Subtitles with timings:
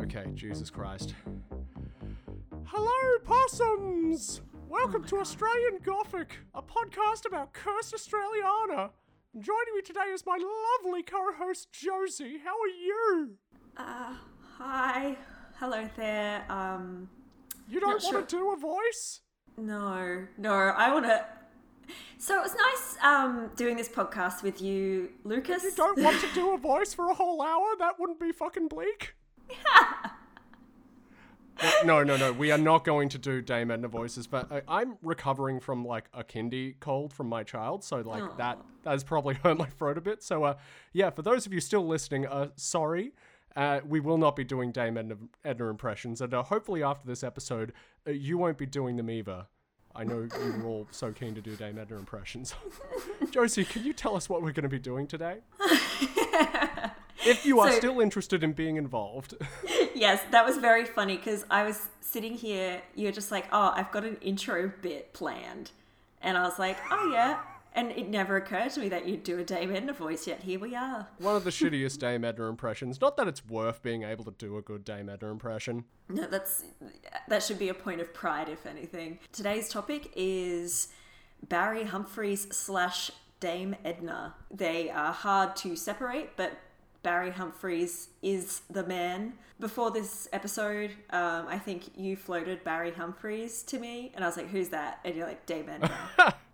[0.00, 1.14] Okay, Jesus Christ.
[2.64, 4.40] Hello, possums!
[4.68, 8.90] Welcome to Australian Gothic, a podcast about cursed Australiana.
[9.38, 10.38] Joining me today is my
[10.82, 12.38] lovely co-host Josie.
[12.44, 13.30] How are you?
[13.76, 14.14] Uh,
[14.58, 15.16] hi.
[15.58, 16.44] Hello there.
[16.50, 17.08] Um,
[17.68, 19.20] You don't want to do a voice?
[19.56, 21.24] no, no, I want to.
[22.18, 25.62] So it was nice um, doing this podcast with you, Lucas.
[25.62, 27.66] You don't want to do a voice for a whole hour?
[27.78, 29.14] That wouldn't be fucking bleak.
[31.84, 32.32] no, no, no.
[32.32, 36.06] We are not going to do Dame Edna voices, but I, I'm recovering from like
[36.14, 39.98] a kindy cold from my child, so like that that has probably hurt my throat
[39.98, 40.22] a bit.
[40.22, 40.54] So, uh,
[40.92, 43.12] yeah, for those of you still listening, uh, sorry.
[43.56, 47.24] Uh, we will not be doing Dame Edna, Edna impressions, and uh, hopefully after this
[47.24, 47.72] episode,
[48.06, 49.46] uh, you won't be doing them either.
[49.94, 52.54] I know you were all so keen to do Dame Edna impressions.
[53.30, 55.38] Josie, can you tell us what we're going to be doing today?
[57.26, 59.34] if you are So- still interested in being involved.
[59.94, 62.82] yes, that was very funny because I was sitting here.
[62.94, 65.72] You're just like, oh, I've got an intro bit planned,
[66.22, 67.40] and I was like, oh yeah.
[67.72, 70.26] And it never occurred to me that you'd do a Dame Edna voice.
[70.26, 71.06] Yet here we are.
[71.18, 73.00] One of the shittiest Dame Edna impressions.
[73.00, 75.84] Not that it's worth being able to do a good Dame Edna impression.
[76.08, 76.64] No, that's
[77.28, 79.18] that should be a point of pride, if anything.
[79.32, 80.88] Today's topic is
[81.48, 84.34] Barry Humphries slash Dame Edna.
[84.50, 86.52] They are hard to separate, but
[87.02, 89.34] Barry Humphries is the man.
[89.58, 94.36] Before this episode, um, I think you floated Barry Humphries to me, and I was
[94.36, 95.90] like, "Who's that?" And you're like, "Dame Edna."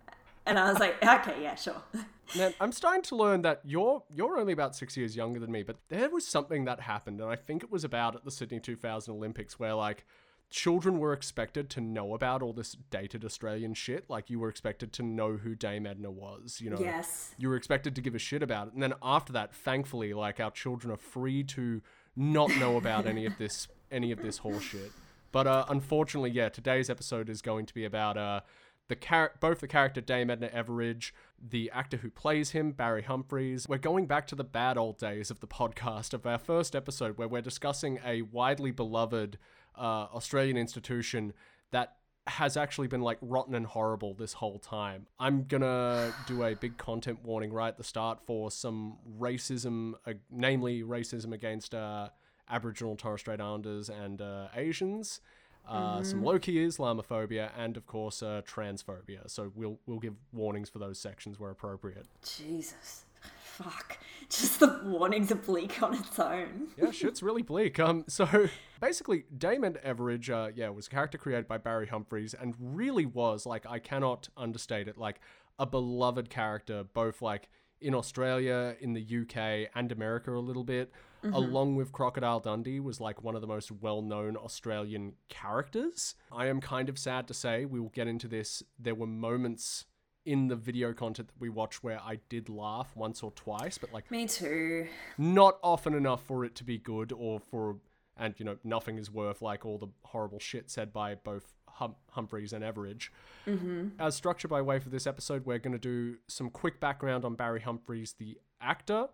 [0.47, 1.81] and I was like, "Okay, yeah, sure."
[2.35, 5.63] Man, I'm starting to learn that you're you're only about six years younger than me,
[5.63, 8.59] but there was something that happened, and I think it was about at the Sydney
[8.59, 10.05] 2000 Olympics where like
[10.49, 14.09] children were expected to know about all this dated Australian shit.
[14.09, 16.79] Like you were expected to know who Dame Edna was, you know.
[16.79, 17.33] Yes.
[17.37, 18.73] You were expected to give a shit about it.
[18.73, 21.81] And then after that, thankfully, like our children are free to
[22.15, 24.91] not know about any of this any of this horseshit.
[25.31, 28.41] But uh, unfortunately, yeah, today's episode is going to be about uh,
[28.87, 31.11] the char- both the character Dame Edna Everage,
[31.41, 33.67] the actor who plays him, Barry Humphries.
[33.67, 37.17] We're going back to the bad old days of the podcast of our first episode
[37.17, 39.37] where we're discussing a widely beloved
[39.77, 41.33] uh, Australian institution
[41.71, 41.95] that
[42.27, 45.07] has actually been like rotten and horrible this whole time.
[45.19, 50.13] I'm gonna do a big content warning right at the start for some racism, uh,
[50.29, 52.09] namely racism against uh,
[52.49, 55.21] Aboriginal Torres Strait Islanders and uh, Asians.
[55.67, 59.29] Uh, Some low key Islamophobia and of course uh, transphobia.
[59.29, 62.05] So we'll we'll give warnings for those sections where appropriate.
[62.23, 63.05] Jesus,
[63.43, 63.97] fuck.
[64.29, 66.67] Just the warning's are bleak on its own.
[66.77, 67.79] yeah, shit's really bleak.
[67.79, 68.49] Um, so
[68.81, 73.45] basically, Damon Everage, uh, yeah, was a character created by Barry Humphries, and really was
[73.45, 75.19] like I cannot understate it, like
[75.59, 80.91] a beloved character, both like in Australia, in the UK, and America a little bit.
[81.23, 86.15] Along with Crocodile Dundee, was like one of the most well-known Australian characters.
[86.31, 88.63] I am kind of sad to say we will get into this.
[88.79, 89.85] There were moments
[90.25, 93.93] in the video content that we watched where I did laugh once or twice, but
[93.93, 94.87] like Me too.
[95.17, 97.77] not often enough for it to be good or for
[98.19, 101.95] and you know nothing is worth like all the horrible shit said by both hum-
[102.11, 103.09] humphries and everage
[103.45, 103.89] mm-hmm.
[103.99, 107.35] as structure by way for this episode we're going to do some quick background on
[107.35, 109.07] barry humphries the actor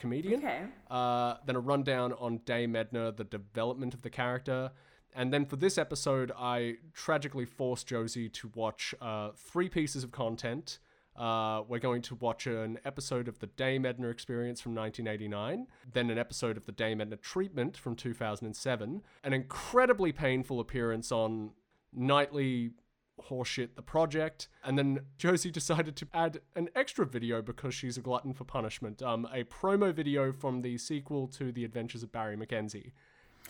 [0.00, 0.62] comedian Okay.
[0.90, 4.72] uh, then a rundown on Dame Edna, the development of the character.
[5.14, 10.10] And then for this episode, I tragically forced Josie to watch uh, three pieces of
[10.12, 10.78] content.
[11.16, 16.08] Uh, we're going to watch an episode of the Dame Edna Experience from 1989, then
[16.10, 21.50] an episode of the Dame Edna Treatment from 2007, an incredibly painful appearance on
[21.92, 22.70] Nightly
[23.28, 24.48] horseshit the project.
[24.64, 29.02] And then josie decided to add an extra video because she's a glutton for punishment.
[29.02, 32.92] Um, a promo video from the sequel to the adventures of barry mckenzie.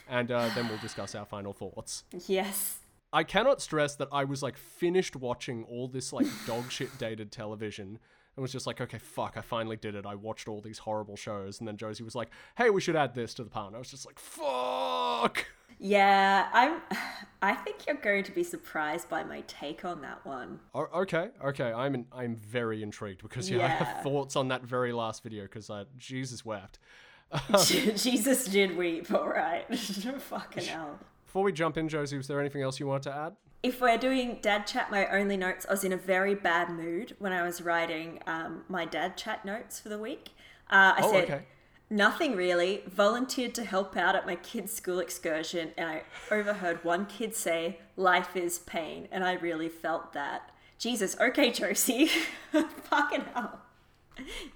[0.08, 2.04] And uh, then we'll discuss our final thoughts.
[2.26, 2.78] Yes.
[3.12, 7.32] i cannot stress that i was like finished watching all this like dog shit dated
[7.32, 7.98] television
[8.36, 10.06] and was just like okay fuck i finally did it.
[10.06, 11.58] I watched all these horrible shows.
[11.58, 13.90] And then josie was like hey we should add this to the and i was
[13.90, 15.46] just like fuck
[15.80, 16.80] Yeah, I'm.
[17.42, 20.60] I think you're going to be surprised by my take on that one.
[20.74, 21.72] Oh, okay, okay.
[21.72, 25.44] I'm in, I'm very intrigued because yeah, I have thoughts on that very last video
[25.44, 26.78] because uh, Jesus wept.
[27.64, 29.64] Jesus did weep, all right.
[29.74, 30.98] Fucking hell.
[31.24, 33.36] Before we jump in, Josie, was there anything else you wanted to add?
[33.62, 37.16] If we're doing dad chat, my only notes, I was in a very bad mood
[37.18, 40.30] when I was writing um, my dad chat notes for the week.
[40.70, 41.42] Uh, I Oh, said, okay.
[41.90, 42.82] Nothing really.
[42.86, 47.78] Volunteered to help out at my kid's school excursion, and I overheard one kid say,
[47.96, 50.50] Life is pain, and I really felt that.
[50.78, 52.06] Jesus, okay, Josie.
[52.52, 53.60] Fucking hell.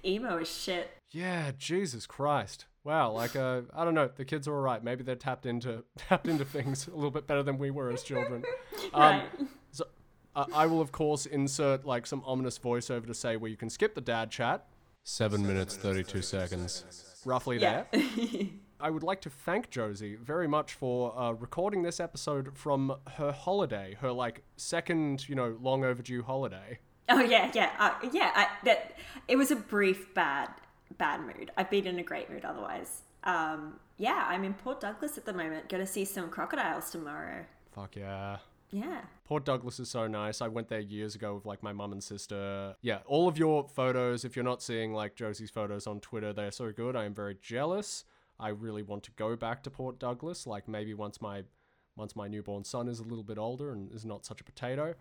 [0.03, 0.91] Emo as shit.
[1.11, 2.65] Yeah, Jesus Christ.
[2.83, 4.83] Wow, like uh, I don't know, the kids are alright.
[4.83, 8.03] Maybe they're tapped into tapped into things a little bit better than we were as
[8.03, 8.43] children.
[8.93, 9.23] Um, right.
[9.71, 9.85] So
[10.35, 13.69] uh, I will of course insert like some ominous voiceover to say where you can
[13.69, 14.67] skip the dad chat.
[15.03, 16.83] Seven minutes thirty-two seconds,
[17.25, 17.83] roughly Yeah.
[17.91, 18.01] there.
[18.79, 23.31] I would like to thank Josie very much for uh, recording this episode from her
[23.31, 26.79] holiday, her like second, you know, long overdue holiday.
[27.09, 28.31] oh yeah, yeah, uh, yeah.
[28.35, 30.49] I, that it was a brief bad
[30.97, 31.51] bad mood.
[31.57, 33.01] I've been in a great mood otherwise.
[33.23, 35.69] Um, yeah, I'm in Port Douglas at the moment.
[35.69, 37.45] Going to see some crocodiles tomorrow.
[37.73, 38.37] Fuck yeah.
[38.71, 39.01] Yeah.
[39.25, 40.41] Port Douglas is so nice.
[40.41, 42.75] I went there years ago with like my mum and sister.
[42.81, 46.51] Yeah, all of your photos, if you're not seeing like Josie's photos on Twitter, they're
[46.51, 46.95] so good.
[46.95, 48.05] I am very jealous.
[48.39, 51.43] I really want to go back to Port Douglas, like maybe once my
[51.95, 54.95] once my newborn son is a little bit older and is not such a potato.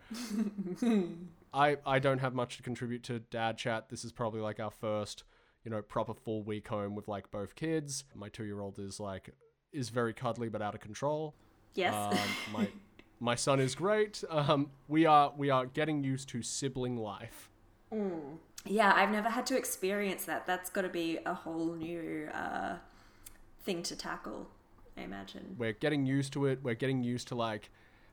[1.53, 3.89] I I don't have much to contribute to dad chat.
[3.89, 5.25] This is probably like our first,
[5.65, 8.05] you know, proper full week home with like both kids.
[8.15, 9.31] My 2-year-old is like
[9.73, 11.35] is very cuddly but out of control.
[11.75, 11.95] Yes.
[11.95, 12.19] Um,
[12.53, 12.69] my
[13.21, 14.23] my son is great.
[14.29, 17.51] Um, we are we are getting used to sibling life.
[18.67, 20.47] yeah, I've never had to experience that.
[20.47, 22.77] That's got to be a whole new uh,
[23.65, 24.49] thing to tackle.
[24.97, 25.57] I imagine.
[25.59, 26.61] We're getting used to it.
[26.63, 27.71] We're getting used to like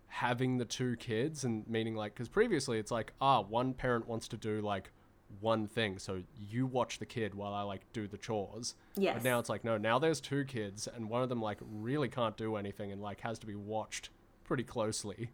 [0.08, 4.28] having the two kids and meaning like because previously it's like ah one parent wants
[4.28, 4.92] to do like
[5.40, 9.14] one thing so you watch the kid while i like do the chores Yes.
[9.14, 12.10] but now it's like no now there's two kids and one of them like really
[12.10, 14.10] can't do anything and like has to be watched
[14.52, 15.30] pretty closely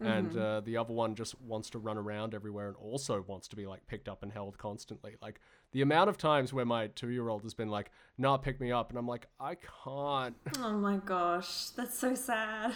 [0.00, 3.56] and uh, the other one just wants to run around everywhere and also wants to
[3.56, 5.40] be like picked up and held constantly like
[5.72, 8.98] the amount of times where my two-year-old has been like nah pick me up and
[8.98, 9.54] i'm like i
[9.84, 12.74] can't Oh my gosh, that's so sad.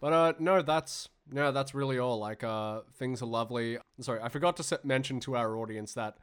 [0.00, 2.18] But uh, no, that's no, that's really all.
[2.18, 3.78] Like, uh, things are lovely.
[4.00, 6.18] Sorry, I forgot to mention to our audience that,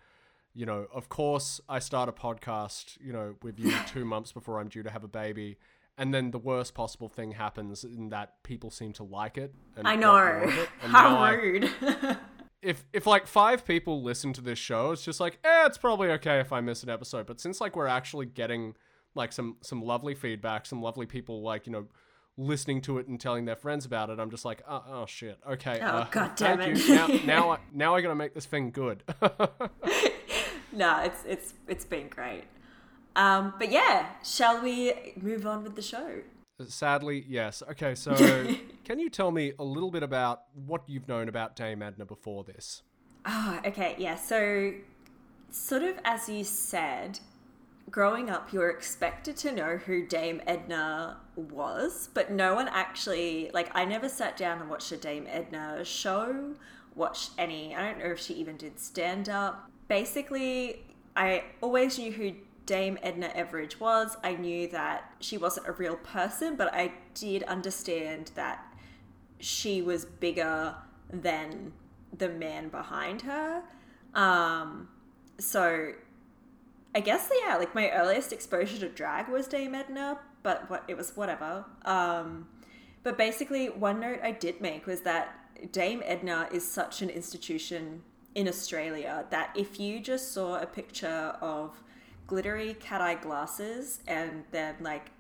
[0.53, 4.59] you know, of course, I start a podcast, you know, with you two months before
[4.59, 5.57] I'm due to have a baby,
[5.97, 9.53] and then the worst possible thing happens in that people seem to like it.
[9.75, 10.15] And I know.
[10.17, 12.17] it, How I-
[12.61, 16.09] if if like five people listen to this show, it's just like, eh, it's probably
[16.11, 17.25] okay if I miss an episode.
[17.27, 18.75] But since like we're actually getting
[19.15, 21.87] like some some lovely feedback, some lovely people like you know
[22.35, 25.37] listening to it and telling their friends about it, I'm just like, oh, oh shit,
[25.47, 25.79] okay.
[25.81, 26.89] Oh, uh, God damn it.
[26.89, 29.03] Now now I, now I gotta make this thing good.
[30.71, 32.45] no, it's it's it's been great.
[33.15, 36.21] Um, but yeah, shall we move on with the show?
[36.67, 37.63] Sadly, yes.
[37.71, 38.13] Okay, so
[38.83, 42.43] can you tell me a little bit about what you've known about Dame Edna before
[42.43, 42.83] this?
[43.25, 44.15] Ah, okay, yeah.
[44.15, 44.73] So,
[45.49, 47.19] sort of as you said,
[47.89, 53.49] growing up, you were expected to know who Dame Edna was, but no one actually,
[53.53, 56.53] like, I never sat down and watched a Dame Edna show,
[56.95, 59.69] watched any, I don't know if she even did stand up.
[59.87, 60.83] Basically,
[61.15, 62.33] I always knew who
[62.65, 64.15] Dame Edna Everage was.
[64.23, 68.65] I knew that she wasn't a real person, but I did understand that
[69.39, 70.75] she was bigger
[71.11, 71.73] than
[72.17, 73.63] the man behind her.
[74.13, 74.87] Um,
[75.39, 75.93] so
[76.95, 80.95] I guess yeah, like my earliest exposure to drag was Dame Edna, but what it
[80.95, 81.65] was whatever.
[81.85, 82.47] Um,
[83.01, 88.03] but basically, one note I did make was that Dame Edna is such an institution
[88.35, 91.81] in Australia that if you just saw a picture of
[92.27, 95.11] glittery cat eye glasses and then like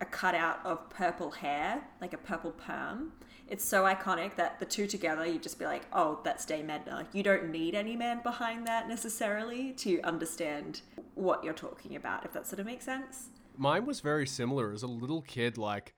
[0.00, 3.12] a cutout of purple hair, like a purple perm.
[3.48, 7.06] It's so iconic that the two together, you'd just be like, oh, that's Dame Edna.
[7.12, 10.80] You don't need any man behind that necessarily to understand
[11.14, 13.30] what you're talking about, if that sort of makes sense.
[13.56, 14.72] Mine was very similar.
[14.72, 15.94] As a little kid, like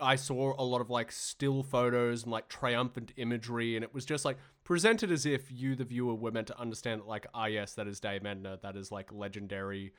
[0.00, 4.04] I saw a lot of like still photos and like triumphant imagery, and it was
[4.04, 7.46] just like presented as if you, the viewer, were meant to understand that, like, ah,
[7.46, 9.92] yes, that is Dame Edna, that is like legendary,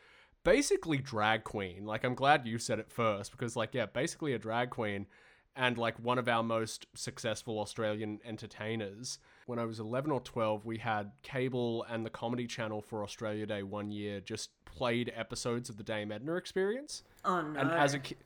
[0.43, 1.85] basically drag queen.
[1.85, 5.07] Like, I'm glad you said it first because, like, yeah, basically a drag queen
[5.55, 9.19] and like one of our most successful Australian entertainers.
[9.45, 13.45] When I was 11 or 12, we had cable and the Comedy Channel for Australia
[13.45, 17.03] Day one year just played episodes of the Dame Edna Experience.
[17.23, 17.59] Oh no.
[17.59, 18.17] And as a ki-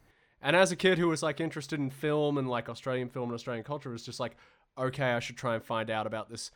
[0.41, 3.35] and as a kid who was like interested in film and like Australian film and
[3.35, 4.35] Australian culture, was just like,
[4.77, 6.51] okay, I should try and find out about this.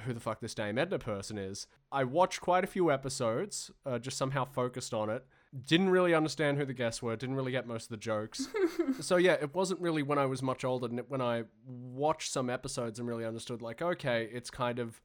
[0.00, 1.66] Who the fuck this Dame Edna person is?
[1.90, 5.26] I watched quite a few episodes, uh, just somehow focused on it.
[5.66, 7.14] Didn't really understand who the guests were.
[7.14, 8.48] Didn't really get most of the jokes.
[9.00, 10.86] so yeah, it wasn't really when I was much older.
[10.86, 15.02] And when I watched some episodes and really understood, like, okay, it's kind of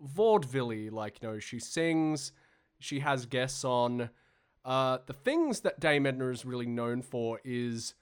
[0.00, 2.32] vaudeville Like, you know, she sings,
[2.78, 4.08] she has guests on.
[4.64, 7.94] Uh, the things that Dame Edna is really known for is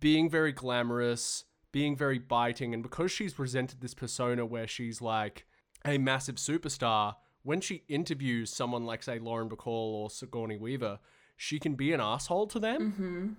[0.00, 5.46] being very glamorous, being very biting, and because she's presented this persona where she's like
[5.84, 10.98] a massive superstar, when she interviews someone like, say, Lauren Bacall or Sigourney Weaver,
[11.36, 13.36] she can be an asshole to them.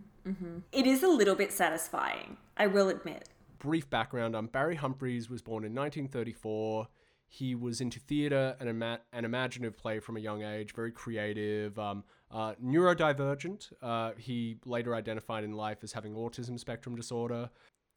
[0.72, 3.30] It is a little bit satisfying, I will admit.
[3.60, 6.88] Brief background: Um, Barry Humphries was born in 1934.
[7.28, 10.74] He was into theatre and, ima- and imaginative play from a young age.
[10.74, 12.04] Very creative, um,
[12.34, 13.72] uh, neurodivergent.
[13.82, 17.50] Uh, he later identified in life as having autism spectrum disorder.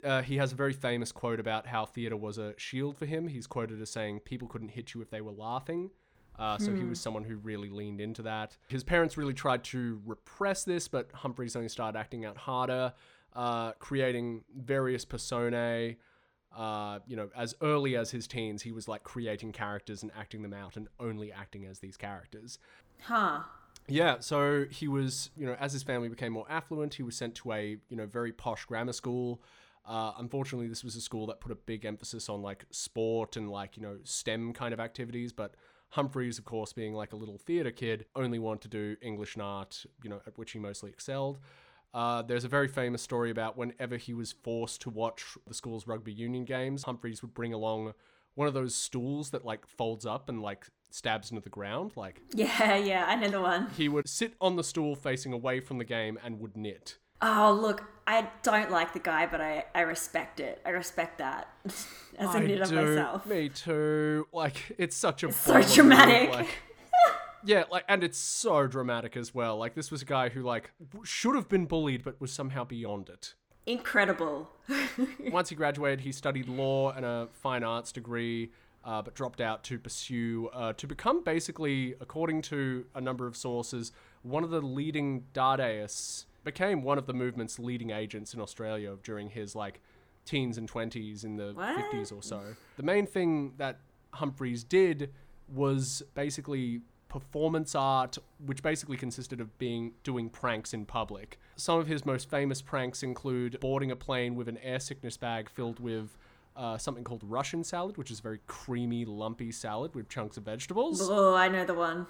[0.05, 3.29] Uh, he has a very famous quote about how theatre was a shield for him.
[3.29, 5.91] He's quoted as saying, "People couldn't hit you if they were laughing."
[6.39, 8.59] Uh, so he was someone who really leaned into that.
[8.69, 12.93] His parents really tried to repress this, but Humphries only started acting out harder,
[13.35, 15.97] uh, creating various personae.
[16.55, 20.43] Uh, you know, as early as his teens, he was like creating characters and acting
[20.43, 22.59] them out and only acting as these characters.
[23.01, 23.41] Huh.
[23.89, 27.37] Yeah, so he was, you know, as his family became more affluent, he was sent
[27.37, 29.41] to a, you know, very posh grammar school.
[29.87, 33.49] Uh, unfortunately, this was a school that put a big emphasis on like sport and
[33.49, 35.33] like, you know, STEM kind of activities.
[35.33, 35.55] But
[35.91, 39.43] Humphries, of course, being like a little theatre kid, only wanted to do English and
[39.43, 41.39] art, you know, at which he mostly excelled.
[41.95, 45.87] Uh, there's a very famous story about whenever he was forced to watch the school's
[45.87, 47.95] rugby union games, Humphries would bring along
[48.35, 51.93] one of those stools that like folds up and like stabs into the ground.
[51.97, 53.69] Like Yeah, yeah, I know the one.
[53.77, 56.99] he would sit on the stool facing away from the game and would knit.
[57.23, 60.61] Oh, look, I don't like the guy, but I, I respect it.
[60.67, 62.75] I respect that as a I knitter do.
[62.97, 63.27] myself.
[63.27, 64.27] Me too.
[64.33, 66.31] Like it's such a so dramatic.
[66.31, 66.49] like-
[67.45, 69.57] yeah, like and it's so dramatic as well.
[69.57, 70.73] Like this was a guy who like
[71.05, 73.35] should have been bullied but was somehow beyond it.
[73.67, 74.49] Incredible.
[75.31, 78.51] Once he graduated, he studied law and a fine arts degree,
[78.87, 83.37] uh, but dropped out to pursue uh, to become basically, according to a number of
[83.37, 86.25] sources, one of the leading Dadaists.
[86.45, 89.81] Became one of the movement's leading agents in Australia during his like
[90.25, 91.75] teens and twenties in the What?
[91.75, 92.41] fifties or so.
[92.77, 93.81] The main thing that
[94.15, 95.11] Humphries did
[95.53, 101.41] was basically performance art, which basically consisted of being doing pranks in public.
[101.57, 105.51] Some of his most famous pranks include boarding a plane with an air sickness bag
[105.51, 106.17] filled with
[106.57, 111.01] uh, something called Russian salad, which is very creamy, lumpy salad with chunks of vegetables.
[111.03, 112.07] Oh, I know the one.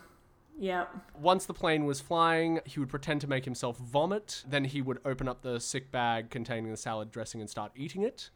[0.59, 0.95] Yep.
[1.21, 4.43] Once the plane was flying, he would pretend to make himself vomit.
[4.49, 8.03] Then he would open up the sick bag containing the salad dressing and start eating
[8.03, 8.31] it,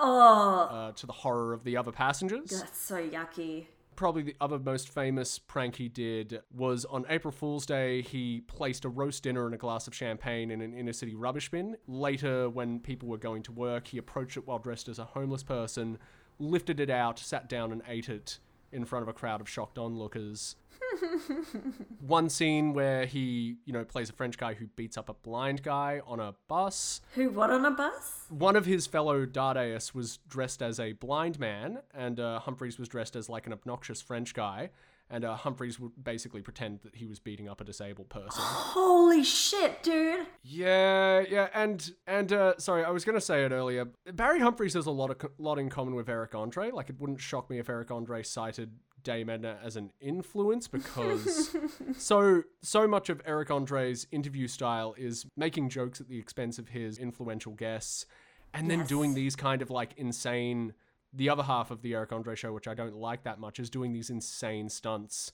[0.00, 2.48] Oh, uh, to the horror of the other passengers.
[2.50, 3.66] that's so yucky.
[3.96, 8.84] Probably the other most famous prank he did was on April Fool's Day, he placed
[8.84, 11.78] a roast dinner and a glass of champagne in an inner city rubbish bin.
[11.88, 15.42] Later, when people were going to work, he approached it while dressed as a homeless
[15.42, 15.96] person,
[16.38, 18.38] lifted it out, sat down, and ate it
[18.70, 20.56] in front of a crowd of shocked onlookers.
[22.00, 25.62] One scene where he, you know, plays a French guy who beats up a blind
[25.62, 27.00] guy on a bus.
[27.14, 28.24] Who, what on a bus?
[28.28, 32.88] One of his fellow Dadaists was dressed as a blind man, and uh, Humphries was
[32.88, 34.70] dressed as like an obnoxious French guy.
[35.08, 38.30] And uh, Humphries would basically pretend that he was beating up a disabled person.
[38.42, 40.26] Holy shit, dude.
[40.42, 43.86] yeah, yeah, and and uh, sorry, I was gonna say it earlier.
[44.14, 46.72] Barry Humphries has a lot of lot in common with Eric Andre.
[46.72, 48.72] Like, it wouldn't shock me if Eric Andre cited
[49.06, 51.56] Dame Edna as an influence because
[51.96, 56.70] so so much of Eric Andre's interview style is making jokes at the expense of
[56.70, 58.04] his influential guests,
[58.52, 58.88] and then Yes.
[58.88, 60.74] doing these kind of like insane.
[61.12, 63.70] The other half of the Eric Andre show, which I don't like that much, is
[63.70, 65.32] doing these insane stunts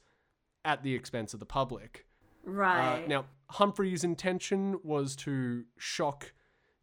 [0.64, 2.06] at the expense of the public.
[2.46, 3.08] Uh, Right.
[3.08, 6.32] now, Humphries' intention was to shock,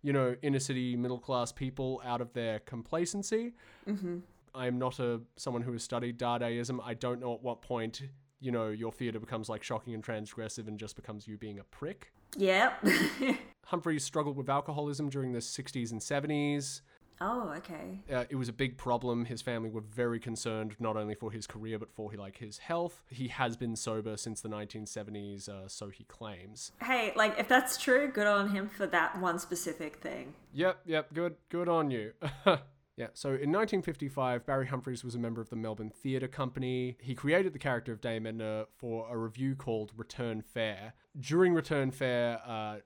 [0.02, 3.54] you know, inner city middle class people out of their complacency.
[3.88, 4.18] Mm-hmm.
[4.54, 6.80] I am not a someone who has studied Dadaism.
[6.84, 8.02] I don't know at what point,
[8.40, 11.64] you know, your theater becomes like shocking and transgressive and just becomes you being a
[11.64, 12.12] prick.
[12.38, 12.86] Yep.
[13.66, 16.82] Humphries struggled with alcoholism during the 60s and 70s.
[17.22, 18.00] oh, okay.
[18.12, 19.26] Uh, it was a big problem.
[19.26, 23.04] His family were very concerned, not only for his career but for like his health.
[23.10, 26.72] He has been sober since the 1970s, uh, so he claims.
[26.82, 30.34] Hey, like, if that's true, good on him for that one specific thing.
[30.54, 32.14] Yep, yep, good, good on you.
[33.00, 36.98] yeah, so in 1955, Barry Humphries was a member of the Melbourne Theatre Company.
[37.00, 40.94] He created the character of Dame Edna for a revue called Return Fare.
[41.18, 42.80] During Return Fare, uh,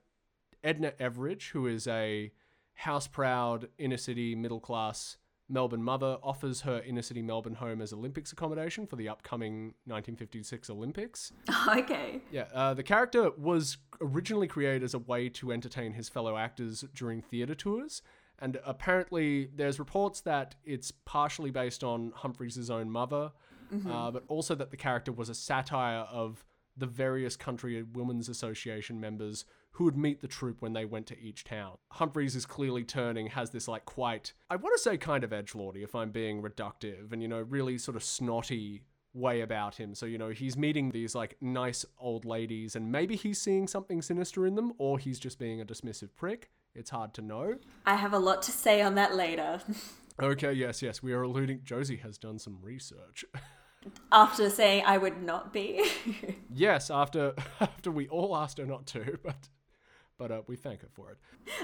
[0.62, 2.30] Edna Everidge, who is a
[2.74, 5.16] house proud, inner city, middle class
[5.48, 10.70] Melbourne mother, offers her inner city Melbourne home as Olympics accommodation for the upcoming 1956
[10.70, 11.32] Olympics.
[11.68, 12.20] okay.
[12.30, 16.84] Yeah, uh, the character was originally created as a way to entertain his fellow actors
[16.94, 18.00] during theatre tours,
[18.40, 23.32] and apparently there's reports that it's partially based on Humphries' own mother,
[23.90, 26.44] uh, but also that the character was a satire of
[26.76, 31.18] the various country women's association members who would meet the troupe when they went to
[31.18, 31.76] each town.
[31.92, 35.82] Humphries is clearly turning, has this like quite, I want to say kind of edgelordy
[35.82, 38.82] if I'm being reductive, and you know, really sort of snotty
[39.14, 39.94] way about him.
[39.94, 44.02] So, you know, he's meeting these like nice old ladies and maybe he's seeing something
[44.02, 46.50] sinister in them or he's just being a dismissive prick.
[46.74, 47.56] It's hard to know.
[47.86, 49.60] I have a lot to say on that later.
[50.22, 51.62] Okay, yes, yes, we are alluding.
[51.64, 53.24] Josie has done some research.
[54.12, 55.84] After saying I would not be.
[56.54, 59.48] yes, after after we all asked her not to, but
[60.16, 61.18] but uh, we thank her for it.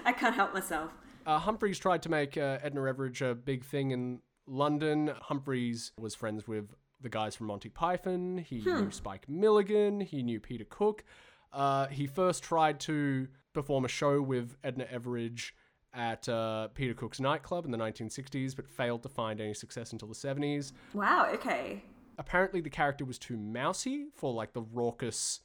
[0.04, 0.90] I can't help myself.
[1.24, 5.12] Uh, Humphries tried to make uh, Edna Everage a big thing in London.
[5.22, 8.38] Humphries was friends with the guys from Monty Python.
[8.38, 10.00] He knew Spike Milligan.
[10.00, 11.04] He knew Peter Cook.
[11.52, 15.52] Uh, he first tried to perform a show with Edna Everage
[15.92, 20.08] at uh, Peter Cook's nightclub in the 1960s, but failed to find any success until
[20.08, 20.72] the 70s.
[20.94, 21.82] Wow, okay.
[22.18, 25.40] Apparently, the character was too mousy for like the raucous,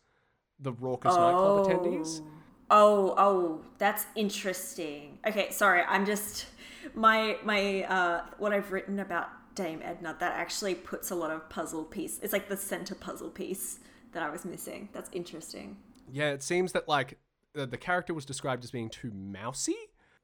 [0.59, 2.21] the raucous nightclub attendees.
[2.69, 5.19] Oh, oh, that's interesting.
[5.25, 6.47] Okay, sorry, I'm just
[6.93, 11.47] my my uh what I've written about Dame Edna that actually puts a lot of
[11.49, 12.19] puzzle piece.
[12.21, 13.79] It's like the center puzzle piece
[14.11, 14.89] that I was missing.
[14.93, 15.77] That's interesting.
[16.11, 17.17] Yeah, it seems that like
[17.55, 19.75] the, character was described as being too mousy.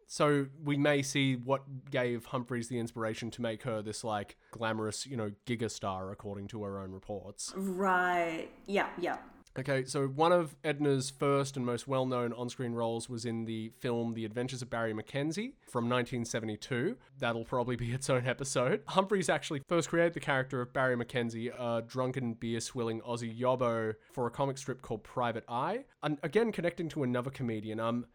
[0.07, 5.07] So we may see what gave Humphries the inspiration to make her this like glamorous,
[5.07, 7.53] you know, gigastar according to her own reports.
[7.55, 8.49] Right.
[8.67, 9.19] Yeah, yeah.
[9.59, 13.43] Okay, so one of Edna's first and most well known on screen roles was in
[13.43, 16.95] the film The Adventures of Barry McKenzie from 1972.
[17.19, 18.81] That'll probably be its own episode.
[18.87, 23.95] Humphries actually first created the character of Barry McKenzie, a drunken, beer swilling Aussie yobbo,
[24.13, 25.83] for a comic strip called Private Eye.
[26.01, 28.05] And again, connecting to another comedian, um,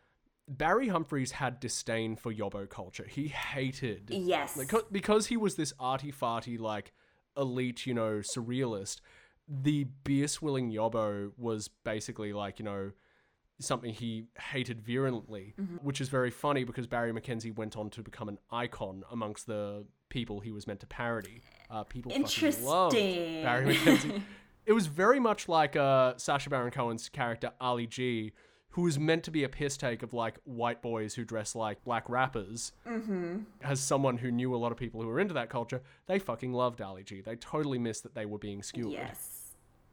[0.49, 3.05] Barry Humphries had disdain for yobbo culture.
[3.07, 4.57] He hated Yes.
[4.57, 6.95] like, 'cause- because he was this arty farty, like
[7.37, 9.00] elite, you know, surrealist.
[9.49, 12.93] The beer swilling yobbo was basically like, you know,
[13.59, 18.29] something he hated virulently, which is very funny because Barry McKenzie went on to become
[18.29, 21.43] an icon amongst the people he was meant to parody.
[21.71, 23.43] Uh, people fucking loved Interesting.
[23.43, 24.23] Barry McKenzie.
[24.67, 28.33] it was very much like uh, Sacha Baron Cohen's character Ali G,
[28.71, 31.82] who was meant to be a piss take of like white boys who dress like
[31.82, 32.73] black rappers.
[32.87, 33.39] Mm-hmm.
[33.63, 36.52] As someone who knew a lot of people who were into that culture, they fucking
[36.52, 37.23] loved Ali G.
[37.23, 38.93] They totally missed that they were being skewered.
[38.93, 39.35] Yes.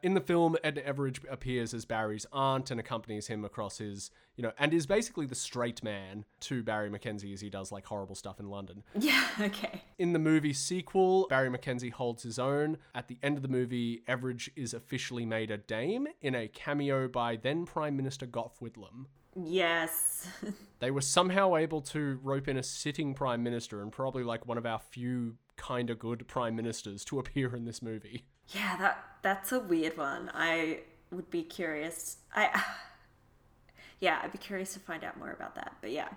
[0.03, 4.43] In the film, Edna Everage appears as Barry's aunt and accompanies him across his, you
[4.43, 8.13] know, and is basically the straight man to Barry McKenzie as he does like horrible
[8.13, 8.83] stuff in London.
[8.99, 9.81] Yeah, okay.
[9.97, 12.77] In the movie sequel, Barry McKenzie holds his own.
[12.93, 17.07] At the end of the movie, Everage is officially made a dame in a cameo
[17.07, 19.05] by then Prime Minister Gough Whitlam.
[19.41, 20.27] Yes.
[20.79, 24.57] They were somehow able to rope in a sitting prime minister and probably like one
[24.57, 28.25] of our few kind of good prime ministers to appear in this movie.
[28.49, 30.31] Yeah, that that's a weird one.
[30.33, 32.17] I would be curious.
[32.33, 32.63] I
[33.99, 35.77] Yeah, I'd be curious to find out more about that.
[35.79, 36.09] But yeah,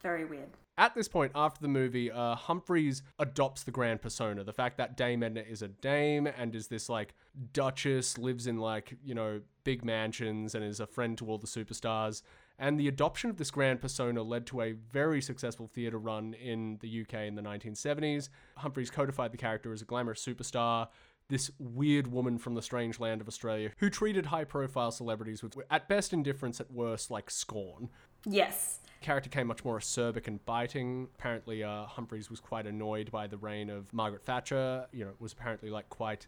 [0.00, 0.48] very weird.
[0.76, 4.42] At this point, after the movie, uh, Humphries adopts the grand persona.
[4.42, 7.14] The fact that Dame Edna is a dame and is this like
[7.52, 11.46] duchess, lives in like, you know, big mansions and is a friend to all the
[11.46, 12.22] superstars.
[12.58, 16.78] And the adoption of this grand persona led to a very successful theatre run in
[16.80, 18.30] the UK in the 1970s.
[18.56, 20.88] Humphries codified the character as a glamorous superstar,
[21.32, 25.56] this weird woman from the strange land of Australia who treated high profile celebrities with,
[25.70, 27.88] at best, indifference, at worst, like scorn
[28.26, 28.80] Yes.
[29.00, 31.08] character came much more acerbic and biting.
[31.18, 34.86] Apparently, uh, Humphries was quite annoyed by the reign of Margaret Thatcher.
[34.92, 36.26] You know, was apparently like quite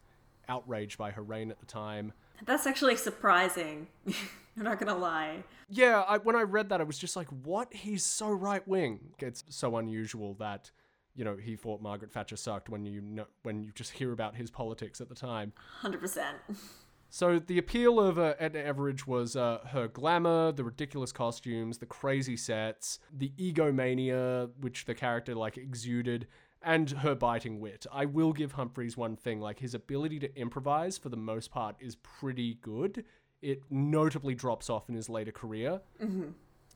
[0.48, 2.14] outraged by her reign at the time.
[2.46, 3.88] That's actually surprising.
[4.56, 5.44] I'm not gonna lie.
[5.68, 7.74] Yeah, I, when I read that, I was just like, "What?
[7.74, 10.70] He's so right wing." It's so unusual that
[11.14, 14.36] you know he thought Margaret Thatcher sucked when you know when you just hear about
[14.36, 15.52] his politics at the time.
[15.80, 16.38] Hundred percent.
[17.10, 21.86] So the appeal of uh, Edna Everage was uh, her glamour, the ridiculous costumes, the
[21.86, 26.26] crazy sets, the egomania which the character like exuded,
[26.60, 27.86] and her biting wit.
[27.92, 31.76] I will give Humphries one thing: like his ability to improvise, for the most part,
[31.78, 33.04] is pretty good.
[33.42, 35.82] It notably drops off in his later career.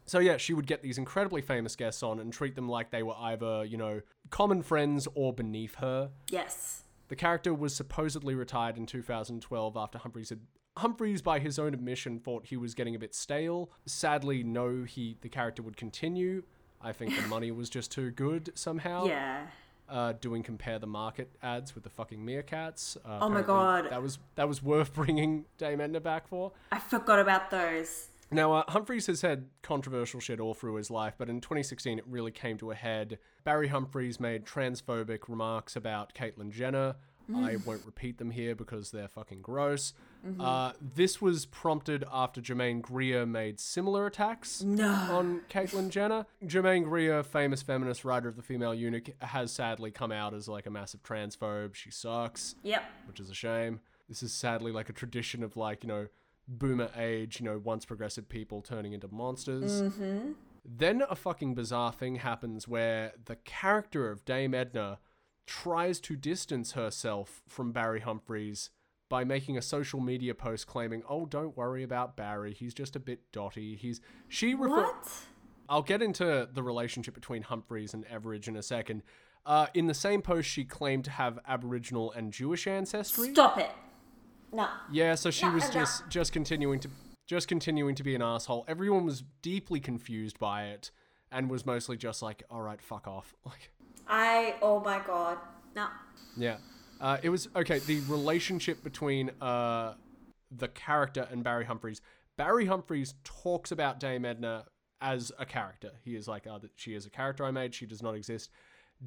[0.08, 3.02] So yeah, she would get these incredibly famous guests on and treat them like they
[3.02, 6.10] were either, you know, common friends or beneath her.
[6.30, 6.82] Yes.
[7.08, 10.40] The character was supposedly retired in 2012 after Humphries had
[10.78, 13.68] Humphries, by his own admission, thought he was getting a bit stale.
[13.86, 16.44] Sadly, no, he the character would continue.
[16.80, 19.06] I think the money was just too good somehow.
[19.06, 19.46] Yeah.
[19.88, 22.96] Uh, doing compare the market ads with the fucking meerkats.
[23.04, 23.88] Uh, Oh my God.
[23.90, 26.52] that was that was worth bringing Dame Edna back for.
[26.70, 28.08] I forgot about those.
[28.30, 32.04] Now, uh, Humphries has had controversial shit all through his life, but in 2016 it
[32.06, 33.18] really came to a head.
[33.44, 36.96] Barry Humphries made transphobic remarks about Caitlyn Jenner.
[37.34, 39.92] I won't repeat them here because they're fucking gross.
[40.40, 46.24] Uh, this was prompted after Germaine Greer made similar attacks on Caitlyn Jenner.
[46.46, 50.64] Germaine Greer, famous feminist writer of the Female Eunuch, has sadly come out as like
[50.64, 51.74] a massive transphobe.
[51.74, 52.82] She sucks Yep.
[53.06, 53.80] which is a shame.
[54.08, 56.06] This is sadly like a tradition of like, you know,
[56.48, 59.82] boomer age, you know, once progressive people turning into monsters.
[59.82, 60.32] Mm-hmm.
[60.64, 64.98] Then a fucking bizarre thing happens where the character of Dame Edna
[65.46, 68.70] tries to distance herself from Barry Humphries
[69.08, 72.52] by making a social media post claiming, "Oh, don't worry about Barry.
[72.52, 73.76] He's just a bit dotty.
[73.76, 75.08] He's she refer- What?
[75.70, 79.02] I'll get into the relationship between Humphries and Everage in a second.
[79.46, 83.30] Uh, in the same post, she claimed to have Aboriginal and Jewish ancestry.
[83.32, 83.70] Stop it.
[84.52, 84.68] No.
[84.90, 86.90] Yeah, so she Yeah, was just just continuing to
[87.26, 88.64] just continuing to be an asshole.
[88.68, 90.90] Everyone was deeply confused by it
[91.30, 93.70] and was mostly just like, "All right, fuck off." Like,
[94.08, 94.54] I.
[94.62, 95.38] Oh my god.
[95.76, 95.88] No.
[96.37, 96.56] yeah.
[97.00, 97.78] Uh, it was okay.
[97.78, 99.94] The relationship between uh,
[100.50, 102.00] the character and Barry Humphries.
[102.37, 104.64] Barry Humphries talks about Dame Edna
[105.00, 105.90] as a character.
[106.04, 107.74] He is like, that she is a character I made.
[107.74, 108.50] She does not exist.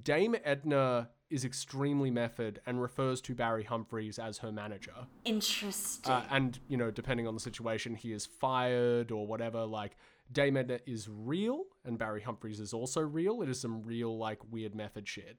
[0.04, 4.94] Dame Edna is extremely method and refers to Barry Humphries as her manager.
[5.26, 6.12] Interesting.
[6.12, 9.66] Uh, and you know, depending on the situation, he is fired or whatever.
[9.66, 9.96] Like
[10.32, 13.42] Dame Edna is real, and Barry Humphries is also real.
[13.42, 15.38] It is some real like weird method shit.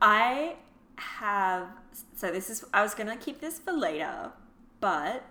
[0.00, 0.56] I
[0.96, 1.68] have.
[2.16, 2.64] So this is.
[2.72, 4.32] I was gonna keep this for later,
[4.80, 5.24] but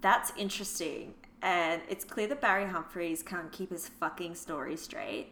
[0.00, 5.28] that's interesting, and it's clear that Barry Humphries can't keep his fucking story straight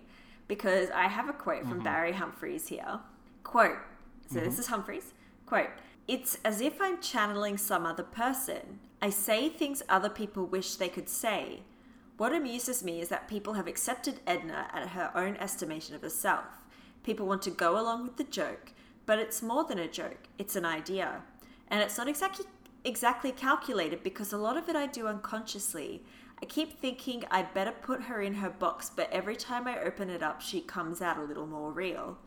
[0.49, 3.01] because I have a quote from Barry Humphries here.
[3.45, 3.79] Quote.
[4.29, 4.61] So this mm-hmm.
[4.61, 5.13] is Humphries.
[5.47, 5.71] Quote.
[6.09, 8.81] It's as if I'm channeling some other person.
[9.01, 11.61] I say things other people wish they could say.
[12.17, 16.45] What amuses me is that people have accepted Edna at her own estimation of herself.
[17.03, 18.73] People want to go along with the joke,
[19.07, 21.23] but it's more than a joke, it's an idea.
[21.69, 22.47] And it's not exactly
[22.85, 26.03] exactly calculated because a lot of it I do unconsciously.
[26.43, 30.11] I keep thinking I'd better put her in her box, but every time I open
[30.11, 32.19] it up, she comes out a little more real.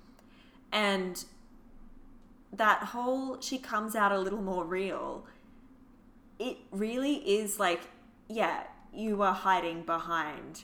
[0.72, 1.24] And
[2.52, 5.26] that whole she comes out a little more real,
[6.40, 7.82] it really is like,
[8.28, 10.64] yeah, you are hiding behind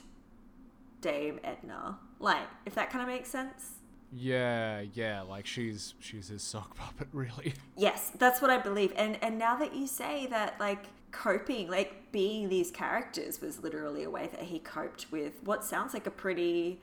[1.00, 1.98] Dame Edna.
[2.18, 3.74] Like, if that kind of makes sense.
[4.16, 7.54] Yeah, yeah, like she's she's his sock puppet, really.
[7.76, 8.92] Yes, that's what I believe.
[8.96, 14.04] And and now that you say that like coping, like being these characters was literally
[14.04, 16.80] a way that he coped with what sounds like a pretty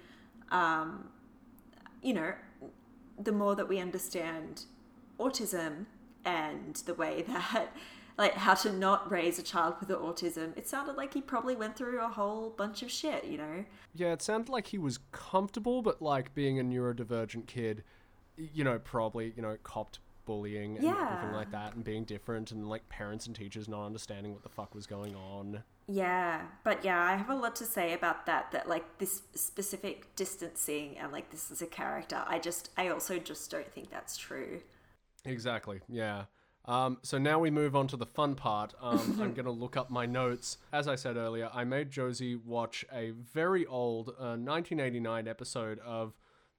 [0.52, 1.10] um
[2.02, 2.34] you know,
[3.24, 4.66] the more that we understand
[5.20, 5.86] autism
[6.26, 7.70] and the way that
[8.18, 11.76] like how to not raise a child with autism, it sounded like he probably went
[11.76, 13.66] through a whole bunch of shit, you know.
[13.96, 17.84] Yeah, it sounded like he was comfortable, but like being a neurodivergent kid,
[18.38, 22.70] you know, probably you know copped bullying and everything like that, and being different, and
[22.70, 25.64] like parents and teachers not understanding what the fuck was going on.
[25.92, 28.52] Yeah, but yeah, I have a lot to say about that.
[28.52, 32.24] That like this specific distancing and like this is a character.
[32.26, 34.62] I just, I also just don't think that's true.
[35.26, 35.82] Exactly.
[35.90, 36.26] Yeah.
[36.64, 38.74] Um, so now we move on to the fun part.
[38.80, 40.60] Um, I'm going to look up my notes.
[40.72, 46.14] As I said earlier, I made Josie watch a very old uh, 1989 episode of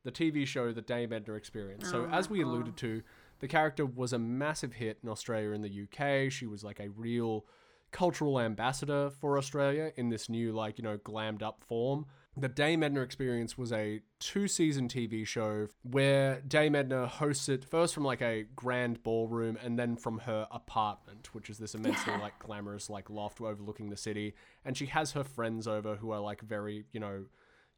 [0.04, 1.88] the TV show The Dame Edna Experience.
[1.88, 3.02] So, as we alluded to,
[3.38, 6.30] the character was a massive hit in Australia and the UK.
[6.30, 7.46] She was like a real
[7.92, 12.06] cultural ambassador for Australia in this new, like, you know, glammed up form.
[12.34, 17.62] The Dame Edna Experience was a two season TV show where Dame Edna hosts it
[17.62, 22.14] first from like a grand ballroom and then from her apartment, which is this immensely
[22.16, 24.34] like glamorous like loft overlooking the city.
[24.64, 27.26] And she has her friends over who are like very, you know,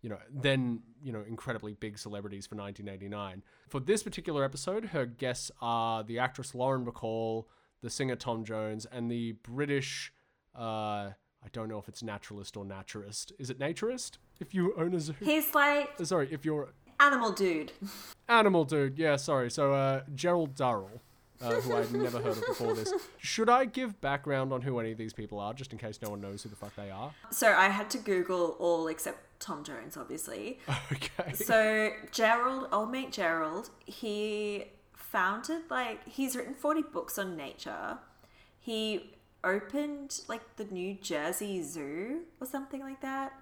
[0.03, 3.43] you know, then, you know, incredibly big celebrities for 1989.
[3.69, 7.47] For this particular episode, her guests are the actress Lauren Bacall,
[7.85, 10.13] the singer Tom Jones, and the British,
[10.59, 11.11] uh,
[11.43, 13.31] I don't know if it's naturalist or naturist.
[13.39, 14.13] Is it naturist?
[14.41, 15.15] If you own a zoo.
[15.21, 17.73] He's like Uh, Sorry, if you're animal dude.
[18.29, 18.99] animal dude.
[18.99, 19.51] Yeah, sorry.
[19.51, 21.03] So, uh, Gerald Durrell.
[21.43, 22.91] Uh, who I'd never heard of before this.
[23.19, 26.09] Should I give background on who any of these people are, just in case no
[26.09, 27.13] one knows who the fuck they are?
[27.33, 30.59] So I had to Google all except Tom Jones, obviously.
[30.93, 31.33] Okay.
[31.35, 34.65] So Gerald, old mate Gerald, he
[35.15, 37.99] founded like he's written forty books on nature.
[38.59, 39.13] He
[39.45, 43.33] opened like the New Jersey Zoo or something like that.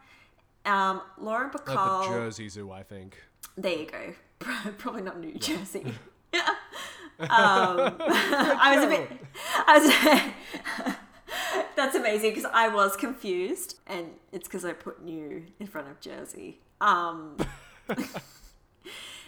[0.67, 2.03] Um, Lauren Bacall.
[2.03, 3.17] the Jersey Zoo, I think.
[3.57, 4.13] There you go.
[4.79, 5.85] Probably not New Jersey.
[7.21, 9.11] um, I was a bit.
[9.67, 9.79] I
[10.85, 10.95] was.
[11.75, 16.01] That's amazing because I was confused, and it's because I put new in front of
[16.01, 16.61] Jersey.
[16.83, 17.39] Um,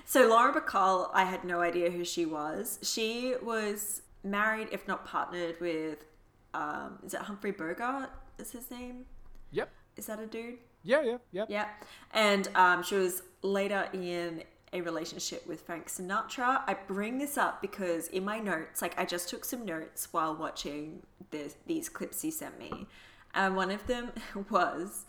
[0.05, 2.79] so Laura Bacall, I had no idea who she was.
[2.83, 6.07] She was married, if not partnered, with
[6.53, 8.11] um, is it Humphrey Bogart?
[8.38, 9.07] Is his name?
[9.53, 9.71] Yep.
[9.97, 10.59] Is that a dude?
[10.83, 11.45] Yeah, yeah, yeah.
[11.49, 11.69] Yeah.
[12.12, 16.62] And um, she was later in a relationship with Frank Sinatra.
[16.67, 20.37] I bring this up because in my notes, like I just took some notes while
[20.37, 22.87] watching this, these clips he sent me.
[23.35, 24.12] And one of them
[24.51, 25.07] was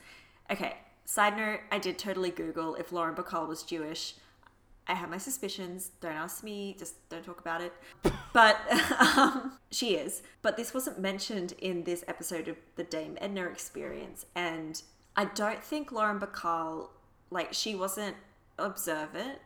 [0.52, 4.16] okay, side note, I did totally Google if Lauren Bacall was Jewish.
[4.88, 5.92] I have my suspicions.
[6.00, 6.76] Don't ask me.
[6.78, 7.74] Just don't talk about it.
[8.34, 8.58] But
[9.18, 10.22] um, she is.
[10.42, 14.82] But this wasn't mentioned in this episode of the Dame Edna Experience, and
[15.16, 16.90] I don't think Lauren Bacall,
[17.32, 18.16] like, she wasn't
[18.60, 19.40] observant.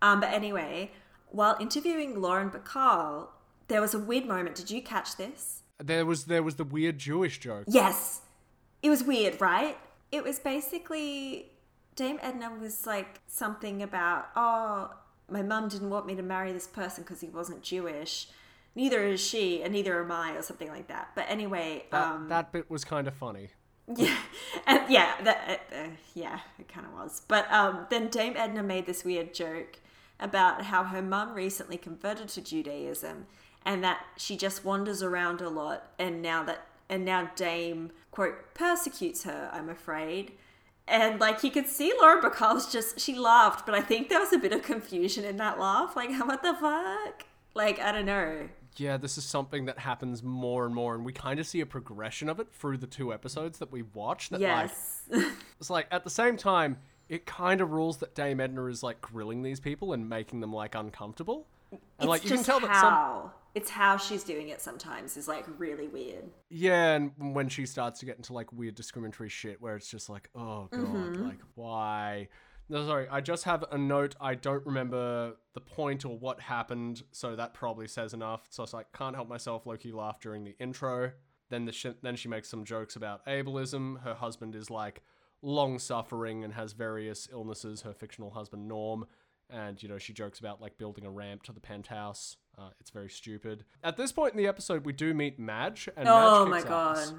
[0.00, 0.92] Um, but anyway,
[1.30, 3.28] while interviewing Lauren Bacall,
[3.68, 4.56] there was a weird moment.
[4.56, 5.62] Did you catch this?
[5.78, 7.64] There was there was the weird Jewish joke.
[7.68, 8.22] Yes.
[8.82, 9.76] It was weird, right?
[10.10, 11.50] It was basically
[11.98, 14.92] Dame Edna was like something about, oh,
[15.28, 18.28] my mum didn't want me to marry this person because he wasn't Jewish.
[18.76, 21.08] Neither is she, and neither am I, or something like that.
[21.16, 23.48] But anyway, That, um, that bit was kind of funny.
[23.96, 24.16] yeah,
[24.64, 27.22] and yeah, that, uh, uh, yeah, it kind of was.
[27.26, 29.80] But um, then Dame Edna made this weird joke
[30.20, 33.26] about how her mum recently converted to Judaism,
[33.64, 38.54] and that she just wanders around a lot, and now that and now Dame quote
[38.54, 39.50] persecutes her.
[39.52, 40.34] I'm afraid.
[40.88, 44.32] And like you could see Laura Bacall's just she laughed, but I think there was
[44.32, 45.96] a bit of confusion in that laugh.
[45.96, 47.24] Like, what the fuck?
[47.54, 48.48] Like, I don't know.
[48.76, 51.66] Yeah, this is something that happens more and more, and we kind of see a
[51.66, 54.30] progression of it through the two episodes that we watch.
[54.30, 55.02] That like Yes.
[55.58, 59.00] it's like at the same time, it kind of rules that Dame Edna is like
[59.00, 61.46] grilling these people and making them like uncomfortable.
[61.70, 65.16] And it's like you can tell that some how it's how she's doing it sometimes
[65.16, 66.24] is like really weird.
[66.50, 70.08] Yeah, and when she starts to get into like weird discriminatory shit where it's just
[70.08, 71.24] like, oh god, Mm-hmm.
[71.26, 72.28] like why?
[72.70, 74.14] No, sorry, I just have a note.
[74.20, 78.46] I don't remember the point or what happened, so that probably says enough.
[78.50, 79.64] So it's like, can't help myself.
[79.66, 81.12] Loki laughed during the intro.
[81.48, 84.02] Then the sh- then she makes some jokes about ableism.
[84.02, 85.00] Her husband is like
[85.40, 87.80] long suffering and has various illnesses.
[87.82, 89.06] Her fictional husband Norm,
[89.48, 92.36] and you know she jokes about like building a ramp to the penthouse.
[92.58, 93.64] Uh, it's very stupid.
[93.84, 96.98] At this point in the episode, we do meet Madge, and Oh Madge my god.
[96.98, 97.14] ass.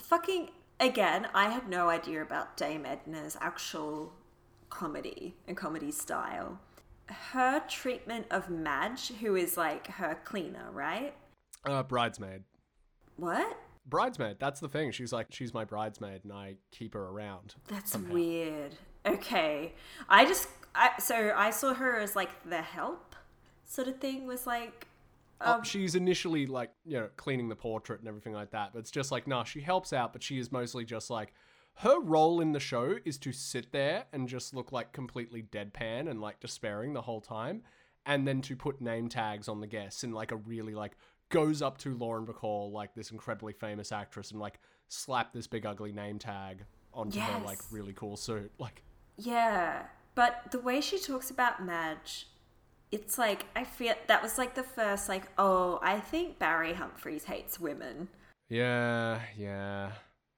[0.00, 4.12] Fucking again, I had no idea about Dame Edna's actual
[4.70, 6.58] comedy and comedy style.
[7.08, 11.14] Her treatment of Madge, who is like her cleaner, right?
[11.64, 12.42] Uh, bridesmaid.
[13.16, 13.56] What?
[13.86, 14.38] Bridesmaid.
[14.40, 14.90] That's the thing.
[14.90, 17.54] She's like, she's my bridesmaid, and I keep her around.
[17.68, 18.74] That's weird.
[19.06, 19.74] Okay.
[20.08, 23.13] I just I so I saw her as like the help
[23.64, 24.86] sort of thing was like
[25.40, 28.70] Oh, um, she's initially like, you know, cleaning the portrait and everything like that.
[28.72, 31.34] But it's just like, nah, she helps out, but she is mostly just like,
[31.78, 36.08] her role in the show is to sit there and just look like completely deadpan
[36.08, 37.62] and like despairing the whole time,
[38.06, 40.92] and then to put name tags on the guests and like a really like
[41.30, 45.66] goes up to Lauren Bacall, like this incredibly famous actress, and like slap this big
[45.66, 48.52] ugly name tag onto her like really cool suit.
[48.58, 48.84] Like,
[49.16, 49.82] Yeah,
[50.14, 52.28] but the way she talks about Madge,
[52.94, 57.24] it's like I feel that was like the first like oh I think Barry Humphries
[57.24, 58.08] hates women.
[58.48, 59.90] yeah, yeah.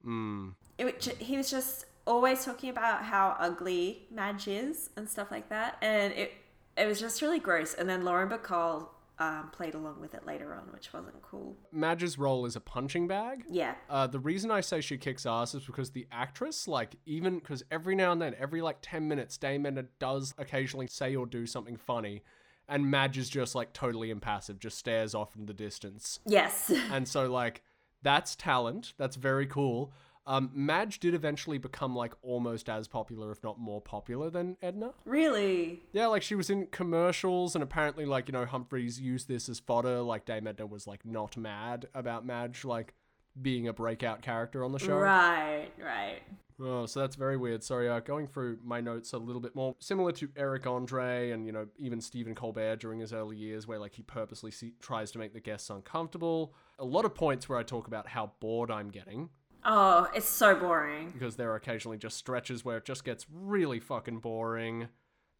[0.04, 0.54] Mm.
[0.78, 5.76] It, he was just always talking about how ugly Madge is and stuff like that,
[5.82, 6.32] and it
[6.76, 7.74] it was just really gross.
[7.74, 8.88] And then Lauren Bacall
[9.18, 11.56] um, played along with it later on, which wasn't cool.
[11.72, 13.44] Madge's role is a punching bag.
[13.50, 17.38] Yeah, Uh, the reason I say she kicks ass is because the actress, like, even
[17.38, 21.24] because every now and then, every like 10 minutes, Dame Edna does occasionally say or
[21.26, 22.22] do something funny,
[22.68, 26.20] and Madge is just like totally impassive, just stares off in the distance.
[26.26, 27.62] yes, And so, like,
[28.02, 28.92] that's talent.
[28.98, 29.92] That's very cool.
[30.28, 34.90] Um, Madge did eventually become like almost as popular, if not more popular than Edna.
[35.04, 35.84] really.
[35.92, 39.60] Yeah, like she was in commercials, and apparently, like you know, Humphries used this as
[39.60, 40.00] fodder.
[40.00, 42.94] Like Dame Edna was like not mad about Madge like
[43.40, 44.96] being a breakout character on the show.
[44.98, 46.20] Right, right.
[46.58, 47.62] Oh, so that's very weird.
[47.62, 51.44] Sorry, uh, going through my notes a little bit more similar to Eric Andre and
[51.44, 55.10] you know even Stephen Colbert during his early years, where like he purposely see- tries
[55.12, 56.54] to make the guests uncomfortable.
[56.78, 59.28] A lot of points where I talk about how bored I'm getting
[59.66, 61.10] Oh, it's so boring.
[61.10, 64.88] because there are occasionally just stretches where it just gets really fucking boring.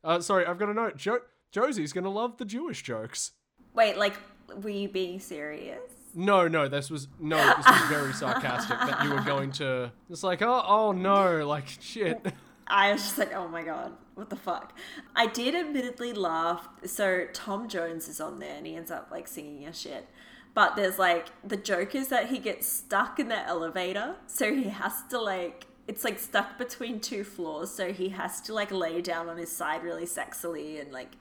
[0.05, 0.97] Uh, sorry, I've got a note.
[0.99, 3.33] Jo- Josie's gonna love the Jewish jokes.
[3.73, 4.15] Wait, like,
[4.63, 5.81] were you being serious?
[6.19, 9.93] No, no, this was no, this was very sarcastic that you were going to.
[10.09, 12.25] It's like, oh, oh no, like shit.
[12.67, 14.73] I was just like, oh my god, what the fuck?
[15.15, 16.69] I did admittedly laugh.
[16.87, 20.09] So Tom Jones is on there and he ends up like singing a shit.
[20.55, 24.71] But there's like the joke is that he gets stuck in the elevator, so he
[24.71, 29.03] has to like it's like stuck between two floors, so he has to like lay
[29.03, 31.13] down on his side really sexily and like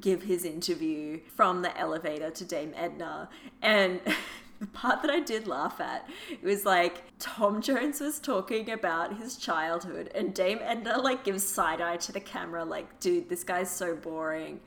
[0.00, 3.28] give his interview from the elevator to Dame Edna.
[3.60, 4.00] And
[4.62, 9.16] the part that I did laugh at it was like Tom Jones was talking about
[9.18, 13.42] his childhood, and Dame Edna like gives side eye to the camera, like, "Dude, this
[13.42, 14.60] guy's so boring."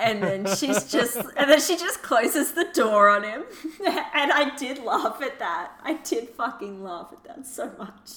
[0.00, 3.44] And then she's just, and then she just closes the door on him,
[3.86, 5.72] and I did laugh at that.
[5.84, 8.10] I did fucking laugh at that so much.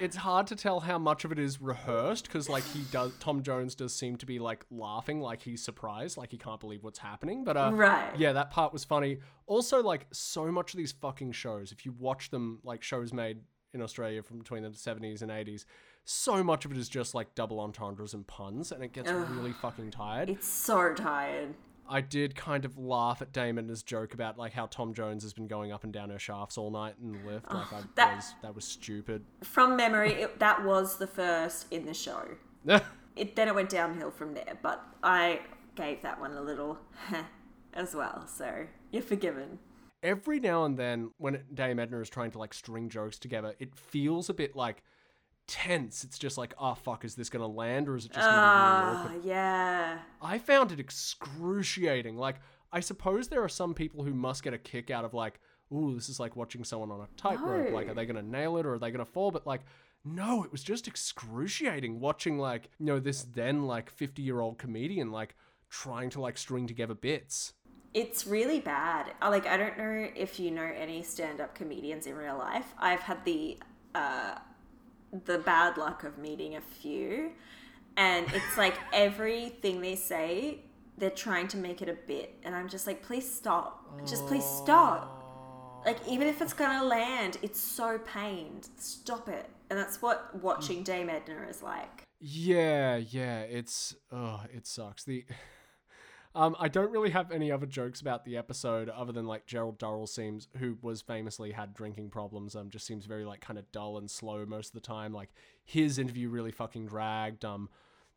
[0.00, 3.42] It's hard to tell how much of it is rehearsed because like he does tom
[3.42, 6.98] jones does seem to be like laughing like he's surprised like he can't believe what's
[6.98, 8.10] happening but uh Right.
[8.18, 11.92] yeah that part was funny also like so much of these fucking shows if you
[11.98, 13.38] watch them like shows made
[13.74, 15.64] in australia from between the 70s and 80s
[16.04, 19.52] so much of it is just like double entendres and puns and it gets really
[19.52, 21.54] fucking tired It's so tired.
[21.88, 25.32] I did kind of laugh at Dame Edna's joke about like how Tom Jones has
[25.32, 27.52] been going up and down her shafts all night in the lift.
[27.52, 29.24] Like I that- was that was stupid.
[29.42, 32.28] From memory, it, that was the first in the show.
[33.14, 35.40] It then it went downhill from there, but I
[35.74, 36.78] gave that one a little
[37.74, 38.26] as well.
[38.26, 39.58] So you're forgiven.
[40.02, 43.74] Every now and then, when Dame Edna is trying to like string jokes together, it
[43.76, 44.82] feels a bit like
[45.52, 46.02] tense.
[46.02, 49.18] It's just like, oh fuck, is this gonna land or is it just gonna be
[49.18, 49.98] Ah, yeah.
[50.22, 52.16] I found it excruciating.
[52.16, 52.36] Like,
[52.72, 55.94] I suppose there are some people who must get a kick out of like, ooh,
[55.94, 57.68] this is like watching someone on a tightrope.
[57.68, 57.74] No.
[57.74, 59.30] Like, are they gonna nail it or are they gonna fall?
[59.30, 59.60] But like,
[60.06, 64.56] no, it was just excruciating watching like, you know, this then like 50 year old
[64.56, 65.34] comedian like
[65.68, 67.52] trying to like string together bits.
[67.92, 69.12] It's really bad.
[69.20, 72.72] Like I don't know if you know any stand-up comedians in real life.
[72.78, 73.58] I've had the
[73.94, 74.36] uh,
[75.24, 77.32] the bad luck of meeting a few,
[77.96, 80.60] and it's like everything they say,
[80.98, 84.06] they're trying to make it a bit, and I'm just like, please stop.
[84.06, 85.18] Just please stop.
[85.84, 88.68] Like even if it's gonna land, it's so pained.
[88.78, 89.48] Stop it.
[89.70, 90.84] And that's what watching mm.
[90.84, 92.02] Dame Edna is like.
[92.20, 95.04] Yeah, yeah, it's oh, it sucks.
[95.04, 95.24] The
[96.34, 99.78] um, I don't really have any other jokes about the episode other than like Gerald
[99.78, 102.56] Durrell seems, who was famously had drinking problems.
[102.56, 105.12] Um, just seems very like kind of dull and slow most of the time.
[105.12, 105.30] Like
[105.64, 107.44] his interview really fucking dragged.
[107.44, 107.68] Um,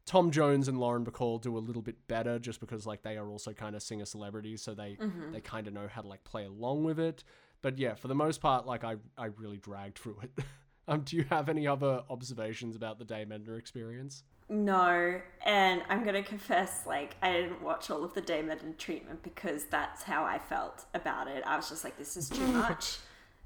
[0.05, 3.29] Tom Jones and Lauren Bacall do a little bit better just because like they are
[3.29, 4.97] also kind of singer celebrities, so they
[5.33, 7.23] they kind of know how to like play along with it.
[7.61, 10.45] But yeah, for the most part, like I I really dragged through it.
[10.87, 14.23] um, do you have any other observations about the Dame Edna experience?
[14.47, 19.23] No, and I'm gonna confess, like I didn't watch all of the Dame Edna treatment
[19.23, 21.43] because that's how I felt about it.
[21.47, 22.97] I was just like, this is too much.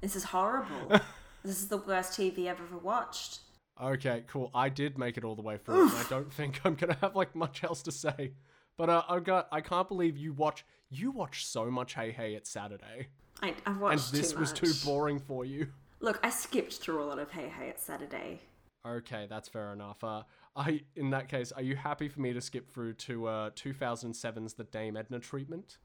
[0.02, 0.88] This is horrible.
[1.42, 3.40] this is the worst TV I've ever watched.
[3.82, 4.50] Okay, cool.
[4.54, 7.16] I did make it all the way through, and I don't think I'm gonna have
[7.16, 8.32] like much else to say.
[8.76, 12.34] But uh, I got I can't believe you watch you watch so much Hey Hey
[12.34, 13.08] It's Saturday,
[13.42, 15.68] I, I watched, and this too was too boring for you.
[16.00, 18.40] Look, I skipped through a lot of Hey Hey It's Saturday.
[18.86, 20.02] Okay, that's fair enough.
[20.02, 20.22] Uh,
[20.56, 24.54] I in that case, are you happy for me to skip through to uh 2007's
[24.54, 25.78] The Dame Edna treatment?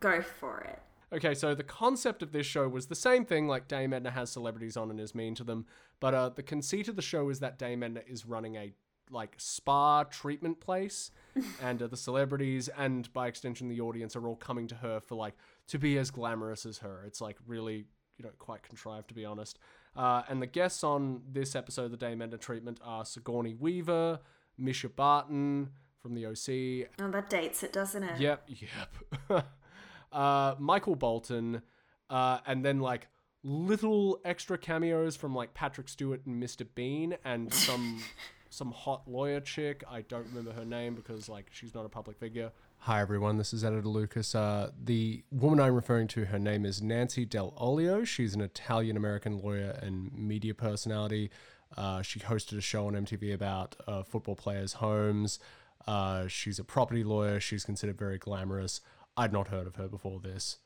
[0.00, 0.80] Go for it.
[1.14, 4.30] Okay, so the concept of this show was the same thing, like Dame Edna has
[4.30, 5.66] celebrities on and is mean to them,
[6.00, 8.72] but uh, the conceit of the show is that Dame Edna is running a
[9.10, 11.10] like spa treatment place,
[11.62, 15.14] and uh, the celebrities and by extension the audience are all coming to her for
[15.16, 15.34] like
[15.68, 17.04] to be as glamorous as her.
[17.06, 17.84] It's like really
[18.16, 19.58] you know quite contrived to be honest.
[19.94, 24.20] Uh, and the guests on this episode of the Dame Edna treatment are Sigourney Weaver,
[24.60, 28.20] Mischa Barton from the OC, Oh, that dates it, doesn't it?
[28.20, 29.46] Yep, yep.
[30.12, 31.62] uh, Michael Bolton,
[32.10, 33.06] uh, and then like
[33.44, 36.66] little extra cameos from like Patrick Stewart and Mr.
[36.74, 38.02] Bean, and some
[38.50, 39.84] some hot lawyer chick.
[39.88, 42.50] I don't remember her name because like she's not a public figure.
[42.86, 44.34] Hi everyone, this is Editor Lucas.
[44.34, 48.04] Uh, the woman I'm referring to, her name is Nancy Dell'Olio.
[48.04, 51.30] She's an Italian American lawyer and media personality.
[51.76, 55.38] Uh, she hosted a show on MTV about uh, football players' homes.
[55.86, 57.38] Uh, she's a property lawyer.
[57.38, 58.80] She's considered very glamorous.
[59.16, 60.58] I'd not heard of her before this.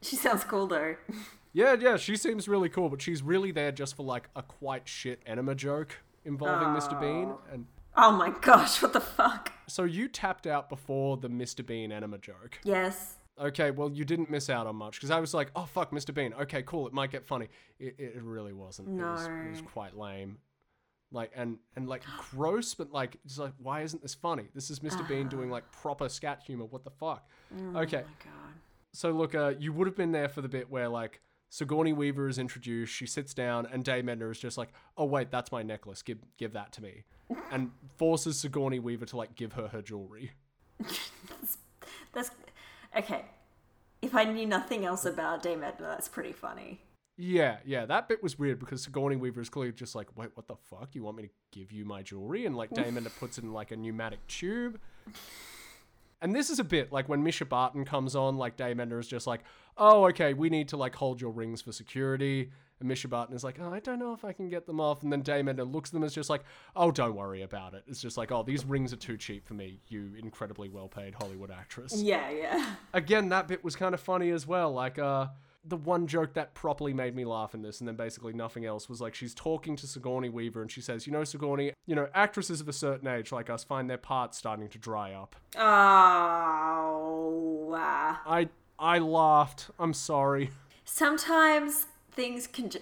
[0.00, 0.94] She sounds cool though.
[1.56, 4.88] Yeah, yeah, she seems really cool, but she's really there just for like a quite
[4.88, 7.00] shit enema joke involving Mr.
[7.00, 7.32] Bean.
[7.52, 9.52] And Oh my gosh, what the fuck?
[9.66, 11.64] so you tapped out before the Mr.
[11.64, 12.58] Bean enema joke.
[12.64, 13.16] Yes.
[13.40, 16.14] Okay, well, you didn't miss out on much because I was like, oh fuck, Mr.
[16.14, 16.32] Bean.
[16.34, 17.48] Okay, cool, it might get funny.
[17.80, 18.88] It, it really wasn't.
[18.88, 20.38] It, was, it was quite lame.
[21.12, 24.48] Like and and like gross, but like it's like why isn't this funny?
[24.54, 25.06] This is Mr.
[25.08, 26.64] Bean doing like proper scat humor.
[26.64, 27.28] What the fuck?
[27.54, 28.54] okay, Oh my god.
[28.92, 31.20] so look, uh, you would have been there for the bit where like
[31.50, 32.92] Sigourney Weaver is introduced.
[32.92, 36.02] She sits down, and Dame Edna is just like, "Oh wait, that's my necklace.
[36.02, 37.04] Give give that to me,"
[37.50, 40.32] and forces Sigourney Weaver to like give her her jewelry.
[42.12, 42.30] That's
[42.96, 43.24] okay.
[44.02, 46.80] If I knew nothing else about Dame Edna, that's pretty funny.
[47.16, 50.48] Yeah, yeah, that bit was weird because Sigourney Weaver is clearly just like, "Wait, what
[50.48, 50.94] the fuck?
[50.94, 53.52] You want me to give you my jewelry?" And like Dave Mender puts it in
[53.52, 54.80] like a pneumatic tube.
[56.24, 59.06] And this is a bit like when Mischa Barton comes on, like Dame Edna is
[59.06, 59.42] just like,
[59.76, 62.50] oh, okay, we need to like hold your rings for security.
[62.80, 65.02] And Mischa Barton is like, oh, I don't know if I can get them off.
[65.02, 66.42] And then Dame Edna looks at them as just like,
[66.74, 67.84] oh, don't worry about it.
[67.86, 71.14] It's just like, oh, these rings are too cheap for me, you incredibly well paid
[71.14, 71.94] Hollywood actress.
[72.00, 72.74] Yeah, yeah.
[72.94, 74.72] Again, that bit was kind of funny as well.
[74.72, 75.26] Like, uh,
[75.66, 78.88] the one joke that properly made me laugh in this, and then basically nothing else,
[78.88, 82.08] was like she's talking to Sigourney Weaver and she says, You know, Sigourney, you know,
[82.14, 85.36] actresses of a certain age like us find their parts starting to dry up.
[85.56, 85.62] Oh,
[87.72, 88.48] uh, I
[88.78, 89.70] I laughed.
[89.78, 90.50] I'm sorry.
[90.84, 92.70] sometimes things can.
[92.70, 92.78] Ju-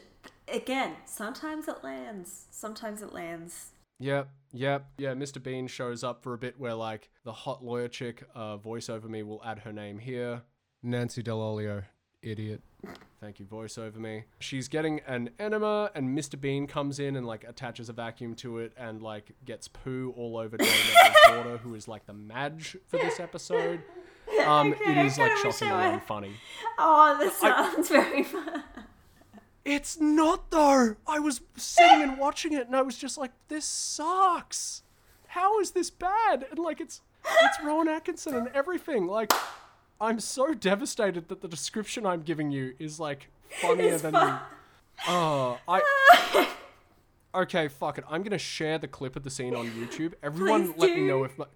[0.49, 2.47] Again, sometimes it lands.
[2.51, 3.71] Sometimes it lands.
[4.01, 5.15] Yep, yep, yeah.
[5.15, 5.41] Mr.
[5.43, 9.09] Bean shows up for a bit where like the hot lawyer chick, uh, voice over
[9.09, 10.43] me will add her name here.
[10.83, 11.85] Nancy Dell'Olio,
[12.23, 12.61] idiot.
[13.21, 14.25] Thank you, voice over me.
[14.41, 16.41] She's getting an enema, and Mr.
[16.41, 20.37] Bean comes in and like attaches a vacuum to it and like gets poo all
[20.37, 20.69] over Dame
[21.29, 23.83] daughter, who is like the Madge for this episode.
[24.47, 26.33] Um, Okay, it is I like I shockingly were- unfunny.
[26.79, 28.63] Oh, this sounds very fun.
[29.65, 30.97] It's not though.
[31.07, 34.85] I was sitting and watching it, and I was just like, "This sucks.
[35.29, 37.03] How is this bad?" And like, it's
[37.43, 39.07] it's Rowan Atkinson and everything.
[39.07, 39.33] Like,
[40.03, 43.29] I'm so devastated that the description I'm giving you is like
[43.61, 44.41] funnier It's than fun.
[45.07, 45.11] the.
[45.13, 46.49] Oh, I.
[47.35, 48.05] Okay, fuck it.
[48.11, 50.13] I'm gonna share the clip of the scene on YouTube.
[50.23, 51.39] Everyone, Please let me know if.
[51.39, 51.47] My,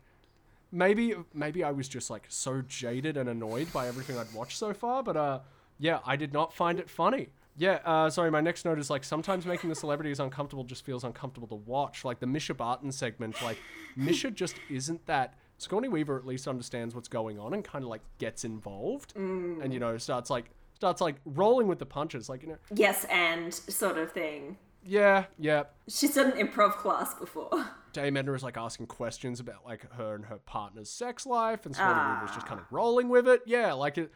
[0.73, 4.73] maybe maybe I was just like so jaded and annoyed by everything I'd watched so
[4.73, 5.41] far, but uh,
[5.79, 7.29] yeah, I did not find it funny.
[7.59, 8.31] Yeah, uh, sorry.
[8.31, 12.07] My next note is like sometimes making the celebrities uncomfortable just feels uncomfortable to watch.
[12.07, 13.59] Like the Mischa Barton segment, like
[13.99, 15.35] Mischa just isn't that.
[15.59, 19.63] Sigourney Weaver at least understands what's going on and kind of like gets involved, mm.
[19.63, 22.29] and you know starts like starts like rolling with the punches.
[22.29, 24.59] Like you know, Yes, and sort of thing.
[24.85, 25.65] yeah, yeah.
[25.89, 27.67] She's done an improv class before.
[27.93, 31.75] Dame Edna is like asking questions about like her and her partner's sex life, and
[31.75, 32.19] Sigourney ah.
[32.21, 33.41] Weaver's just kind of rolling with it.
[33.47, 34.13] Yeah, like it.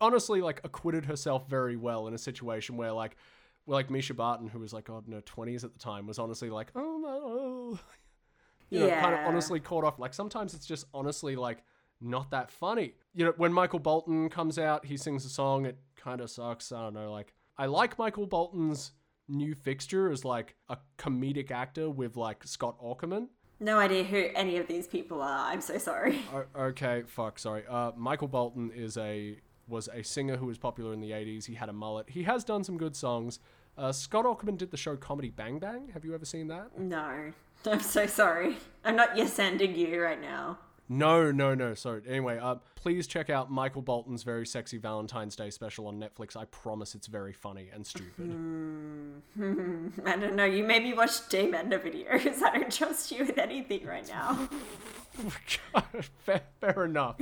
[0.00, 3.16] honestly, like acquitted herself very well in a situation where like,
[3.64, 6.18] where like Mischa Barton, who was like God in her twenties at the time, was
[6.18, 7.78] honestly like, oh no,
[8.72, 9.98] you know, kind of honestly caught off.
[9.98, 11.62] Like sometimes it's just honestly like
[12.00, 12.94] not that funny.
[13.14, 15.66] You know, when Michael Bolton comes out, he sings a song.
[15.66, 16.72] It kind of sucks.
[16.72, 17.12] I don't know.
[17.12, 18.92] Like I like Michael Bolton's
[19.28, 23.28] new fixture as like a comedic actor with like Scott Aukerman.
[23.60, 25.52] No idea who any of these people are.
[25.52, 26.20] I'm so sorry.
[26.34, 27.62] O- okay, fuck, sorry.
[27.68, 31.44] Uh, Michael Bolton is a was a singer who was popular in the '80s.
[31.44, 32.10] He had a mullet.
[32.10, 33.38] He has done some good songs.
[33.78, 35.88] Uh, Scott Aukerman did the show Comedy Bang Bang.
[35.94, 36.78] Have you ever seen that?
[36.78, 37.32] No.
[37.70, 38.56] I'm so sorry.
[38.84, 40.58] I'm not yes ending you right now.
[40.88, 41.74] No, no, no.
[41.74, 42.02] Sorry.
[42.06, 46.36] Anyway, uh, please check out Michael Bolton's very sexy Valentine's Day special on Netflix.
[46.36, 48.30] I promise it's very funny and stupid.
[50.04, 50.44] I don't know.
[50.44, 52.42] You made me watch Dame Edna videos.
[52.42, 54.48] I don't trust you with anything right now.
[56.24, 57.16] fair, fair enough.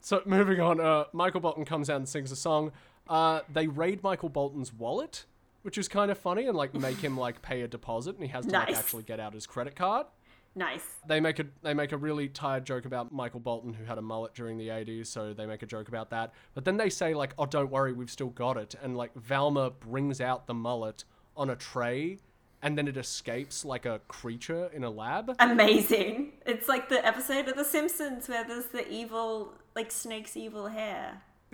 [0.00, 2.72] So moving on, uh, Michael Bolton comes out and sings a song.
[3.08, 5.26] Uh, they raid Michael Bolton's wallet,
[5.62, 8.30] which is kind of funny, and like make him like pay a deposit, and he
[8.30, 10.06] has to like actually get out his credit card.
[10.54, 10.84] nice.
[11.06, 14.02] They make a they make a really tired joke about Michael Bolton who had a
[14.02, 16.32] mullet during the 80s, so they make a joke about that.
[16.54, 19.72] But then they say like, "Oh, don't worry, we've still got it." And like Valmai
[19.80, 21.04] brings out the mullet
[21.36, 22.18] on a tray,
[22.60, 25.34] and then it escapes like a creature in a lab.
[25.38, 26.32] Amazing.
[26.44, 31.22] It's like the episode of The Simpsons where there's the evil, like Snake's evil hair.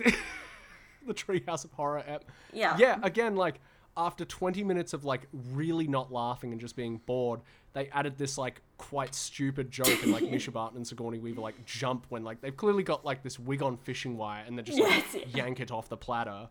[1.07, 2.25] the Treehouse of Horror app.
[2.53, 2.75] Yeah.
[2.77, 3.59] Yeah, again, like
[3.97, 7.41] after 20 minutes of like really not laughing and just being bored,
[7.73, 11.65] they added this like quite stupid joke and like Mischa Barton and Sigourney Weaver like
[11.65, 14.79] jump when like they've clearly got like this wig on fishing wire and they just
[14.79, 15.43] like Yes, yeah.
[15.45, 16.49] yank it off the platter.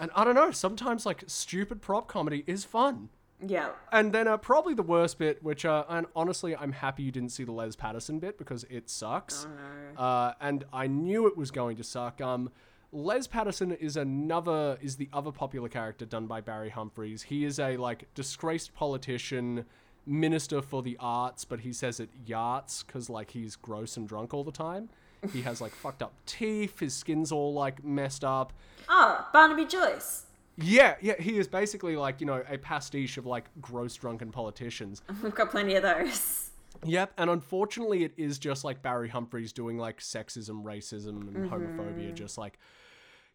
[0.00, 3.08] And I don't know, sometimes like stupid prop comedy is fun.
[3.44, 3.70] Yeah.
[3.92, 7.32] And then uh, probably the worst bit, which uh, and honestly, I'm happy you didn't
[7.32, 9.46] see the Les Patterson bit because it sucks.
[9.46, 12.20] Oh Uh, and I knew it was going to suck.
[12.22, 12.50] Um,
[12.96, 17.24] Les Patterson is another is the other popular character done by Barry Humphries.
[17.24, 19.66] He is a like disgraced politician,
[20.06, 24.32] minister for the arts, but he says it yachts because like he's gross and drunk
[24.32, 24.88] all the time.
[25.30, 26.80] He has like fucked up teeth.
[26.80, 28.54] His skin's all like messed up.
[28.88, 30.24] Oh, Barnaby Joyce.
[30.56, 35.02] Yeah, yeah, he is basically like, you know, a pastiche of like gross drunken politicians.
[35.22, 36.50] We've got plenty of those.
[36.82, 42.06] Yep, and unfortunately it is just like Barry Humphries doing like sexism, racism, and homophobia
[42.06, 42.14] mm-hmm.
[42.14, 42.58] just like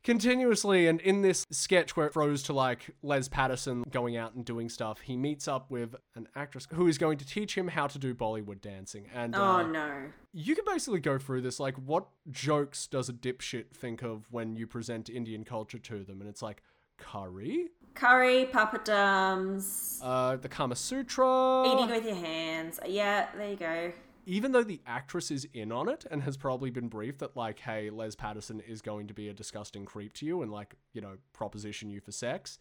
[0.04, 4.44] continuously and in this sketch where it throws to like Les Patterson going out and
[4.46, 7.88] doing stuff, he meets up with an actress who is going to teach him how
[7.88, 9.08] to do Bollywood dancing.
[9.14, 10.04] And Oh uh, no.
[10.34, 14.56] you can basically go through this like what jokes does a dipshit think of when
[14.56, 16.22] you present Indian culture to them?
[16.22, 16.64] And it's like
[16.98, 21.64] curry, Curry, papadums, uh, the Kama Sutra.
[21.68, 22.80] eating with your hands.
[22.88, 23.92] Yeah, there you go.
[24.26, 27.60] Even though the actress is in on it and has probably been briefed that like,
[27.60, 31.02] hey, Les Patterson is going to be a disgusting creep to you and like, you
[31.02, 32.60] know, proposition you for sex,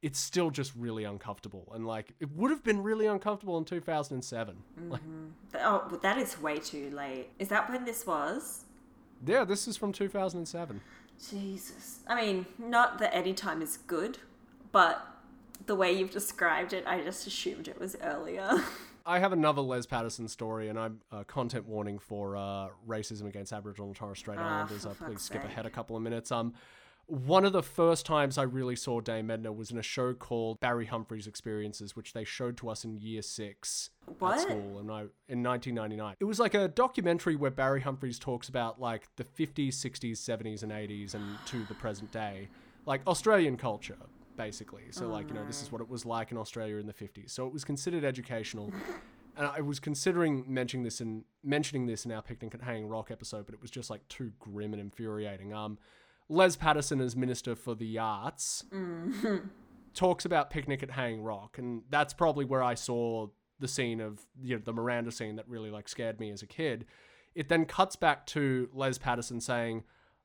[0.00, 1.70] it's still just really uncomfortable.
[1.74, 4.56] And like, it would have been really uncomfortable in 2007.
[4.56, 4.90] Mm-hmm.
[4.90, 5.00] Like,
[5.60, 7.28] Oh, but that is way too late.
[7.38, 8.64] Is that when this was?
[9.24, 10.80] yeah, this is from 2007.
[11.30, 12.00] Jesus.
[12.08, 14.18] I mean, not that any time is good,
[14.72, 15.06] but
[15.66, 18.50] the way you've described it, I just assumed it was earlier.
[19.06, 23.52] I have another Les Patterson story, and I'm uh, content warning for uh, racism against
[23.52, 24.86] Aboriginal and Torres Strait Ah, Islanders.
[24.86, 25.50] Uh, please skip sake.
[25.50, 26.30] ahead a couple of minutes.
[26.30, 26.54] Um,
[27.06, 30.60] one of the first times I really saw Dame Edna was in a show called
[30.60, 33.90] Barry Humphries Experiences, which they showed to us in year six
[34.20, 34.34] What?
[34.36, 36.14] at school, and I in 1999.
[36.20, 40.62] It was like a documentary where Barry Humphries talks about like the 50s, 60s, 70s,
[40.62, 42.48] and 80s, and to the present day,
[42.86, 43.98] like Australian culture.
[44.36, 46.92] Basically, so like you know, this is what it was like in Australia in the
[46.92, 47.30] 50s.
[47.30, 48.72] So it was considered educational,
[49.36, 53.10] and I was considering mentioning this in mentioning this in our picnic at Hanging Rock
[53.10, 55.52] episode, but it was just like too grim and infuriating.
[55.52, 55.78] Um,
[56.28, 58.64] Les Patterson as Minister for the Arts
[59.94, 63.28] talks about picnic at Hanging Rock, and that's probably where I saw
[63.58, 66.46] the scene of you know the Miranda scene that really like scared me as a
[66.46, 66.86] kid.
[67.34, 69.84] It then cuts back to Les Patterson saying,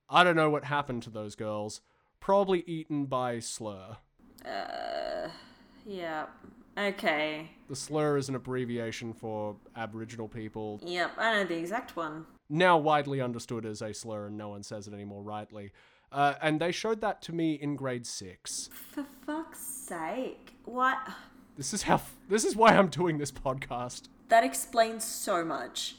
[0.09, 1.81] "I don't know what happened to those girls.
[2.19, 3.97] Probably eaten by slur."
[4.45, 5.29] Uh,
[5.85, 6.25] yeah.
[6.77, 7.49] Okay.
[7.69, 12.27] The slur is an abbreviation for Aboriginal people, Yep, I know the exact one.
[12.49, 15.71] now widely understood as a slur, and no one says it anymore rightly.
[16.11, 18.69] Uh, and they showed that to me in grade six.
[18.93, 20.53] For fuck's sake.
[20.65, 20.97] What?
[21.57, 21.99] This is how.
[22.29, 24.03] This is why I'm doing this podcast.
[24.29, 25.95] That explains so much.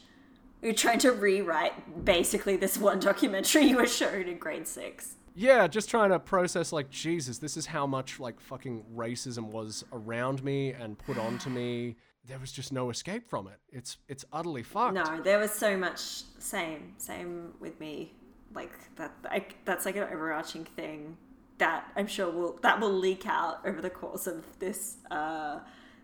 [0.61, 5.15] You're trying to rewrite basically this one documentary you were shown in grade six.
[5.35, 9.83] Yeah, just trying to process like Jesus, this is how much like fucking racism was
[9.91, 11.95] around me and put onto me.
[12.25, 13.59] There was just no escape from it.
[13.69, 14.93] It's it's utterly fucked.
[14.93, 15.99] No, there was so much
[16.39, 18.13] same, same with me.
[18.53, 21.17] Like that, I, that's like an overarching thing
[21.59, 25.59] that I'm sure will that will leak out over the course of this, uh,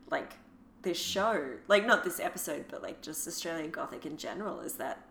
[0.10, 0.34] like
[0.84, 1.58] this show.
[1.68, 4.62] Like not this episode, but like just Australian Gothic in general.
[4.62, 5.06] Is that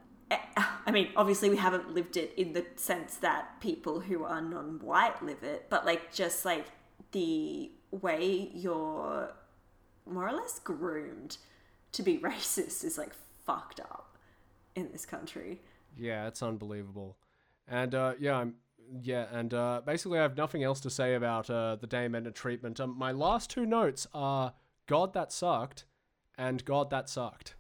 [0.87, 5.23] I mean, obviously we haven't lived it in the sense that people who are non-white
[5.23, 6.67] live it, but like just like
[7.13, 9.33] the way you're
[10.07, 11.39] more or less groomed
[11.93, 13.13] to be racist is like
[13.45, 14.17] fucked up
[14.75, 15.61] in this country.
[15.97, 17.17] Yeah, it's unbelievable.
[17.69, 18.55] And uh, yeah, I'm
[19.03, 22.31] yeah, and uh, basically I have nothing else to say about uh, the Dame Edna
[22.31, 22.81] treatment.
[22.81, 24.53] Um, my last two notes are
[24.87, 25.85] God that sucked
[26.37, 27.55] and God that sucked.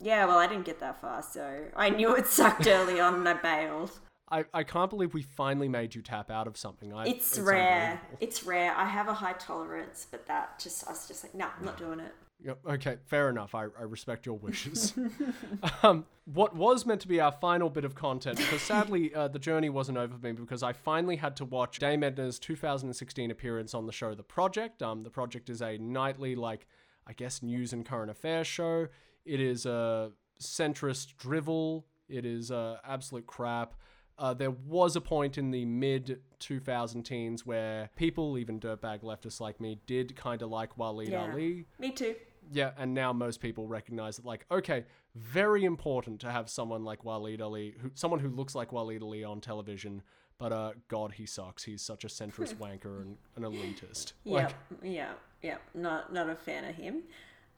[0.00, 3.28] Yeah, well, I didn't get that far, so I knew it sucked early on and
[3.28, 3.90] I bailed.
[4.30, 6.92] I, I can't believe we finally made you tap out of something.
[6.92, 8.00] I, It's, rare.
[8.20, 8.74] It's rare.
[8.76, 11.78] I have a high tolerance, but that just, I was just like, no, I'm not
[11.78, 12.12] doing it.
[12.40, 13.54] Yep, okay, fair enough.
[13.54, 14.94] I, I respect your wishes.
[15.82, 19.38] um, what was meant to be our final bit of content, because sadly uh, the
[19.38, 23.74] journey wasn't over for me because I finally had to watch Dame Edna's 2016 appearance
[23.74, 24.82] on the show The Project.
[24.82, 26.66] Um, the Project is a nightly, like,
[27.06, 28.88] I guess, news and current affairs show.
[29.28, 30.10] It is a
[30.40, 31.86] centrist drivel.
[32.08, 33.74] It is uh, absolute crap.
[34.18, 39.38] Uh, there was a point in the mid 2000 teens where people, even dirtbag leftists
[39.38, 41.30] like me, did kind of like Waleed Yeah.
[41.32, 41.66] Aly.
[41.78, 42.14] Me too.
[42.50, 47.04] Yeah, and now most people recognize that, like, okay, very important to have someone like
[47.04, 50.02] Waleed Aly, who, someone who looks like Waleed Aly on television,
[50.38, 51.62] but uh, God, he sucks.
[51.62, 54.14] He's such a centrist wanker and an elitist.
[54.24, 54.48] Yeah,
[54.82, 55.12] yeah,
[55.42, 55.58] yeah.
[55.74, 57.02] Not not a fan of him.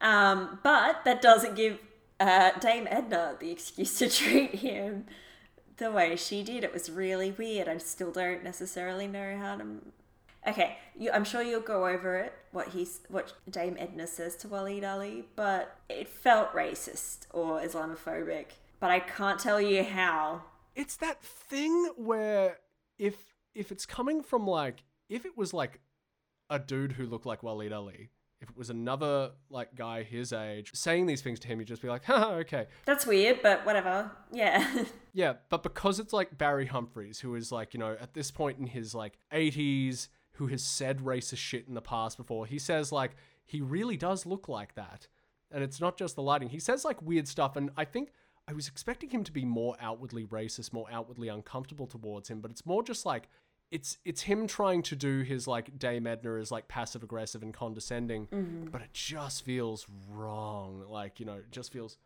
[0.01, 1.79] Um, but that doesn't give
[2.19, 5.07] uh, Dame Edna the excuse to treat him
[5.77, 6.65] the way she did.
[6.65, 7.69] It was really weird.
[7.69, 9.65] I still don't necessarily know how to.
[10.49, 12.33] Okay, you, I'm sure you'll go over it.
[12.53, 18.47] What he's what Dame Edna says to Waleed Aly, but it felt racist or Islamophobic.
[18.79, 20.43] But I can't tell you how.
[20.75, 22.59] it's that thing where
[22.99, 23.17] if
[23.55, 25.81] if it's coming from like if it was like
[26.49, 28.09] a dude who looked like Waleed Aly,
[28.41, 31.83] if it was another like guy his age saying these things to him, you'd just
[31.83, 34.11] be like, "Haha, okay." That's weird, but whatever.
[34.33, 34.85] Yeah.
[35.13, 38.61] Yeah, but because it's like Barry Humphries, who is like, you know, at this point
[38.61, 42.93] in his like 80s, who has said racist shit in the past before, he says
[42.93, 45.09] like, he really does look like that.
[45.51, 46.51] And it's not just the lighting.
[46.51, 47.57] He says like weird stuff.
[47.57, 48.13] And I think
[48.47, 52.53] I was expecting him to be more outwardly racist, more outwardly uncomfortable towards him, but
[52.53, 53.29] it's more just like,
[53.71, 57.55] it's it's him trying to do his like Dame Edna is like passive aggressive and
[57.55, 58.67] condescending, mm-hmm.
[58.71, 60.85] but it just feels wrong.
[60.89, 61.99] Like you know, it just feels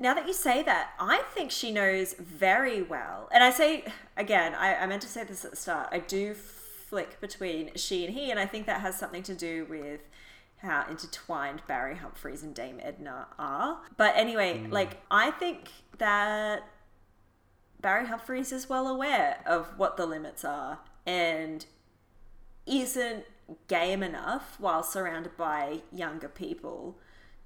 [0.00, 3.28] now that you say that, I think she knows very well.
[3.32, 3.84] And I say,
[4.16, 5.88] again, I, I meant to say this at the start.
[5.92, 9.64] I do flick between she and he, and I think that has something to do
[9.68, 10.00] with
[10.58, 13.80] how intertwined Barry Humphries and Dame Edna are.
[13.96, 14.72] But anyway, mm.
[14.72, 16.68] like I think that
[17.80, 21.64] Barry Humphries is well aware of what the limits are and
[22.66, 23.24] isn't
[23.68, 26.98] game enough while surrounded by younger people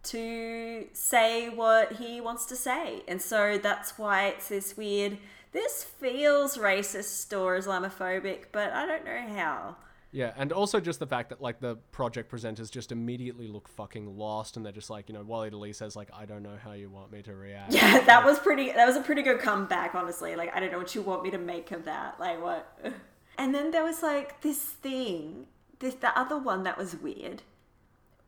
[0.02, 3.02] to say what he wants to say.
[3.06, 5.18] And so that's why it's this weird,
[5.52, 9.76] this feels racist or Islamophobic, but I don't know how.
[10.12, 14.16] Yeah, and also just the fact that like the project presenters just immediately look fucking
[14.18, 16.72] lost, and they're just like, you know, Wally Lee says like, I don't know how
[16.72, 17.72] you want me to react.
[17.72, 18.72] Yeah, that was pretty.
[18.72, 20.34] That was a pretty good comeback, honestly.
[20.34, 22.18] Like, I don't know what you want me to make of that.
[22.18, 22.76] Like, what?
[23.40, 25.46] And then there was like this thing.
[25.78, 27.40] This the other one that was weird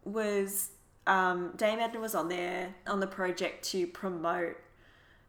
[0.05, 0.71] was
[1.07, 4.57] um, Dame Edna was on there on the project to promote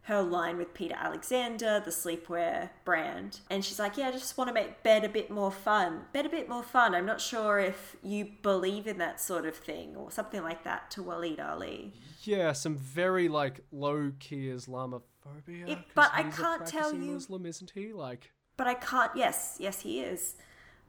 [0.04, 3.40] her line with Peter Alexander, the sleepwear brand.
[3.50, 6.02] And she's like, Yeah, I just want to make bed a bit more fun.
[6.14, 6.94] Bed a bit more fun.
[6.94, 10.90] I'm not sure if you believe in that sort of thing or something like that
[10.92, 11.92] to Waleed Aly.
[12.22, 15.68] Yeah, some very like low key Islamophobia.
[15.68, 17.92] It- but I can't tell you- Muslim, isn't he?
[17.92, 20.36] Like, But I can't, yes, yes, he is.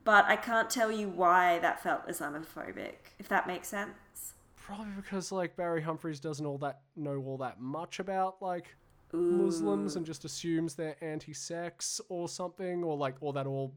[0.04, 4.34] But I can't tell you why that felt Islamophobic, if that makes sense.
[4.56, 8.76] probably because like Barry Humphries doesn't all that know all that much about like
[9.14, 13.74] Muslims and just assumes they're anti-sex or something, or like, or that all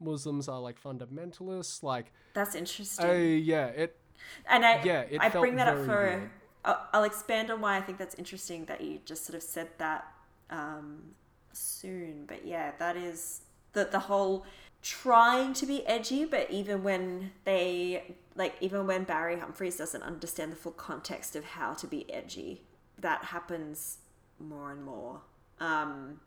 [0.00, 1.82] Muslims are like fundamentalists.
[1.82, 3.08] Like, That's interesting.
[3.08, 3.96] uh, yeah, it
[4.48, 6.30] and I, yeah, I bring that up for.
[6.64, 9.68] I'll, I'll expand on why I think that's interesting that you just sort of said
[9.78, 10.06] that
[10.50, 11.14] um,
[11.52, 12.24] soon.
[12.26, 13.42] But yeah, that is
[13.72, 14.46] the, the whole
[14.82, 20.52] trying to be edgy, but even when they, like, even when Barry Humphries doesn't understand
[20.52, 22.62] the full context of how to be edgy,
[22.98, 23.98] that happens
[24.38, 25.20] more and more.
[25.60, 26.20] Um,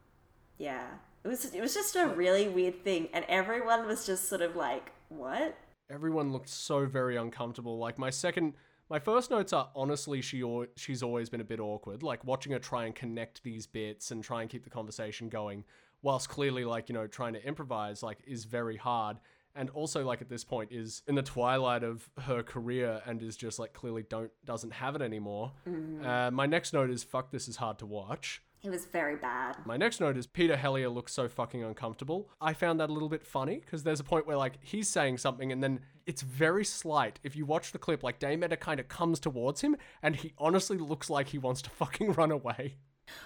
[0.58, 0.86] yeah,
[1.24, 4.56] it was it was just a really weird thing, and everyone was just sort of
[4.56, 5.58] like, "What?"
[5.90, 7.78] everyone looked so very uncomfortable.
[7.78, 8.54] Like my second,
[8.90, 10.44] my first notes are honestly she
[10.76, 12.04] she's always been a bit awkward.
[12.04, 15.64] Like watching her try and connect these bits and try and keep the conversation going,
[16.02, 19.18] whilst clearly like you know trying to improvise like is very hard.
[19.58, 23.38] And also like at this point is in the twilight of her career and is
[23.38, 25.54] just like clearly don't doesn't have it anymore.
[26.06, 28.42] Uh, my next note is fuck this is hard to watch.
[28.66, 29.58] It was very bad.
[29.64, 32.30] My next note is Peter Hellier looks so fucking uncomfortable.
[32.42, 35.20] I found that a little bit funny because there's a point where like he's saying
[35.20, 37.20] something and then it's very slight.
[37.24, 40.78] If you watch the clip, like Dame kind of comes towards him and he honestly
[40.80, 42.76] looks like he wants to fucking run away.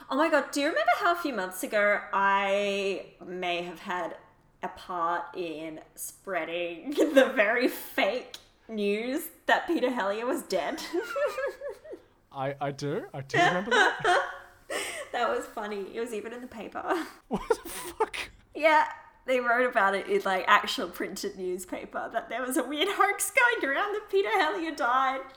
[0.10, 4.18] Oh my god, do you remember how a few months ago I may have had
[4.62, 8.36] a part in spreading the very fake
[8.68, 10.82] news that Peter Hellier was dead?
[12.32, 14.30] I I do I do remember that.
[15.12, 15.86] that was funny.
[15.94, 16.84] It was even in the paper.
[17.28, 18.18] what the fuck?
[18.56, 18.86] yeah,
[19.26, 23.32] they wrote about it in like actual printed newspaper that there was a weird hoax
[23.32, 25.22] going around that Peter Hellier died.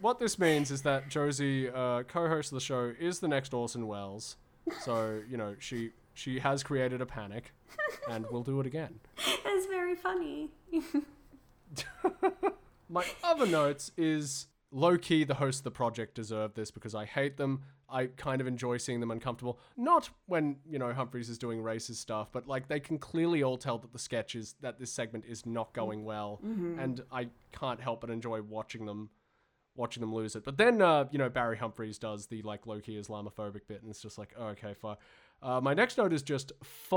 [0.00, 3.86] What this means is that Josie, uh, co-host of the show, is the next Orson
[3.86, 4.36] Welles.
[4.80, 7.52] So you know she she has created a panic,
[8.10, 8.98] and will do it again.
[9.54, 10.50] It's very funny.
[12.88, 17.04] My other notes is low key the host of the project deserve this because I
[17.04, 17.62] hate them.
[17.92, 19.58] I kind of enjoy seeing them uncomfortable.
[19.76, 23.58] Not when, you know, Humphries is doing racist stuff, but like they can clearly all
[23.58, 26.40] tell that the sketch is that this segment is not going well.
[26.80, 29.10] And I can't help but enjoy watching them
[29.74, 30.44] watching them lose it.
[30.44, 33.90] But then uh, you know, Barry Humphries does the like low key Islamophobic bit and
[33.90, 34.96] it's just like, oh, okay, fine.
[35.42, 36.92] Uh, my next note is just fuck.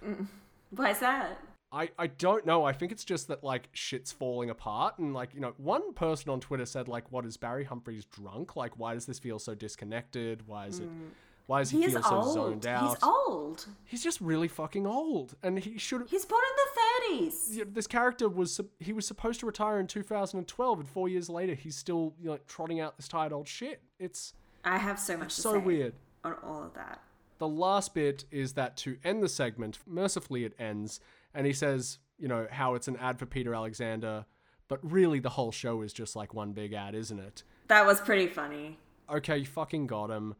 [0.70, 1.38] Why is that?
[1.76, 2.64] I, I don't know.
[2.64, 6.30] I think it's just that like shit's falling apart and like, you know, one person
[6.30, 8.56] on Twitter said like what is Barry Humphries drunk?
[8.56, 10.48] Like why does this feel so disconnected?
[10.48, 11.10] Why is it mm.
[11.46, 12.88] why does he, He feel so zoned out?
[12.88, 13.66] He's old.
[13.84, 17.56] He's just really fucking old and he should He's born in the 30s.
[17.56, 21.54] yeah, this character was he was supposed to retire in 2012 and 4 years later
[21.54, 23.82] he's still you know trotting out this tired old shit.
[23.98, 24.32] It's
[24.64, 25.94] I have so much to so say weird.
[26.24, 27.02] on all of that.
[27.38, 31.00] The last bit is that to end the segment, mercifully it ends,
[31.36, 34.24] and he says, you know, how it's an ad for Peter Alexander,
[34.68, 37.44] but really the whole show is just like one big ad, isn't it?
[37.68, 38.78] That was pretty funny.
[39.08, 40.34] Okay, you fucking got him.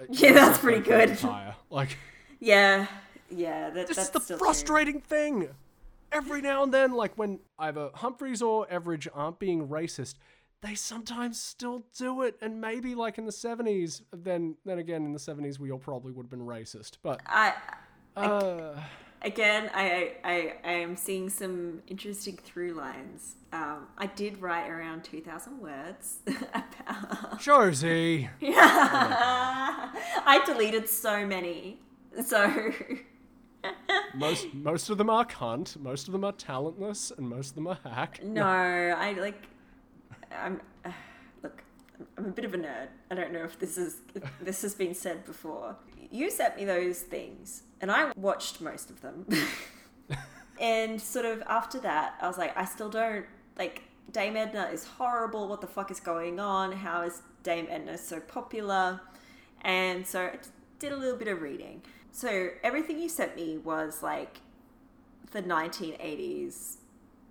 [0.00, 1.10] Uh, Yeah, that's pretty good.
[1.10, 1.56] retire.
[1.70, 1.96] Like,
[2.38, 2.86] Yeah,
[3.30, 3.70] yeah.
[3.70, 4.46] That, this that's is the still true.
[4.46, 5.48] frustrating thing.
[6.12, 10.16] Every now and then, like when either Humphries or Everage aren't being racist,
[10.60, 12.36] they sometimes still do it.
[12.42, 16.12] And maybe like in the 70s, then then again in the 70s we all probably
[16.12, 16.98] would have been racist.
[17.02, 17.54] But I
[18.16, 18.74] uh,
[19.22, 23.36] again, I, I I am seeing some interesting through lines.
[23.52, 27.40] Um, I did write around two thousand words about.
[27.40, 28.28] Josie.
[28.42, 31.78] I deleted so many,
[32.24, 32.72] so
[34.14, 37.66] most most of them are cunt, most of them are talentless, and most of them
[37.68, 38.22] are hack.
[38.22, 39.42] No, I like.
[40.32, 40.60] I'm.
[40.84, 40.90] Uh,
[41.42, 41.62] look,
[42.18, 42.88] I'm a bit of a nerd.
[43.10, 45.76] I don't know if this is if this has been said before.
[46.10, 49.26] You sent me those things, and I watched most of them.
[50.60, 53.26] and sort of after that, I was like, I still don't
[53.58, 53.82] like.
[54.10, 55.48] Dame Edna is horrible.
[55.48, 56.72] What the fuck is going on?
[56.72, 59.00] How is Dame Edna so popular?
[59.62, 60.38] And so I
[60.78, 61.82] did a little bit of reading.
[62.10, 64.40] So everything you sent me was like
[65.30, 66.76] the 1980s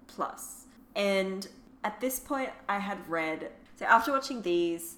[0.07, 0.65] plus.
[0.95, 1.47] And
[1.84, 3.51] at this point, I had read.
[3.76, 4.95] So after watching these,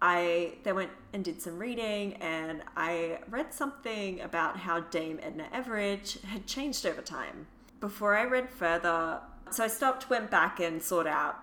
[0.00, 5.46] I then went and did some reading, and I read something about how Dame Edna
[5.52, 7.46] Everage had changed over time.
[7.80, 11.36] Before I read further, so I stopped, went back, and sought out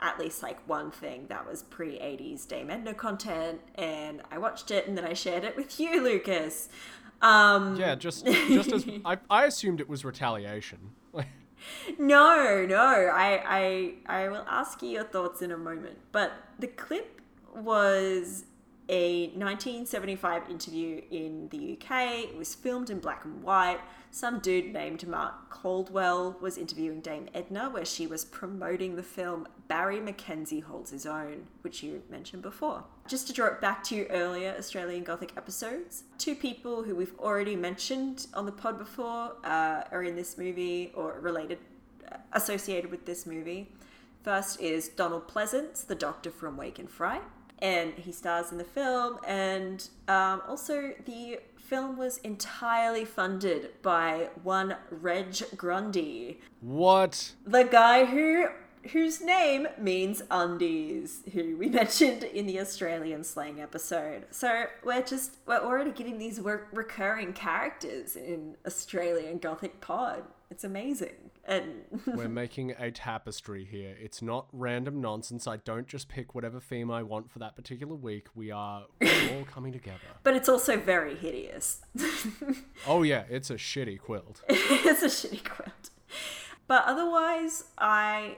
[0.00, 4.70] at least like one thing that was pre 80s Dame Edna content, and I watched
[4.70, 6.68] it, and then I shared it with you, Lucas.
[7.20, 10.78] Um, Yeah, just just as I, I assumed it was retaliation.
[11.98, 12.76] No, no.
[12.78, 15.98] I, I, I will ask you your thoughts in a moment.
[16.12, 17.20] But the clip
[17.54, 18.44] was
[18.88, 22.30] a 1975 interview in the UK.
[22.30, 23.80] It was filmed in black and white.
[24.10, 29.46] Some dude named Mark Caldwell was interviewing Dame Edna, where she was promoting the film
[29.68, 32.84] Barry McKenzie Holds His Own, which you mentioned before.
[33.06, 37.56] Just to draw it back to earlier Australian Gothic episodes, two people who we've already
[37.56, 41.58] mentioned on the pod before uh, are in this movie or related,
[42.10, 43.70] uh, associated with this movie.
[44.22, 47.22] First is Donald Pleasence, the doctor from Wake in Fright
[47.60, 49.18] and he stars in the film.
[49.26, 57.32] And um, also, the film was entirely funded by one Reg Grundy, What?
[57.46, 58.46] the guy who
[58.92, 64.26] whose name means undies, who we mentioned in the Australian slang episode.
[64.30, 70.24] So we're just we're already getting these re- recurring characters in Australian Gothic pod.
[70.50, 71.30] It's amazing.
[71.44, 73.96] And We're making a tapestry here.
[74.00, 75.46] It's not random nonsense.
[75.46, 78.26] I don't just pick whatever theme I want for that particular week.
[78.34, 79.98] We are all coming together.
[80.22, 81.80] but it's also very hideous.
[82.86, 84.42] Oh yeah, it's a shitty quilt.
[84.48, 85.90] it's a shitty quilt.
[86.66, 88.36] But otherwise, I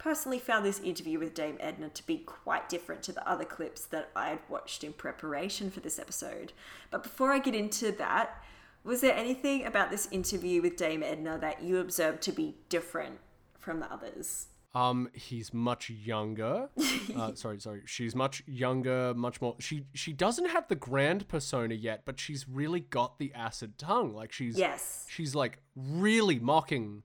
[0.00, 3.84] personally found this interview with Dame Edna to be quite different to the other clips
[3.86, 6.52] that I'd watched in preparation for this episode.
[6.90, 8.42] But before I get into that,
[8.82, 13.18] was there anything about this interview with Dame Edna that you observed to be different
[13.58, 14.46] from the others?
[14.74, 16.68] Um, he's much younger.
[17.16, 17.82] Uh, sorry, sorry.
[17.86, 19.56] She's much younger, much more.
[19.58, 24.14] She she doesn't have the grand persona yet, but she's really got the acid tongue.
[24.14, 25.06] Like she's Yes.
[25.08, 27.02] she's like really mocking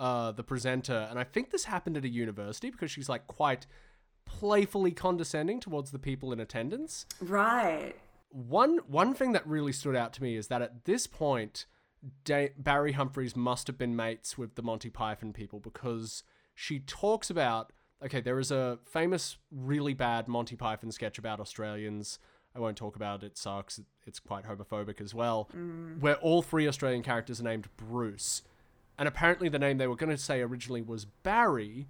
[0.00, 3.66] uh, the presenter, and I think this happened at a university because she's like quite
[4.24, 7.04] playfully condescending towards the people in attendance.
[7.20, 7.94] Right.
[8.30, 11.66] One one thing that really stood out to me is that at this point,
[12.24, 16.22] da- Barry Humphries must have been mates with the Monty Python people because
[16.54, 17.72] she talks about
[18.02, 22.18] okay, there is a famous, really bad Monty Python sketch about Australians.
[22.56, 23.26] I won't talk about it.
[23.26, 23.78] It sucks.
[24.06, 25.50] It's quite homophobic as well.
[26.00, 28.40] Where all three Australian characters are named Bruce.
[29.00, 31.86] And apparently the name they were going to say originally was Barry,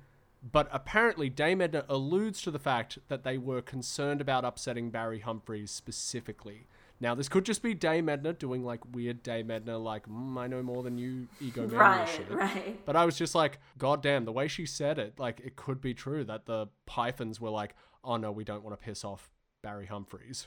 [0.48, 5.18] but apparently Dame Edna alludes to the fact that they were concerned about upsetting Barry
[5.18, 6.68] Humphries specifically.
[7.00, 10.46] Now, this could just be Dame Edna doing like weird Dame Edna, like, mm, I
[10.46, 12.30] know more than you, egomaniac Right, shit.
[12.30, 12.86] right.
[12.86, 15.80] But I was just like, God damn, the way she said it, like, it could
[15.80, 19.30] be true that the Pythons were like, oh no, we don't want to piss off
[19.64, 20.46] Barry Humphries.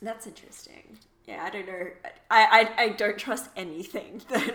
[0.00, 0.96] That's interesting.
[1.26, 1.86] Yeah, I don't know.
[2.30, 4.54] I, I, I don't trust anything that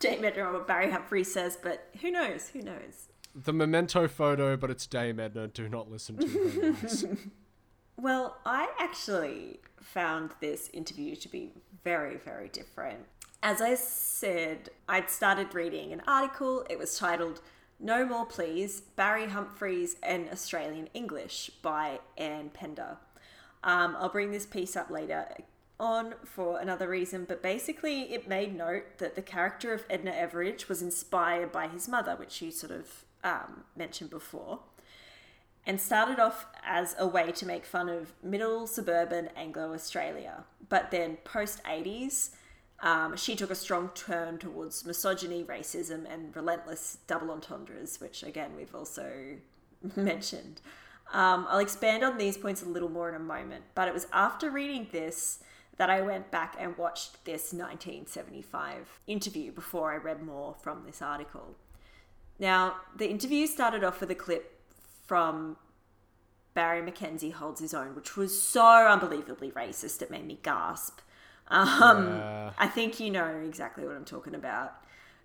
[0.00, 2.48] Dame Edna or Barry Humphrey says, but who knows?
[2.48, 3.08] Who knows?
[3.34, 5.46] The memento photo, but it's Dame Edna.
[5.46, 6.72] Do not listen to her.
[6.72, 7.04] voice.
[7.96, 11.52] Well, I actually found this interview to be
[11.84, 13.00] very, very different.
[13.42, 16.64] As I said, I'd started reading an article.
[16.70, 17.42] It was titled
[17.78, 22.96] No More Please Barry Humphries and Australian English by Anne Pender.
[23.62, 25.26] Um, I'll bring this piece up later
[25.80, 30.68] on for another reason, but basically, it made note that the character of Edna Everage
[30.68, 34.60] was inspired by his mother, which you sort of um, mentioned before
[35.66, 40.44] and started off as a way to make fun of middle suburban Anglo Australia.
[40.68, 42.30] But then post 80s,
[42.80, 48.52] um, she took a strong turn towards misogyny, racism, and relentless double entendres, which again
[48.56, 49.36] we've also
[49.96, 50.60] mentioned.
[51.12, 54.06] Um, I'll expand on these points a little more in a moment, but it was
[54.12, 55.40] after reading this
[55.80, 61.00] that I went back and watched this 1975 interview before I read more from this
[61.00, 61.56] article.
[62.38, 64.60] Now, the interview started off with a clip
[65.06, 65.56] from
[66.52, 71.00] Barry McKenzie Holds His Own, which was so unbelievably racist it made me gasp.
[71.48, 72.52] Um, Yeah.
[72.58, 74.74] I think you know exactly what I'm talking about.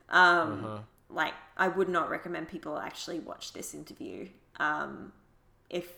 [0.07, 0.79] Um, Uh-huh.
[1.09, 5.11] Like, I would not recommend people actually watch this interview, um,
[5.69, 5.97] if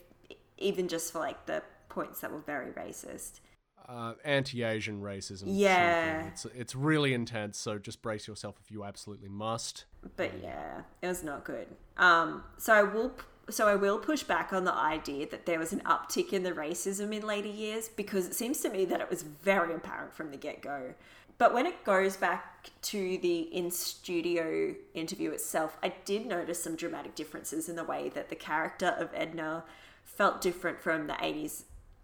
[0.58, 3.40] even just for like the points that were very racist.
[3.88, 5.44] Uh, anti-Asian racism.
[5.46, 6.28] Yeah.
[6.28, 7.58] It's it's really intense.
[7.58, 9.86] So just brace yourself if you absolutely must.
[10.18, 11.68] But yeah, it was not good.
[11.96, 13.14] Um, so I will,
[13.50, 16.52] so I will push back on the idea that there was an uptick in the
[16.52, 20.32] racism in later years because it seems to me that it was very apparent from
[20.32, 20.94] the get go.
[21.38, 26.76] But when it goes back to the in studio interview itself, I did notice some
[26.76, 29.64] dramatic differences in the way that the character of Edna
[30.04, 31.64] felt different from the 80s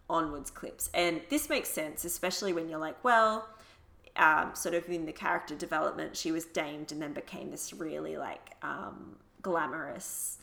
[0.09, 0.89] onwards clips.
[0.93, 3.47] And this makes sense, especially when you're like, well,
[4.15, 8.17] um, sort of in the character development, she was damed and then became this really
[8.17, 10.37] like um, glamorous,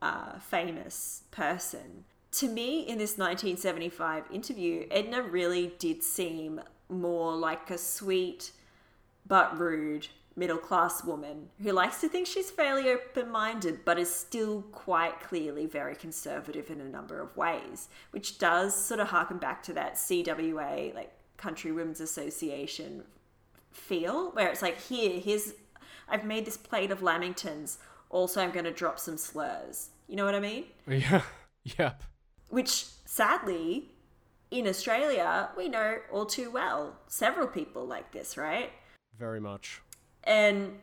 [0.00, 2.04] uh, famous person.
[2.32, 8.52] To me, in this 1975 interview, Edna really did seem more like a sweet
[9.26, 14.12] but rude middle class woman who likes to think she's fairly open minded but is
[14.12, 19.38] still quite clearly very conservative in a number of ways, which does sort of harken
[19.38, 23.04] back to that CWA, like Country Women's Association
[23.70, 25.54] feel, where it's like, here, here's,
[26.08, 27.78] I've made this plate of lamingtons,
[28.10, 29.90] also I'm going to drop some slurs.
[30.08, 30.64] You know what I mean?
[30.86, 31.22] Yeah.
[31.78, 32.02] Yep.
[32.50, 33.92] Which sadly,
[34.50, 36.96] in Australia, we know all too well.
[37.06, 38.70] Several people like this, right?
[39.18, 39.80] Very much.
[40.24, 40.78] And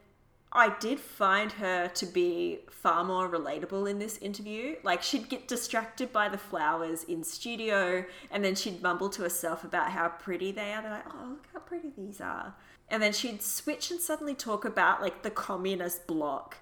[0.51, 4.75] I did find her to be far more relatable in this interview.
[4.83, 9.63] Like, she'd get distracted by the flowers in studio, and then she'd mumble to herself
[9.63, 10.81] about how pretty they are.
[10.81, 12.55] They're like, oh, look how pretty these are.
[12.89, 16.57] And then she'd switch and suddenly talk about, like, the communist bloc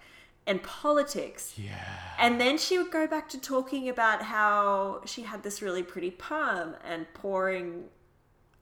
[0.45, 1.53] and politics.
[1.57, 1.71] Yeah.
[2.19, 6.11] And then she would go back to talking about how she had this really pretty
[6.11, 7.85] perm and pouring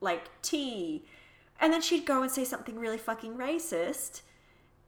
[0.02, 1.06] like tea.
[1.60, 4.22] And then she'd go and say something really fucking racist.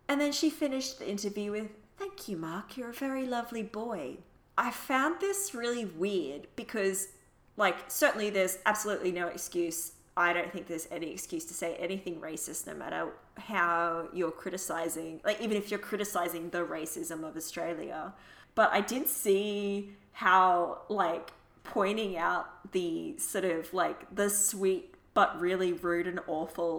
[0.07, 4.17] And then she finished the interview with, Thank you, Mark, you're a very lovely boy.
[4.57, 7.07] I found this really weird because,
[7.55, 9.93] like, certainly there's absolutely no excuse.
[10.15, 15.21] I don't think there's any excuse to say anything racist, no matter how you're criticizing,
[15.25, 18.13] like, even if you're criticizing the racism of Australia.
[18.53, 21.31] But I did see how, like,
[21.67, 26.73] pointing out the sort of like the sweet but really rude and awful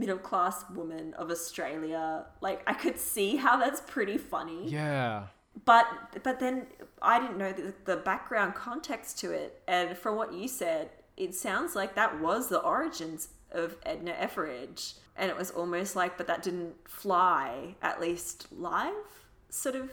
[0.00, 5.28] middle class woman of Australia, like, I could see how that's pretty funny Yeah.
[5.64, 5.86] but
[6.26, 6.56] but then
[7.02, 10.84] I didn't know the, the background context to it, and from what you said,
[11.24, 13.20] it sounds like that was the origins
[13.62, 14.82] of Edna Everage,
[15.16, 19.08] and it was almost like, but that didn't fly at least live,
[19.48, 19.90] sort of,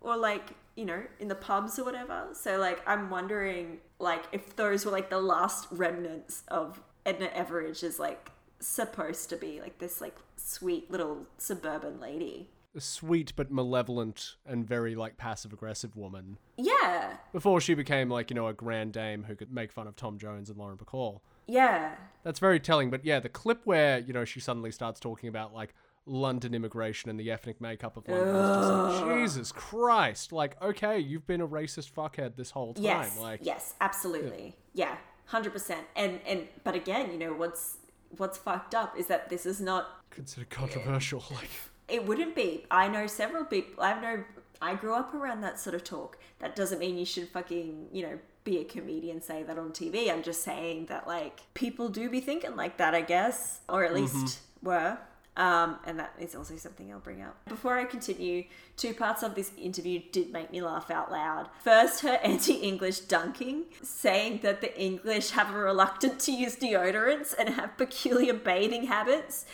[0.00, 2.18] or like you know in the pubs or whatever.
[2.44, 7.82] So like I'm wondering like if those were like the last remnants of Edna Everage
[7.82, 8.30] is like
[8.60, 12.48] supposed to be like this like sweet little suburban lady.
[12.76, 18.30] A sweet but malevolent and very like passive aggressive woman Yeah, before she became like
[18.30, 21.20] you know a grand dame who could make fun of Tom Jones and Lauren Bacall.
[21.46, 21.94] yeah.
[22.24, 22.90] That's very telling.
[22.90, 25.74] But yeah, the clip where you know she suddenly starts talking about like
[26.06, 29.08] London immigration and the ethnic makeup of London.
[29.08, 30.32] like, Jesus Christ!
[30.32, 32.84] Like, okay, you've been a racist fuckhead this whole time.
[32.84, 33.18] Yes.
[33.18, 34.56] Like, yes, absolutely.
[34.74, 34.96] Yeah,
[35.26, 35.86] hundred percent.
[35.96, 37.78] And and but again, you know what's
[38.16, 40.04] what's fucked up is that this is not.
[40.10, 41.22] considered controversial.
[41.30, 41.48] Like,
[41.88, 42.66] It wouldn't be.
[42.70, 43.82] I know several people.
[43.82, 44.24] I know.
[44.62, 46.18] I grew up around that sort of talk.
[46.38, 50.10] That doesn't mean you should fucking you know be a comedian say that on TV.
[50.12, 52.94] I'm just saying that like people do be thinking like that.
[52.94, 54.16] I guess, or at mm-hmm.
[54.18, 54.98] least were.
[55.36, 57.36] Um, and that is also something I'll bring up.
[57.48, 58.44] Before I continue,
[58.76, 61.48] two parts of this interview did make me laugh out loud.
[61.62, 67.34] First, her anti English dunking, saying that the English have a reluctance to use deodorants
[67.36, 69.44] and have peculiar bathing habits.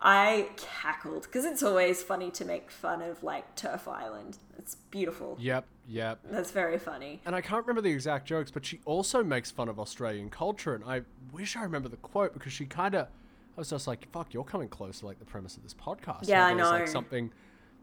[0.00, 4.38] I cackled because it's always funny to make fun of like TERF Island.
[4.58, 5.36] It's beautiful.
[5.40, 6.20] yep, yep.
[6.30, 7.20] That's very funny.
[7.24, 10.74] And I can't remember the exact jokes, but she also makes fun of Australian culture.
[10.74, 11.02] And I
[11.32, 13.08] wish I remember the quote because she kind of,
[13.56, 16.28] I was just like, fuck, you're coming close to like the premise of this podcast.
[16.28, 16.68] Yeah, I know.
[16.70, 17.30] Like something,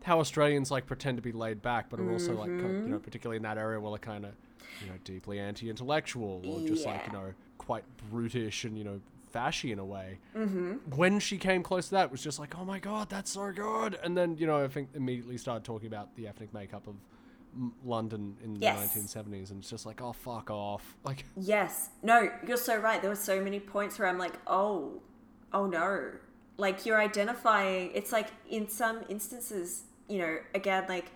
[0.03, 2.83] how Australians like pretend to be laid back, but are also like, Mm-hmm.
[2.85, 4.31] you know, particularly in that area where they're kind of,
[4.81, 8.99] you know, deeply anti-intellectual or just like, you know, quite brutish and, you know,
[9.33, 10.19] fashy in a way.
[10.37, 10.73] Mm-hmm.
[10.95, 13.51] When she came close to that, it was just like, oh my God, that's so
[13.51, 13.97] good.
[14.03, 16.95] And then, you know, I think immediately started talking about the ethnic makeup of
[17.85, 18.93] London in Yes.
[18.93, 21.89] the 1970s and it's just like oh fuck off like Yes.
[22.01, 22.99] No, you're so right.
[22.99, 25.01] There were so many points where I'm like, oh,
[25.53, 26.11] oh no.
[26.57, 31.11] Like you're identifying, it's like in some instances, you know, again, like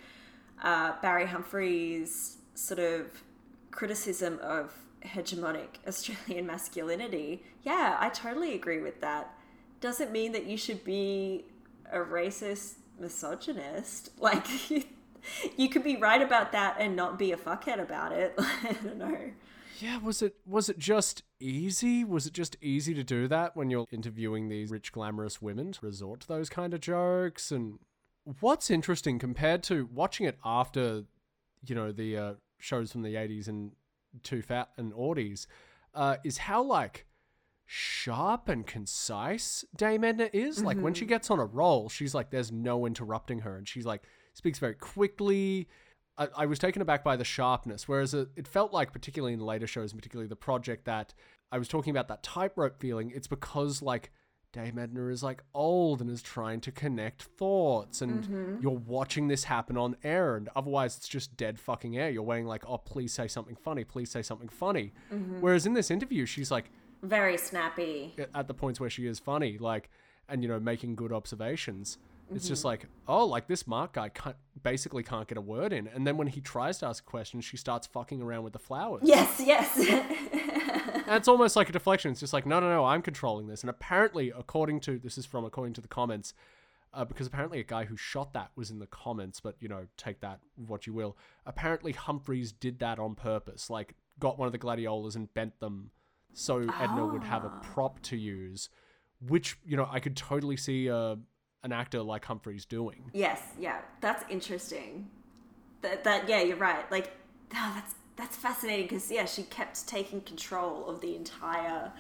[0.64, 3.24] uh, Barry Humphries' sort of
[3.72, 4.74] criticism of
[5.04, 7.44] hegemonic Australian masculinity.
[7.64, 9.34] Yeah, I totally agree with that.
[9.80, 11.46] Doesn't mean that you should be
[11.92, 14.12] a racist misogynist.
[14.20, 14.46] Like,
[15.58, 18.34] you could be right about that and not be a fuckhead about it.
[18.38, 19.18] I don't know.
[19.80, 22.04] Yeah, was it was it just easy?
[22.04, 25.86] Was it just easy to do that when you're interviewing these rich glamorous women to
[25.86, 27.80] resort to those kind of jokes and
[28.40, 31.04] what's interesting compared to watching it after
[31.66, 33.72] you know the uh, shows from the 80s and
[34.24, 35.48] two fat and Audies
[35.94, 37.06] uh, is how like
[37.66, 40.64] sharp and concise Dame Edna is.
[40.64, 43.86] Like when she gets on a roll, she's like there's no interrupting her and she's
[43.86, 44.04] like
[44.34, 45.68] speaks very quickly.
[46.18, 49.40] I, I was taken aback by the sharpness, whereas it, it felt like, particularly in
[49.40, 51.14] the later shows, and particularly the project, that
[51.52, 53.12] I was talking about that tightrope feeling.
[53.16, 54.12] It's because like
[54.54, 58.62] Dame Edna is like old and is trying to connect thoughts, and mm-hmm.
[58.62, 62.10] you're watching this happen on air, and otherwise it's just dead fucking air.
[62.10, 64.94] You're waiting like, oh, please say something funny, please say something funny.
[65.14, 65.42] Mm-hmm.
[65.42, 66.72] Whereas in this interview, she's like
[67.04, 68.16] Very snappy.
[68.34, 69.90] at the points where she is funny, like,
[70.28, 71.98] and you know, making good observations.
[72.34, 75.88] It's just like, oh, like this Mark guy can't, basically can't get a word in.
[75.88, 78.60] And then when he tries to ask a question, she starts fucking around with the
[78.60, 79.04] flowers.
[79.06, 80.04] Yes, yes.
[81.10, 82.12] It's almost like a deflection.
[82.12, 83.62] It's just like, no, no, no, I'm controlling this.
[83.62, 86.34] And apparently, according to this is from according to the comments,
[86.94, 89.88] uh, because apparently a guy who shot that was in the comments, but you know,
[89.96, 91.16] take that what you will.
[91.46, 95.92] Apparently, Humphries did that on purpose, like got one of the gladiolas and bent them
[96.34, 98.70] so Edna would have a prop to use,
[99.28, 101.16] which you know I could totally see uh,
[101.64, 103.12] an actor like Humphries doing.
[103.14, 103.80] yes, yeah.
[104.02, 105.10] That's interesting.
[105.82, 106.90] That, that yeah, you're right.
[106.92, 107.12] Like,
[107.54, 111.92] oh, that's that's fascinating because yeah, she kept taking control of the entire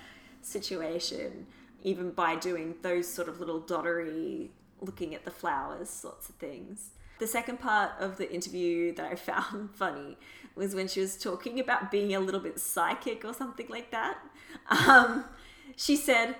[0.41, 1.45] situation,
[1.83, 4.49] even by doing those sort of little dottery,
[4.81, 6.89] looking at the flowers sorts of things.
[7.19, 10.17] The second part of the interview that I found funny
[10.55, 14.17] was when she was talking about being a little bit psychic or something like that.
[14.69, 15.25] Um,
[15.75, 16.35] she said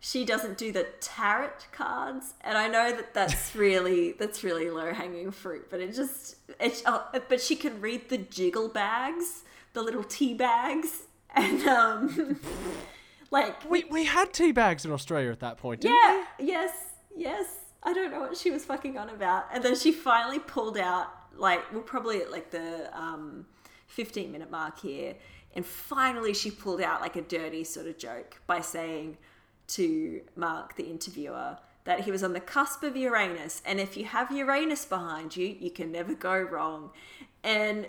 [0.00, 4.92] she doesn't do the tarot cards, and I know that that's really that's really low
[4.92, 5.68] hanging fruit.
[5.70, 9.42] But it just it, oh, but she can read the jiggle bags,
[9.72, 12.40] the little tea bags, and um,
[13.30, 16.72] like We we had tea bags in Australia at that point, didn't yeah, yes,
[17.16, 17.46] yes.
[17.82, 19.46] I don't know what she was fucking on about.
[19.52, 23.46] And then she finally pulled out, like, we're probably at like the um,
[23.86, 25.14] 15 minute mark here.
[25.54, 29.16] And finally, she pulled out like a dirty sort of joke by saying
[29.68, 33.62] to Mark, the interviewer, that he was on the cusp of Uranus.
[33.64, 36.90] And if you have Uranus behind you, you can never go wrong.
[37.42, 37.86] And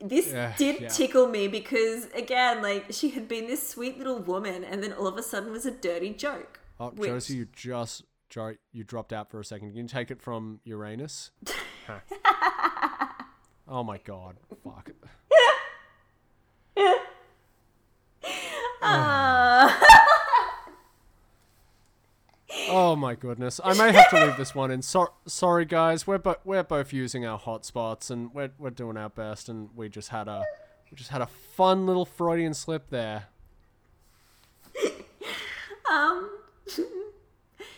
[0.00, 0.88] this Yeah, did yeah.
[0.88, 5.06] tickle me because, again, like, she had been this sweet little woman, and then all
[5.06, 6.60] of a sudden was a dirty joke.
[6.78, 8.02] Oh, Which- Josie, you just
[8.72, 9.68] you dropped out for a second.
[9.68, 11.30] Can you take it from Uranus?
[11.86, 12.00] Huh.
[13.68, 14.90] oh my god, fuck.
[18.82, 20.02] Ah.
[22.68, 23.60] Oh my goodness!
[23.62, 24.82] I may have to leave this one in.
[24.82, 26.06] So- sorry, guys.
[26.06, 29.88] We're bo- we're both using our hotspots and we're we're doing our best, and we
[29.88, 30.42] just had a
[30.90, 33.26] we just had a fun little Freudian slip there.
[35.88, 36.30] Um,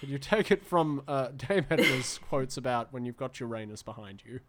[0.01, 4.23] Could you take it from uh, Dame Edna's quotes about when you've got Uranus behind
[4.25, 4.41] you?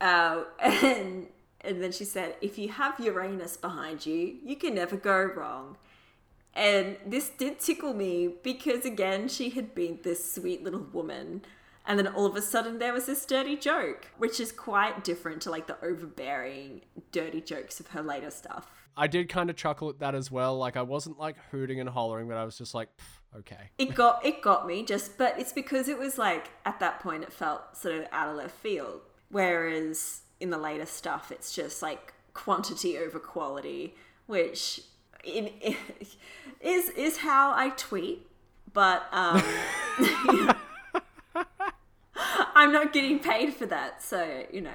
[0.00, 1.28] Uh, and
[1.60, 5.76] and then she said, "If you have Uranus behind you, you can never go wrong."
[6.56, 11.42] And this did tickle me because again, she had been this sweet little woman,
[11.86, 15.42] and then all of a sudden there was this dirty joke, which is quite different
[15.42, 16.80] to like the overbearing,
[17.12, 18.70] dirty jokes of her later stuff.
[18.96, 20.56] I did kind of chuckle at that as well.
[20.56, 22.88] Like I wasn't like hooting and hollering, but I was just like,
[23.36, 23.70] okay.
[23.76, 27.22] It got it got me just, but it's because it was like at that point
[27.22, 31.82] it felt sort of out of left field, whereas in the later stuff it's just
[31.82, 33.94] like quantity over quality,
[34.24, 34.80] which
[35.24, 35.50] in,
[36.60, 38.26] is is how I tweet,
[38.72, 39.42] but um,
[42.54, 44.70] I'm not getting paid for that, so you know.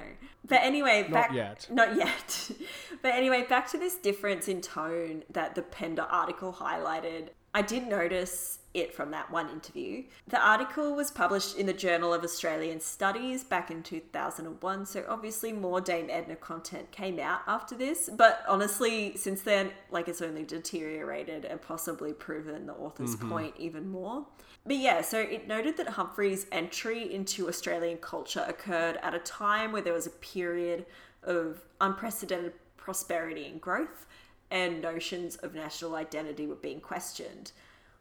[0.46, 1.68] But anyway, Not back yet.
[1.70, 2.50] not yet.
[3.02, 7.28] but anyway, back to this difference in tone that the Pender article highlighted.
[7.54, 10.04] I did notice it from that one interview.
[10.28, 15.52] The article was published in the Journal of Australian Studies back in 2001, so obviously
[15.52, 18.08] more Dame Edna content came out after this.
[18.12, 23.30] But honestly, since then, like it's only deteriorated and possibly proven the author's mm-hmm.
[23.30, 24.26] point even more.
[24.64, 29.72] But yeah, so it noted that Humphries' entry into Australian culture occurred at a time
[29.72, 30.86] where there was a period
[31.24, 34.06] of unprecedented prosperity and growth,
[34.50, 37.52] and notions of national identity were being questioned.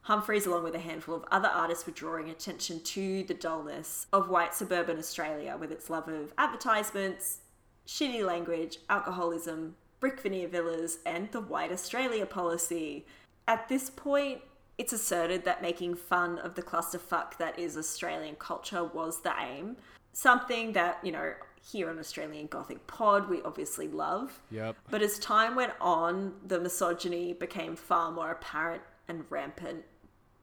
[0.03, 4.29] Humphries, along with a handful of other artists, were drawing attention to the dullness of
[4.29, 7.41] white suburban Australia with its love of advertisements,
[7.87, 13.05] shitty language, alcoholism, brick veneer villas, and the White Australia policy.
[13.47, 14.41] At this point,
[14.77, 19.77] it's asserted that making fun of the clusterfuck that is Australian culture was the aim.
[20.13, 24.39] Something that, you know, here on Australian Gothic Pod, we obviously love.
[24.49, 24.75] Yep.
[24.89, 29.83] But as time went on, the misogyny became far more apparent and rampant.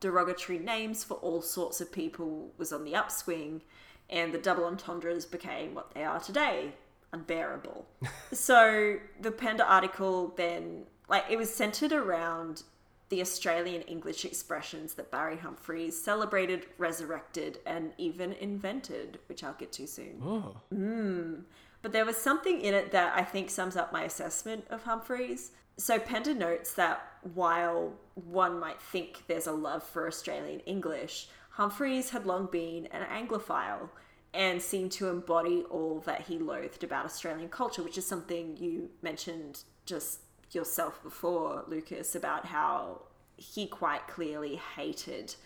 [0.00, 3.62] Derogatory names for all sorts of people was on the upswing,
[4.08, 6.72] and the double entendres became what they are today
[7.12, 7.86] unbearable.
[8.32, 12.62] so the Pender article then, like, it was centered around
[13.08, 19.72] the Australian English expressions that Barry Humphries celebrated, resurrected, and even invented, which I'll get
[19.72, 20.20] to soon.
[20.22, 20.56] Oh.
[20.74, 21.44] Mm.
[21.88, 25.52] But there was something in it that I think sums up my assessment of Humphries.
[25.78, 27.00] So Pender notes that
[27.32, 33.04] while one might think there's a love for Australian English, Humphries had long been an
[33.04, 33.88] Anglophile
[34.34, 38.90] and seemed to embody all that he loathed about Australian culture, which is something you
[39.00, 40.20] mentioned just
[40.52, 43.00] yourself before, Lucas, about how
[43.38, 45.36] he quite clearly hated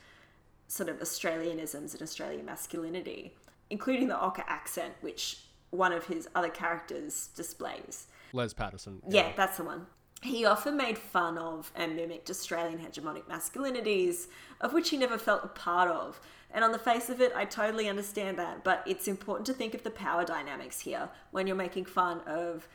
[0.67, 3.33] sort of Australianisms and Australian masculinity,
[3.71, 5.39] including the Ocker accent, which
[5.73, 8.07] one of his other characters displays.
[8.33, 9.03] Les Patterson.
[9.09, 9.87] Yeah, that's the one.
[10.23, 14.29] He often made fun of and mimicked Australian hegemonic masculinities,
[14.61, 16.21] of which he never felt a part of.
[16.55, 19.75] And on the face of it, I totally understand that, but it's important to think
[19.75, 22.69] of the power dynamics here when you're making fun of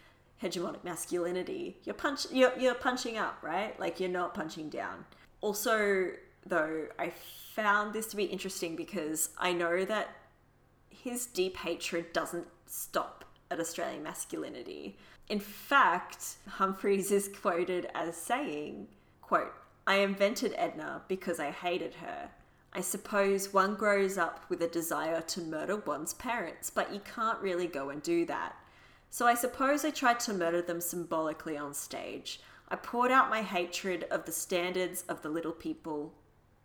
[0.43, 1.77] hegemonic masculinity.
[1.83, 3.79] You're punch you're, you're punching up, right?
[3.79, 5.05] Like you're not punching down.
[5.39, 6.09] Also,
[6.45, 7.13] though, I
[7.53, 10.09] found this to be interesting because I know that
[10.89, 14.97] his deep hatred doesn't stop at Australian masculinity.
[15.29, 18.87] In fact, Humphries is quoted as saying,
[19.21, 19.53] quote,
[19.85, 22.29] I invented Edna because I hated her.
[22.73, 27.39] I suppose one grows up with a desire to murder one's parents, but you can't
[27.39, 28.55] really go and do that.
[29.09, 32.41] So I suppose I tried to murder them symbolically on stage.
[32.69, 36.13] I poured out my hatred of the standards of the little people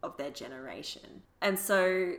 [0.02, 1.22] of their generation.
[1.40, 2.14] And so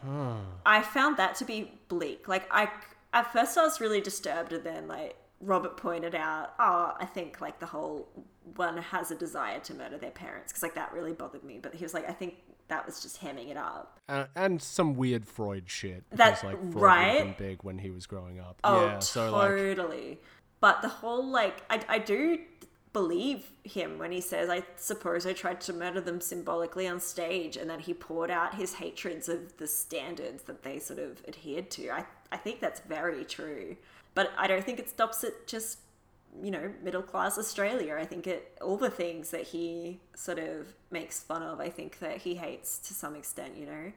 [0.00, 0.34] hmm.
[0.64, 2.28] I found that to be bleak.
[2.28, 2.68] Like I
[3.12, 7.40] at first I was really disturbed and then like Robert pointed out, oh, I think
[7.40, 8.08] like the whole
[8.56, 11.58] one has a desire to murder their parents because like that really bothered me.
[11.60, 12.34] But he was like, I think
[12.68, 13.98] that was just hemming it up.
[14.08, 16.04] Uh, and some weird Freud shit.
[16.10, 17.38] That- because, like Freud right?
[17.38, 18.58] big when he was growing up.
[18.64, 20.20] Oh, yeah, so like totally.
[20.60, 22.38] but the whole like, I, I do
[22.92, 27.56] believe him when he says, I suppose I tried to murder them symbolically on stage,
[27.56, 31.70] and that he poured out his hatreds of the standards that they sort of adhered
[31.72, 31.90] to.
[31.90, 33.76] I, I think that's very true.
[34.14, 35.78] But I don't think it stops at just,
[36.42, 37.96] you know, middle class Australia.
[37.98, 41.98] I think it, all the things that he sort of makes fun of, I think
[42.00, 43.92] that he hates to some extent, you know?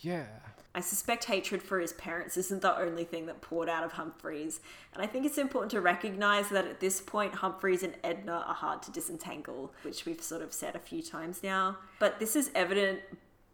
[0.00, 0.26] Yeah.
[0.74, 4.60] I suspect hatred for his parents isn't the only thing that poured out of Humphries,
[4.92, 8.54] and I think it's important to recognise that at this point, Humphries and Edna are
[8.54, 11.78] hard to disentangle, which we've sort of said a few times now.
[11.98, 13.00] But this is evident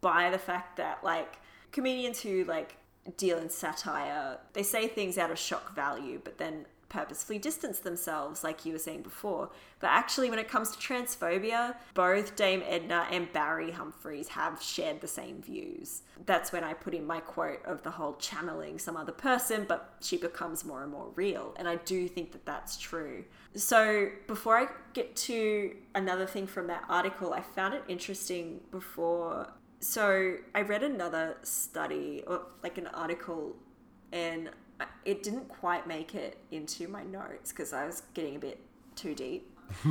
[0.01, 1.37] by the fact that, like,
[1.71, 2.75] comedians who, like,
[3.15, 8.43] deal in satire, they say things out of shock value, but then purposefully distance themselves,
[8.43, 9.49] like you were saying before.
[9.79, 15.01] But actually, when it comes to transphobia, both Dame Edna and Barry Humphries have shared
[15.01, 16.03] the same views.
[16.27, 19.95] That's when I put in my quote of the whole channeling some other person, but
[20.01, 21.55] she becomes more and more real.
[21.57, 23.25] And I do think that that's true.
[23.55, 29.51] So, before I get to another thing from that article, I found it interesting before.
[29.79, 33.55] So, I read another study, or like an article,
[34.11, 34.51] and
[35.05, 38.59] it didn't quite make it into my notes because I was getting a bit
[38.95, 39.49] too deep.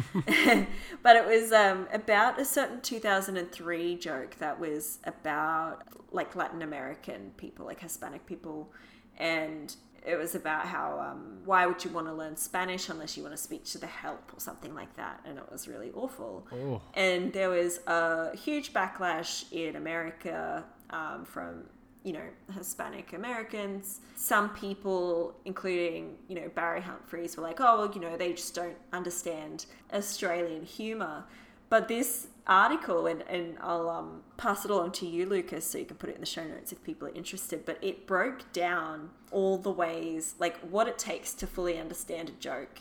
[1.03, 7.33] but it was um, about a certain 2003 joke that was about like Latin American
[7.37, 8.71] people, like Hispanic people,
[9.19, 9.75] and
[10.05, 13.35] it was about how um, why would you want to learn Spanish unless you want
[13.35, 16.47] to speak to the help or something like that, and it was really awful.
[16.53, 16.83] Oh.
[16.95, 21.65] And there was a huge backlash in America um, from
[22.05, 24.01] you know Hispanic Americans.
[24.17, 28.55] Some people, including you know Barry Humphries, were like, oh well, you know they just
[28.55, 31.25] don't understand Australian humor.
[31.69, 35.87] But this article, and, and I'll um, pass it along to you, Lucas, so you
[35.87, 37.65] can put it in the show notes if people are interested.
[37.65, 42.33] But it broke down all the ways, like what it takes to fully understand a
[42.33, 42.81] joke,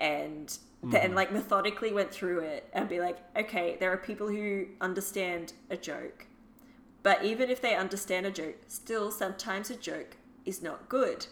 [0.00, 4.66] and then like methodically went through it and be like, okay, there are people who
[4.80, 6.26] understand a joke,
[7.04, 11.26] but even if they understand a joke, still sometimes a joke is not good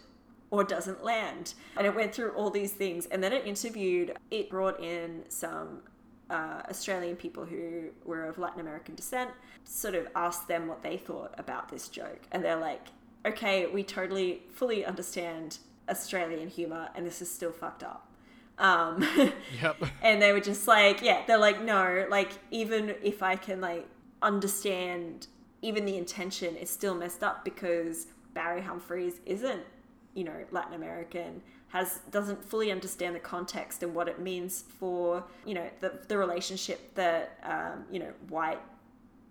[0.50, 1.54] or doesn't land.
[1.76, 3.06] And it went through all these things.
[3.06, 5.80] And then it interviewed, it brought in some
[6.28, 9.30] uh, Australian people who were of Latin American descent,
[9.64, 12.20] sort of asked them what they thought about this joke.
[12.30, 12.88] And they're like,
[13.24, 15.58] okay, we totally fully understand
[15.88, 18.06] Australian humour and this is still fucked up.
[18.58, 19.02] Um,
[19.62, 19.84] Yep.
[20.02, 23.88] and they were just like, yeah, they're like, no, like even if I can like
[24.20, 25.26] understand
[25.62, 29.62] even the intention is still messed up because Barry Humphries isn't,
[30.14, 35.24] you know, Latin American, has doesn't fully understand the context and what it means for,
[35.46, 38.60] you know, the the relationship that um, you know, white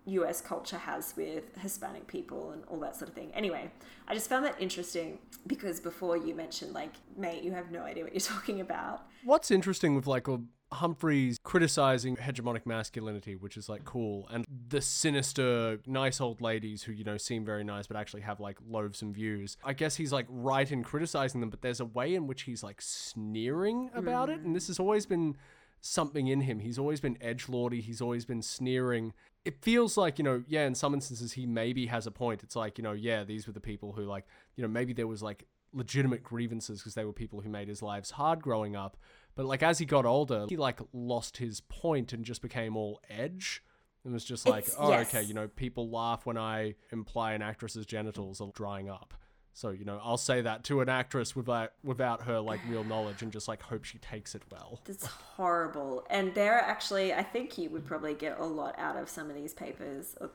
[0.06, 3.32] US culture has with Hispanic people and all that sort of thing.
[3.36, 3.72] Anyway,
[4.08, 8.04] I just found that interesting because before you mentioned like, mate, you have no idea
[8.04, 9.04] what you're talking about.
[9.24, 10.44] What's interesting with like well,
[10.74, 16.94] Humphries criticizing hegemonic masculinity, which is like cool, and the sinister, nice old ladies who,
[16.94, 19.58] you know, seem very nice but actually have like loathsome views.
[19.64, 22.64] I guess he's like right in criticizing them, but there's a way in which he's
[22.64, 25.36] like sneering about it, and this has always been
[25.82, 26.60] something in him.
[26.60, 27.82] He's always been edge lordy.
[27.82, 29.14] He's always been sneering.
[29.44, 30.66] It feels like you know, yeah.
[30.66, 32.44] In some instances, he maybe has a point.
[32.44, 34.26] It's like you know, yeah, these were the people who like
[34.56, 37.82] you know maybe there was like legitimate grievances because they were people who made his
[37.82, 38.98] lives hard growing up.
[39.36, 43.00] But like as he got older, he like lost his point and just became all
[43.10, 43.64] edge.
[44.04, 45.08] And was just like, It's- oh, yes.
[45.10, 49.14] okay, you know, people laugh when I imply an actress's genitals are drying up.
[49.54, 53.22] So you know, I'll say that to an actress without without her like real knowledge
[53.22, 54.80] and just like hope she takes it well.
[54.86, 56.06] That's horrible.
[56.10, 59.30] And there are actually, I think you would probably get a lot out of some
[59.30, 60.28] of these papers uh,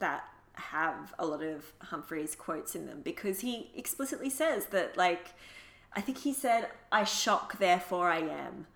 [0.00, 5.28] that have a lot of Humphries quotes in them because he explicitly says that, like,
[5.92, 8.66] I think he said, I shock, therefore I am,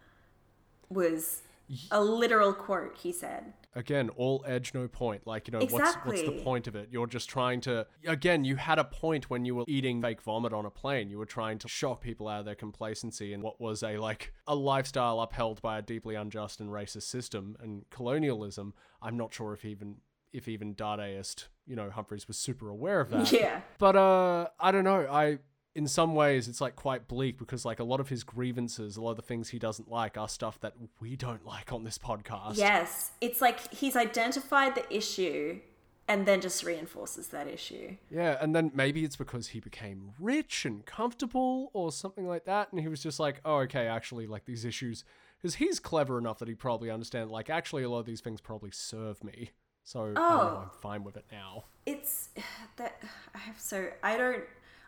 [0.88, 1.42] was
[1.90, 3.52] a literal quote he said.
[3.74, 5.26] Again, all edge, no point.
[5.26, 6.88] Like, you know, what's what's the point of it?
[6.90, 10.52] You're just trying to again, you had a point when you were eating fake vomit
[10.52, 11.08] on a plane.
[11.08, 14.34] You were trying to shock people out of their complacency in what was a like
[14.46, 18.74] a lifestyle upheld by a deeply unjust and racist system and colonialism.
[19.00, 19.96] I'm not sure if even
[20.34, 23.32] if even Dadaist, you know, Humphries was super aware of that.
[23.32, 23.62] Yeah.
[23.78, 25.06] But uh I don't know.
[25.10, 25.38] I
[25.74, 29.00] in some ways it's like quite bleak because like a lot of his grievances, a
[29.00, 31.98] lot of the things he doesn't like are stuff that we don't like on this
[31.98, 32.56] podcast.
[32.56, 33.12] Yes.
[33.20, 35.60] It's like he's identified the issue
[36.08, 37.96] and then just reinforces that issue.
[38.10, 42.70] Yeah, and then maybe it's because he became rich and comfortable or something like that,
[42.72, 45.04] and he was just like, oh, okay, actually, like these issues,
[45.40, 48.40] because he's clever enough that he probably understand, like, actually, a lot of these things
[48.40, 49.50] probably serve me,
[49.84, 50.60] so don't know, Oh.
[50.64, 51.64] I'm fine with it now.
[51.86, 52.30] it's
[52.76, 53.00] that
[53.34, 54.42] I have so I don't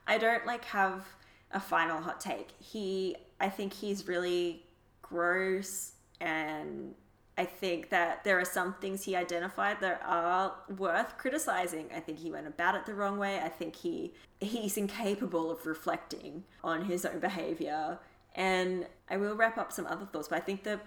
[0.06, 1.06] I don't like have
[1.51, 2.48] a final hot take.
[2.59, 4.64] He I think he's really
[5.02, 6.94] gross and
[7.36, 11.90] I think that there are some things he identified that are worth criticizing.
[11.94, 13.40] I think he went about it the wrong way.
[13.40, 17.98] I think he he's incapable of reflecting on his own behavior.
[18.36, 20.81] And I will wrap up some other thoughts, but I think the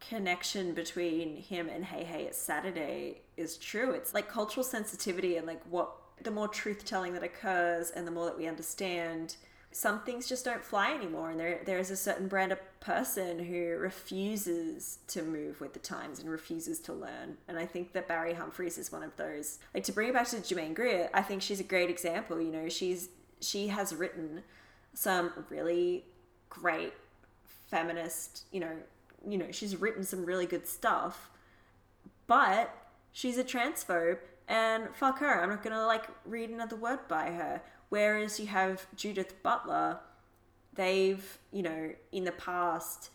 [0.00, 3.92] connection between him and Hey Hey It's Saturday is true.
[3.92, 5.90] It's like cultural sensitivity and like what
[6.22, 9.36] the more truth telling that occurs and the more that we understand,
[9.70, 11.30] some things just don't fly anymore.
[11.30, 15.78] And there there is a certain brand of person who refuses to move with the
[15.78, 17.36] times and refuses to learn.
[17.46, 19.58] And I think that Barry Humphries is one of those.
[19.74, 22.40] Like to bring it back to Germaine Greer, I think she's a great example.
[22.40, 23.10] You know, she's
[23.40, 24.42] she has written
[24.94, 26.04] some really
[26.48, 26.94] great
[27.68, 28.72] feminist, you know,
[29.28, 31.28] you know, she's written some really good stuff,
[32.26, 32.74] but
[33.12, 34.18] she's a transphobe
[34.48, 35.42] and fuck her.
[35.42, 37.62] I'm not gonna like read another word by her.
[37.88, 40.00] Whereas you have Judith Butler,
[40.74, 43.10] they've, you know, in the past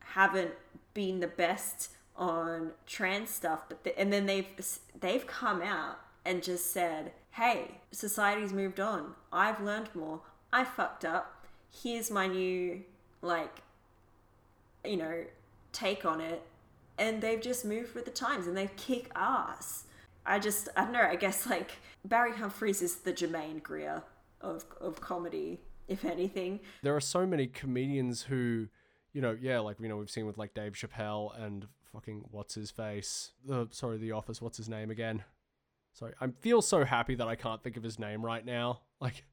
[0.00, 0.52] haven't
[0.94, 4.46] been the best on trans stuff, but the, and then they've
[4.98, 9.14] they've come out and just said, "Hey, society's moved on.
[9.32, 10.20] I've learned more.
[10.52, 11.44] I fucked up.
[11.70, 12.82] Here's my new
[13.22, 13.62] like
[14.84, 15.24] you know,
[15.72, 16.42] take on it,
[16.98, 19.84] and they've just moved with the times and they kick ass.
[20.26, 21.72] I just, I don't know, I guess like
[22.04, 24.02] Barry Humphries is the Germaine Greer
[24.40, 26.60] of, of comedy, if anything.
[26.82, 28.68] There are so many comedians who,
[29.12, 32.54] you know, yeah, like, you know, we've seen with like Dave Chappelle and fucking what's
[32.54, 33.32] his face?
[33.44, 35.24] The, sorry, The Office, what's his name again?
[35.94, 38.80] Sorry, I feel so happy that I can't think of his name right now.
[39.00, 39.24] Like,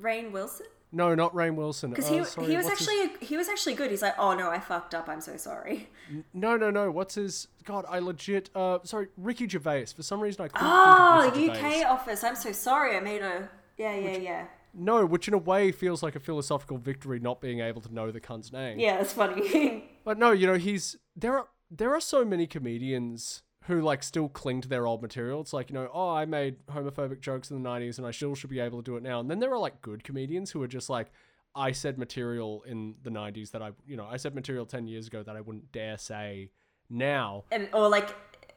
[0.00, 0.66] Rainn Wilson?
[0.96, 1.90] No, not Rainn Wilson.
[1.90, 3.90] Because Uh, he, sorry, he was what's his- actually he was actually good.
[3.90, 5.08] He's like, oh no, I fucked up.
[5.08, 5.88] I'm so sorry.
[6.32, 6.90] No, no, no.
[6.90, 7.48] What's his?
[7.64, 8.48] God, I legit.
[8.54, 9.86] Uh, sorry, Ricky Gervais.
[9.94, 12.24] For some reason, I couldn't Oh, think of Ricky UK office.
[12.24, 12.96] I'm so sorry.
[12.96, 14.46] I made a yeah, yeah, yeah.
[14.78, 18.10] No, which in a way feels like a philosophical victory, not being able to know
[18.10, 18.78] the cunt's name.
[18.78, 19.84] Yeah, that's funny.
[20.04, 24.28] But no, you know, he's there are there are so many comedians who like still
[24.28, 25.40] cling to their old material.
[25.40, 28.34] It's like, you know, oh, I made homophobic jokes in the 90s and I still
[28.34, 29.18] should be able to do it now.
[29.20, 31.10] And then there are like good comedians who are just like
[31.54, 35.08] I said material in the 90s that I, you know, I said material 10 years
[35.08, 36.50] ago that I wouldn't dare say
[36.88, 37.44] now.
[37.50, 38.14] and or like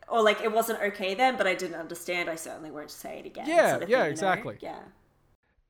[0.07, 2.29] or like it wasn't okay then, but I didn't understand.
[2.29, 3.47] I certainly won't say it again.
[3.47, 4.11] Yeah, sort of yeah, thing, you know?
[4.11, 4.57] exactly.
[4.61, 4.79] Yeah.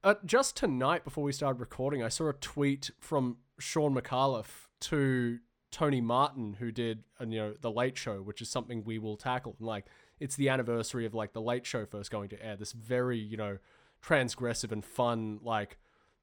[0.04, 5.40] Uh, just tonight before we started recording, I saw a tweet from Shaun Micallef to
[5.72, 9.56] Tony Martin, who did, you know, The Late Show, which is something we will tackle.
[9.60, 9.86] And like,
[10.20, 12.56] it's the anniversary of like The Late Show first going to air.
[12.56, 13.58] This very, you know,
[14.04, 15.78] transgressive and fun like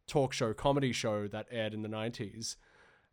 [0.07, 2.57] talk show comedy show that aired in the 90s.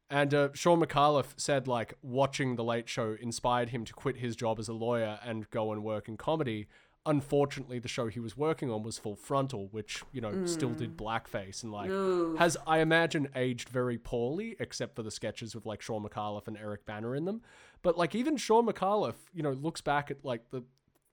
[0.09, 4.35] And uh, Shaun Micallef said like watching The Late Show inspired him to quit his
[4.35, 6.67] job as a lawyer and go and work in comedy.
[7.05, 10.95] Unfortunately, the show he was working on was Full Frontal, which you know still did
[10.95, 11.03] mm.
[11.03, 12.35] blackface and like Ooh.
[12.37, 16.57] has I imagine aged very poorly, except for the sketches with like Shaun Micallef and
[16.57, 17.41] Eric Bana in them.
[17.81, 20.63] But like even Shaun Micallef, you know, looks back at like the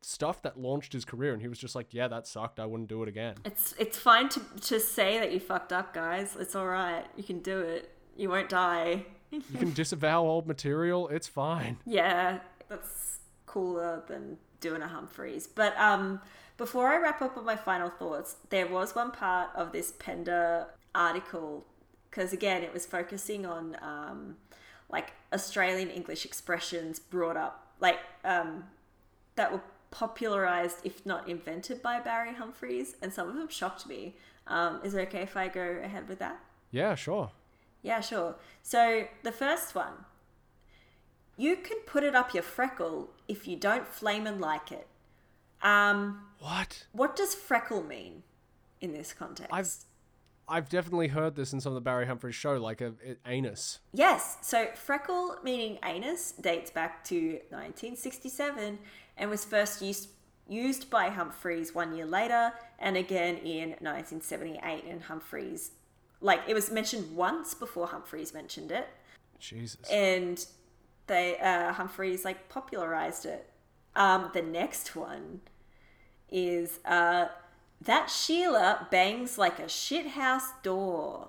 [0.03, 2.61] stuff that launched his career, and he was just like, "Yeah, that sucked.
[2.61, 5.95] I wouldn't do it again." It's it's fine to to say that you fucked up,
[5.95, 6.37] guys.
[6.39, 7.05] It's all right.
[7.17, 7.95] You can do it.
[8.17, 9.07] You won't die.
[9.31, 11.09] You can disavow old material.
[11.09, 11.79] It's fine.
[11.85, 15.47] Yeah, that's cooler than doing a Humphries.
[15.47, 16.21] But um,
[16.57, 20.67] before I wrap up on my final thoughts, there was one part of this Pender
[20.95, 21.65] article
[22.11, 24.37] because again, it was focusing on um,
[24.91, 28.65] like Australian English expressions brought up, like um,
[29.37, 34.17] that were popularized, if not invented, by Barry Humphries, and some of them shocked me.
[34.47, 36.41] Um, is it okay if I go ahead with that?
[36.73, 37.31] Yeah, sure.
[37.83, 38.37] Yeah, sure.
[38.63, 39.93] So the first one.
[41.41, 44.87] You can put it up your freckle if you don't flame and like it.
[45.63, 46.85] Um, What?
[46.93, 48.25] what does freckle mean
[48.83, 49.51] in this context?
[49.51, 49.75] I've
[50.47, 53.79] I've definitely heard this in some of the Barry Humphries show, like a, a anus.
[53.95, 58.79] Yes, so freckle meaning anus dates back to 1967
[59.17, 60.11] and was first used
[60.47, 65.71] used by Humphries one year later and again in 1978 in Humphries.
[66.21, 68.89] Like it was mentioned once before Humphries mentioned it.
[69.39, 69.89] Jesus.
[69.91, 70.45] and
[71.11, 73.51] they uh, Humphries like popularized it.
[73.97, 75.41] Um, the next one
[76.31, 77.27] is uh,
[77.83, 81.29] that Sheila bangs like a shithouse door.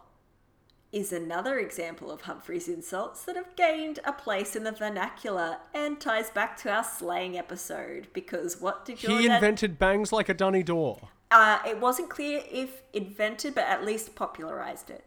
[0.92, 6.02] Is another example of Humphries' insults that have gained a place in the vernacular and
[6.02, 8.08] ties back to our slaying episode.
[8.12, 11.08] Because what did your he invented bangs like a dunny door.
[11.32, 15.06] Uh, it wasn't clear if invented, but at least popularized it.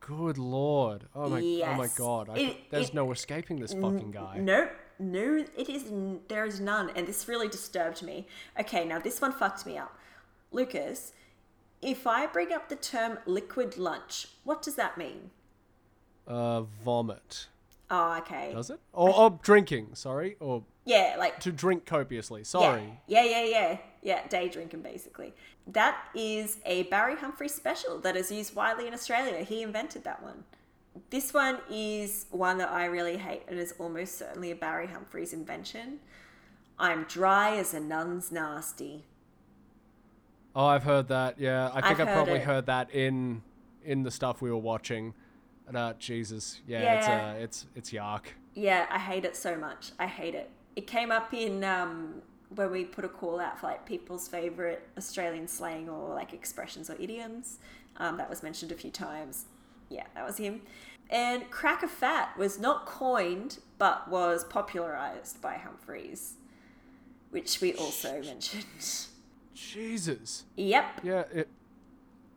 [0.00, 1.04] Good lord.
[1.14, 2.30] Oh my oh my god.
[2.30, 4.38] I, It- there's it- no escaping this fucking guy.
[4.38, 4.70] Nope.
[4.98, 5.84] No, it is.
[6.28, 8.26] There is none, and this really disturbed me.
[8.58, 9.96] Okay, now this one fucked me up.
[10.52, 11.12] Lucas,
[11.80, 15.30] if I bring up the term liquid lunch, what does that mean?
[16.26, 17.46] Uh vomit.
[17.90, 18.52] Oh, okay.
[18.52, 18.78] Does it?
[18.92, 20.36] Or, or drinking, sorry.
[20.38, 22.42] Or Yeah, like to drink copiously.
[22.44, 22.98] Sorry.
[23.06, 24.26] yeah, yeah, yeah, yeah.
[24.28, 25.34] Day drinking, basically.
[25.66, 29.44] That is a Barry Humphrey special that is used widely in Australia.
[29.44, 30.44] He invented that one.
[31.10, 35.32] This one is one that I really hate and is almost certainly a Barry Humphries
[35.32, 36.00] invention.
[36.78, 39.04] I'm dry as a nun's nasty.
[40.56, 41.38] Oh, I've heard that.
[41.38, 42.42] Yeah, I think I've I probably it.
[42.44, 43.42] heard that in
[43.84, 45.14] in the stuff we were watching.
[45.68, 48.34] And uh, Jesus, yeah, it's uh, it's it's yark.
[48.54, 49.92] Yeah, I hate it so much.
[49.98, 50.50] I hate it.
[50.76, 52.22] It came up in um,
[52.54, 56.90] when we put a call out for like people's favorite Australian slang or like expressions
[56.90, 57.58] or idioms.
[57.96, 59.46] Um, that was mentioned a few times.
[59.88, 60.62] Yeah, that was him.
[61.10, 66.34] And crack a fat was not coined but was popularized by Humphries,
[67.30, 68.66] which we also mentioned.
[69.54, 70.44] Jesus.
[70.56, 71.00] Yep.
[71.02, 71.48] Yeah, it.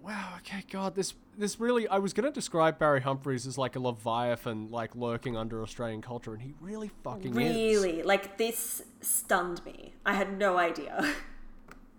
[0.01, 0.35] Wow.
[0.37, 0.63] Okay.
[0.71, 1.87] God, this this really.
[1.87, 6.33] I was gonna describe Barry Humphries as like a leviathan, like lurking under Australian culture,
[6.33, 7.37] and he really fucking is.
[7.37, 9.93] Really, like this stunned me.
[10.05, 10.97] I had no idea.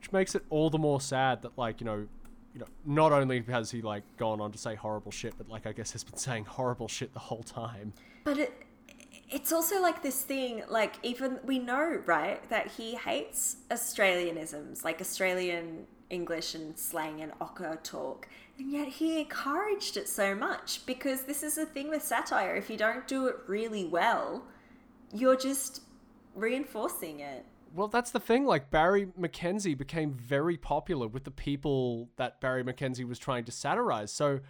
[0.00, 2.06] Which makes it all the more sad that, like, you know,
[2.52, 5.66] you know, not only has he like gone on to say horrible shit, but like
[5.66, 7.92] I guess has been saying horrible shit the whole time.
[8.22, 8.52] But it,
[9.30, 15.00] it's also like this thing, like even we know, right, that he hates Australianisms, like
[15.00, 18.28] Australian English and slang and ochre talk,
[18.58, 22.54] and yet he encouraged it so much because this is the thing with satire.
[22.54, 24.44] If you don't do it really well,
[25.12, 25.82] you're just
[26.34, 27.44] reinforcing it.
[27.74, 28.46] Well, that's the thing.
[28.46, 33.52] Like Barry Mackenzie became very popular with the people that Barry Mackenzie was trying to
[33.52, 34.12] satirize.
[34.12, 34.40] So,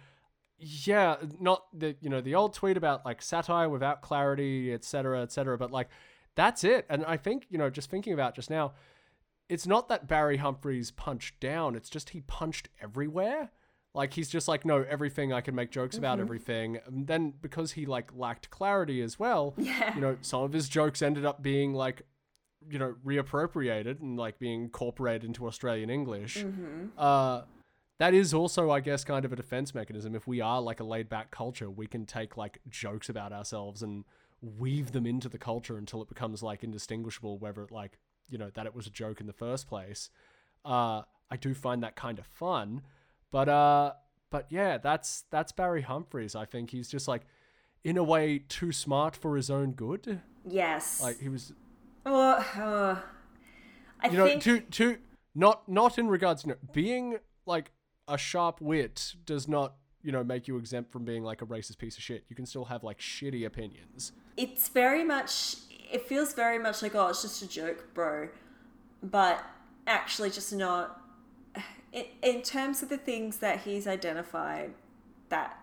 [0.59, 5.57] yeah, not the you know the old tweet about like satire without clarity, etc., etc.
[5.57, 5.89] But like
[6.35, 6.85] that's it.
[6.87, 8.73] And I think you know just thinking about just now,
[9.49, 11.75] it's not that Barry Humphries punched down.
[11.75, 13.51] It's just he punched everywhere.
[13.93, 16.79] Like he's just like no everything I can make jokes about everything.
[16.85, 19.95] And then because he like lacked clarity as well, Yeah.
[19.95, 22.01] you know some of his jokes ended up being like
[22.69, 26.43] you know reappropriated and like being incorporated into Australian English.
[26.97, 27.43] Uh,
[27.99, 30.15] that is also, I guess, kind of a defense mechanism.
[30.15, 33.81] If we are like a laid back culture, we can take like jokes about ourselves
[33.81, 34.03] and
[34.41, 37.97] weave them into the culture until it becomes like indistinguishable whether it like
[38.29, 40.09] you know that it was a joke in the first place.
[40.63, 42.81] Uh, I do find that kind of fun,
[43.31, 43.93] but uh,
[44.29, 46.35] but yeah, that's that's Barry Humphries.
[46.35, 47.23] I think he's just like
[47.83, 50.21] in a way too smart for his own good.
[50.47, 51.01] Yes.
[51.01, 51.53] Like he was,
[52.05, 52.99] Or, uh,
[54.01, 54.97] I you know, think too too
[55.33, 57.71] not not in regards to being like
[58.07, 61.77] a sharp wit does not you know make you exempt from being like a racist
[61.77, 62.25] piece of shit.
[62.29, 64.11] You can still have like shitty opinions.
[64.37, 65.55] it's very much.
[65.91, 68.29] It feels very much like oh, it's just a joke, bro.
[69.03, 69.43] But
[69.87, 71.01] actually, just not.
[71.93, 74.73] In, in terms of the things that he's identified
[75.29, 75.57] that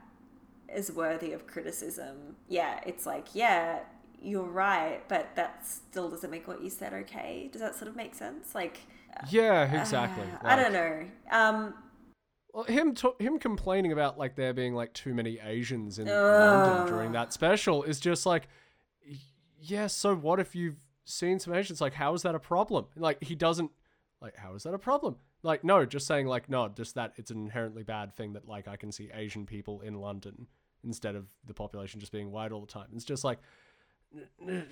[0.74, 3.81] is worthy of criticism, yeah, it's like yeah,
[4.23, 7.51] you're right, but that still doesn't make what you said okay.
[7.53, 8.55] Does that sort of make sense?
[8.55, 8.81] Like,
[9.28, 10.24] Yeah, exactly.
[10.24, 11.05] uh, I don't know.
[11.31, 11.74] Um,
[12.55, 16.86] Well, him to- him complaining about like there being like too many Asians in London
[16.86, 18.49] during that special is just like,
[19.62, 19.86] yeah.
[19.86, 21.80] So what if you've seen some Asians?
[21.80, 22.86] Like, how is that a problem?
[22.97, 23.70] Like, he doesn't
[24.20, 24.36] like.
[24.36, 25.16] How is that a problem?
[25.43, 28.68] Like, no, just saying like, no, just that it's an inherently bad thing that like
[28.68, 30.47] I can see Asian people in London
[30.84, 32.86] instead of the population just being white all the time.
[32.94, 33.39] It's just like.
[34.39, 34.66] But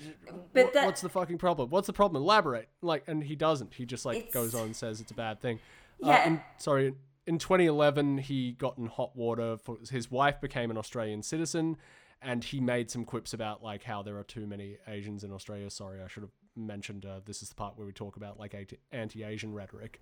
[0.53, 1.71] what- that- what's the fucking problem?
[1.71, 2.23] What's the problem?
[2.23, 2.69] Elaborate.
[2.83, 3.75] Like, and he doesn't.
[3.75, 5.59] He just like goes on and says it's a bad thing.
[6.03, 6.27] Uh, Yeah.
[6.27, 6.95] and, sorry.
[7.27, 11.77] In 2011, he got in hot water for his wife became an Australian citizen,
[12.23, 15.71] and he made some quips about like how there are too many Asians in Australia.
[15.71, 17.07] Sorry, I should have mentioned.
[17.07, 20.01] Uh, this is the part where we talk about like anti- anti-Asian rhetoric.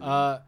[0.00, 0.38] Uh,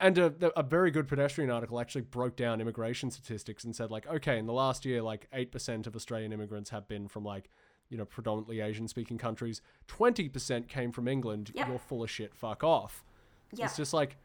[0.00, 4.06] and a, a very good pedestrian article actually broke down immigration statistics and said like,
[4.06, 7.50] okay, in the last year, like eight percent of Australian immigrants have been from like,
[7.88, 9.60] you know, predominantly Asian-speaking countries.
[9.88, 11.50] Twenty percent came from England.
[11.54, 11.66] Yep.
[11.68, 12.32] You're full of shit.
[12.34, 13.04] Fuck off.
[13.52, 13.64] yeah.
[13.64, 14.16] It's just like,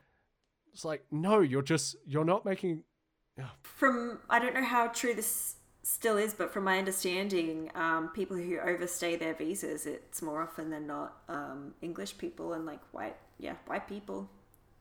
[0.74, 2.84] it's like no, you're just you're not making.
[3.64, 8.38] from I don't know how true this still is, but from my understanding, um, people
[8.38, 13.18] who overstay their visas, it's more often than not um, English people and like white,
[13.38, 14.30] yeah, white people,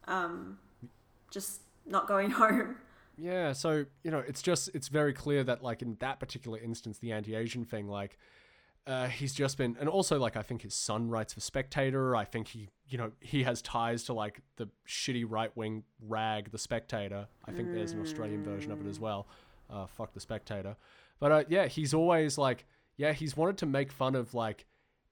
[0.06, 0.58] um,
[1.30, 2.76] just not going home.
[3.18, 6.98] Yeah, so you know, it's just it's very clear that like in that particular instance,
[6.98, 8.16] the anti-Asian thing, like,
[8.86, 12.16] uh, he's just been, and also like I think his son writes for Spectator.
[12.16, 16.58] I think he, you know, he has ties to like the shitty right-wing rag, the
[16.58, 17.26] Spectator.
[17.44, 19.26] I think there's an Australian version of it as well.
[19.73, 20.77] Uh, fuck the Spectator,
[21.19, 22.66] but uh, yeah, he's always like,
[22.97, 24.66] yeah, he's wanted to make fun of like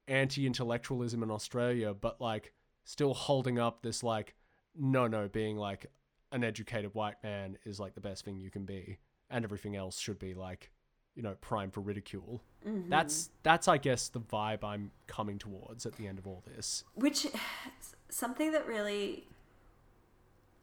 [0.08, 2.52] anti-intellectualism in Australia, but like
[2.84, 4.34] still holding up this like,
[4.76, 5.86] no, no, being like
[6.32, 8.98] an educated white man is like the best thing you can be,
[9.30, 10.70] and everything else should be like,
[11.14, 12.42] you know, prime for ridicule.
[12.88, 16.84] That's that's I guess the vibe I'm coming towards at the end of all this.
[16.94, 17.26] Which
[18.10, 19.24] something that really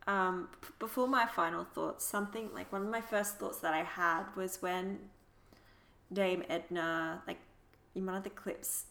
[0.07, 3.83] um, p- before my final thoughts, something like one of my first thoughts that I
[3.83, 4.99] had was when
[6.11, 7.39] Dame Edna, like
[7.93, 8.85] in one of the clips,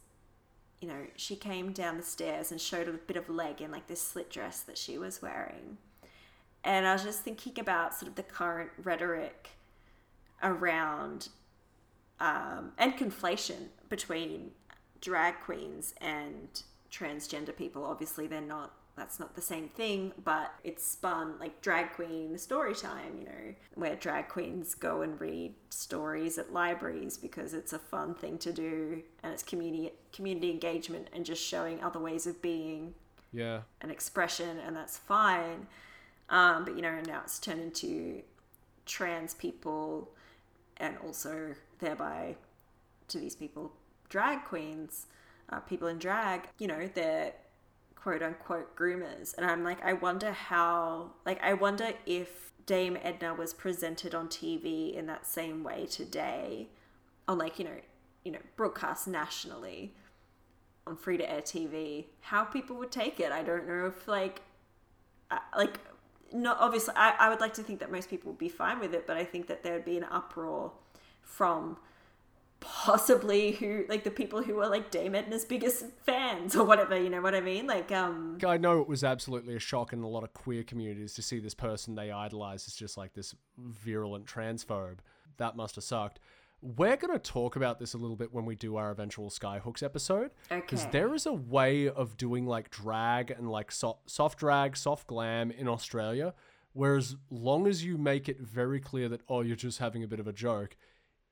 [0.80, 3.86] you know, she came down the stairs and showed a bit of leg in like
[3.86, 5.78] this slit dress that she was wearing.
[6.62, 9.50] And I was just thinking about sort of the current rhetoric
[10.42, 11.28] around
[12.20, 14.50] um, and conflation between
[15.00, 17.84] drag queens and transgender people.
[17.84, 18.72] Obviously, they're not.
[18.96, 23.54] That's not the same thing, but it's spun like drag queen story time, you know,
[23.74, 28.52] where drag queens go and read stories at libraries because it's a fun thing to
[28.52, 32.94] do and it's community community engagement and just showing other ways of being
[33.32, 35.66] Yeah, an expression, and that's fine.
[36.30, 38.22] Um, but you know, now it's turned into
[38.86, 40.10] trans people,
[40.78, 42.36] and also thereby
[43.08, 43.72] to these people,
[44.08, 45.06] drag queens,
[45.50, 46.48] uh, people in drag.
[46.58, 47.32] You know, they're
[47.96, 53.34] quote unquote groomers, and I'm like, I wonder how, like, I wonder if Dame Edna
[53.34, 56.68] was presented on TV in that same way today,
[57.28, 57.80] on like you know,
[58.24, 59.94] you know, broadcast nationally
[60.86, 63.32] on free to air TV, how people would take it.
[63.32, 64.42] I don't know if like,
[65.30, 65.80] uh, like,
[66.32, 66.94] not obviously.
[66.96, 69.16] I, I would like to think that most people would be fine with it, but
[69.16, 70.72] I think that there would be an uproar
[71.22, 71.76] from
[72.60, 77.00] possibly who like the people who were like Dame Edna's biggest fans or whatever.
[77.00, 77.66] You know what I mean?
[77.66, 81.14] Like, um, I know it was absolutely a shock in a lot of queer communities
[81.14, 84.98] to see this person they idolize as just like this virulent transphobe.
[85.38, 86.18] That must have sucked.
[86.62, 89.82] We're going to talk about this a little bit when we do our eventual Skyhooks
[89.82, 90.30] episode.
[90.48, 90.90] Because Okay.
[90.90, 95.50] there is a way of doing like drag and like so- soft drag, soft glam
[95.50, 96.32] in Australia,
[96.72, 100.08] where as long as you make it very clear that, oh, you're just having a
[100.08, 100.76] bit of a joke,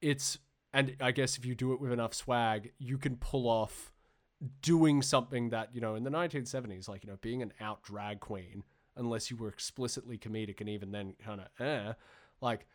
[0.02, 0.38] it's,
[0.74, 3.92] and I guess if you do it with enough swag, you can pull off
[4.60, 8.20] doing something that, you know, in the 1970s, like, you know, being an out drag
[8.20, 8.64] queen,
[8.96, 11.92] unless you were explicitly comedic and even then kind of eh,
[12.40, 12.66] like,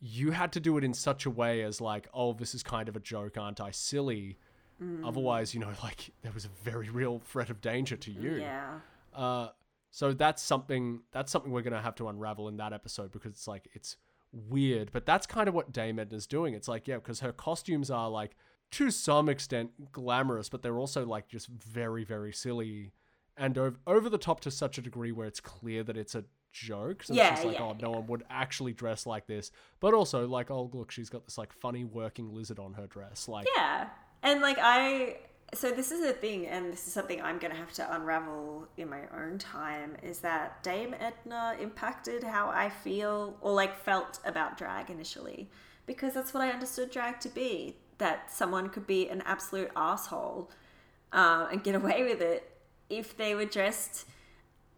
[0.00, 2.88] you had to do it in such a way as like, oh, this is kind
[2.88, 3.70] of a joke, aren't I?
[3.70, 4.38] Silly.
[5.04, 8.36] Otherwise, you know, like there was a very real threat of danger to you.
[8.36, 8.78] yeah,
[9.14, 9.48] Uh,
[9.90, 13.48] so that's something that's something we're gonna have to unravel in that episode because it's
[13.48, 13.96] like it's
[14.32, 14.90] weird.
[14.92, 16.54] But that's kind of what Dame Edna's doing.
[16.54, 18.36] It's like, yeah, because her costumes are like
[18.72, 22.92] to some extent glamorous, but they're also like just very, very silly
[23.36, 26.24] and over, over the top to such a degree where it's clear that it's a
[26.52, 27.04] joke.
[27.04, 29.50] So Yeah, it's just like, yeah, oh, no one would actually dress like this.
[29.80, 33.28] But also, like, oh, look, she's got this like funny working lizard on her dress.
[33.28, 33.88] Like, Yeah.
[34.22, 35.18] And like I
[35.54, 38.68] so this is a thing and this is something I'm going to have to unravel
[38.76, 44.20] in my own time is that Dame Edna impacted how I feel or like felt
[44.24, 45.48] about drag initially.
[45.86, 50.50] Because that's what I understood drag to be that someone could be an absolute asshole
[51.12, 52.52] uh, and get away with it
[52.90, 54.06] if they were dressed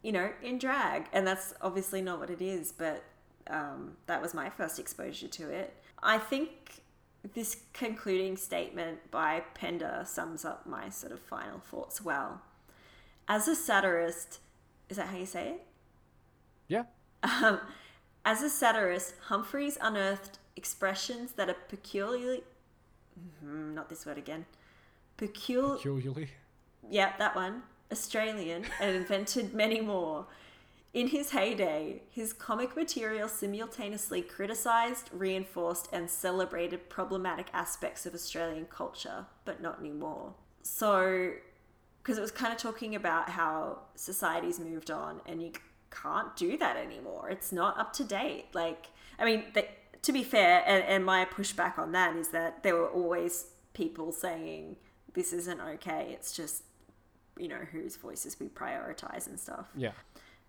[0.03, 1.07] you know in drag.
[1.13, 3.03] And that's obviously not what it is but
[3.49, 5.75] um, that was my first exposure to it.
[6.01, 6.80] I think
[7.35, 12.41] this concluding statement by Pender sums up my sort of final thoughts well.
[13.29, 14.41] As a satirist,
[14.89, 15.67] is that how you say it?
[16.69, 16.85] yeah,
[17.23, 17.61] Um,
[18.25, 22.43] as a satirist, Humphries unearthed expressions that are peculiarly.
[23.45, 24.47] Mhm, not this word again.
[25.17, 25.77] Peculiar.
[25.77, 26.31] peculiarly.
[26.89, 27.63] Yep, that one.
[27.93, 30.27] Australian and invented many more.
[30.93, 38.67] In his heyday, his comic material simultaneously criticised, reinforced, and celebrated problematic aspects of Australian
[38.67, 40.35] culture, but not anymore.
[40.63, 41.33] So,
[42.03, 45.53] because it was kind of talking about how society's moved on and you
[45.91, 47.31] can't do that anymore.
[47.31, 48.47] It's not up to date.
[48.53, 49.69] Like, I mean, they,
[50.03, 54.11] to be fair, and, and my pushback on that is that there were always people
[54.11, 54.77] saying
[55.15, 56.09] this isn't okay.
[56.13, 56.65] It's just,
[57.39, 59.67] you know, whose voices we prioritize and stuff.
[59.77, 59.93] Yeah.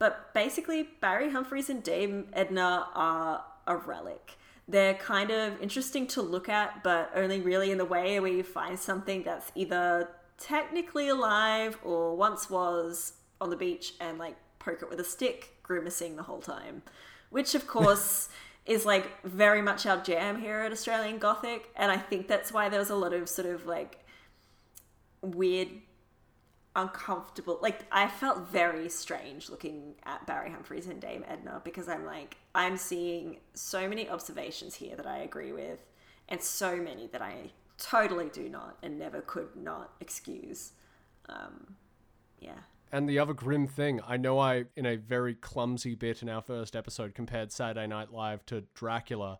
[0.01, 4.35] But basically, Barry Humphries and Dame Edna are a relic.
[4.67, 8.41] They're kind of interesting to look at, but only really in the way where you
[8.41, 10.09] find something that's either
[10.39, 15.51] technically alive or once was on the beach and like poke it with a stick,
[15.61, 16.81] grimacing the whole time.
[17.29, 18.29] Which, of course,
[18.65, 21.69] is like very much our jam here at Australian Gothic.
[21.75, 24.03] And I think that's why there was a lot of sort of like
[25.21, 25.67] weird
[26.75, 27.59] uncomfortable.
[27.61, 32.37] Like I felt very strange looking at Barry Humphries and Dame Edna because I'm like
[32.55, 35.85] I'm seeing so many observations here that I agree with,
[36.29, 40.73] and so many that I totally do not and never could not excuse.
[41.27, 41.75] Um,
[42.39, 42.59] yeah.
[42.91, 46.41] And the other grim thing, I know I, in a very clumsy bit in our
[46.41, 49.39] first episode, compared Saturday Night Live to Dracula.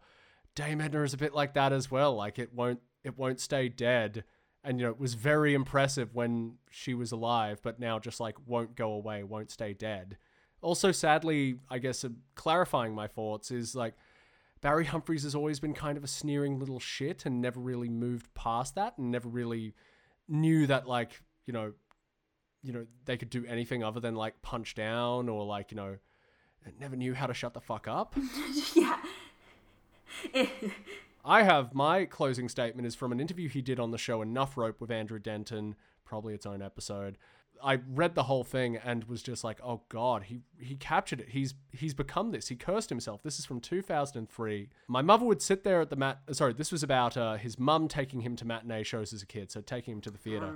[0.55, 2.15] Dame Edna is a bit like that as well.
[2.15, 4.23] Like it won't, it won't stay dead.
[4.63, 8.35] And you know, it was very impressive when she was alive, but now just like
[8.45, 10.17] won't go away, won't stay dead.
[10.61, 13.95] Also, sadly, I guess uh, clarifying my thoughts is like
[14.61, 18.31] Barry Humphries has always been kind of a sneering little shit and never really moved
[18.35, 19.73] past that and never really
[20.27, 21.73] knew that like you know
[22.61, 25.97] you know they could do anything other than like punch down or like you know
[26.79, 28.15] never knew how to shut the fuck up
[28.75, 28.97] yeah.
[31.23, 34.57] i have my closing statement is from an interview he did on the show enough
[34.57, 35.75] rope with andrew denton
[36.11, 37.17] probably its own episode.
[37.63, 41.29] I read the whole thing and was just like oh god he he captured it.
[41.29, 42.49] He's he's become this.
[42.49, 43.23] He cursed himself.
[43.23, 46.83] This is from 2003 my mother would sit there at the mat sorry this was
[46.83, 50.01] about uh, his mum taking him to matinee shows as a kid so taking him
[50.01, 50.53] to the theater.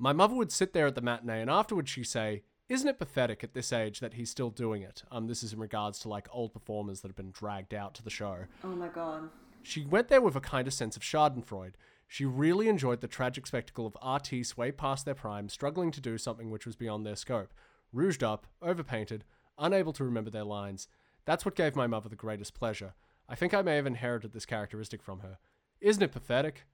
[0.00, 3.42] My mother would sit there at the matinee, and afterwards she'd say, "Isn't it pathetic
[3.42, 6.28] at this age that he's still doing it?" Um, this is in regards to like
[6.30, 8.44] old performers that have been dragged out to the show.
[8.64, 9.30] Oh my god.
[9.62, 11.74] She went there with a kind of sense of Schadenfreude.
[12.06, 16.16] She really enjoyed the tragic spectacle of artistes way past their prime, struggling to do
[16.16, 17.52] something which was beyond their scope,
[17.92, 19.24] rouged up, overpainted,
[19.58, 20.88] unable to remember their lines.
[21.26, 22.94] That's what gave my mother the greatest pleasure.
[23.28, 25.38] I think I may have inherited this characteristic from her.
[25.80, 26.64] Isn't it pathetic?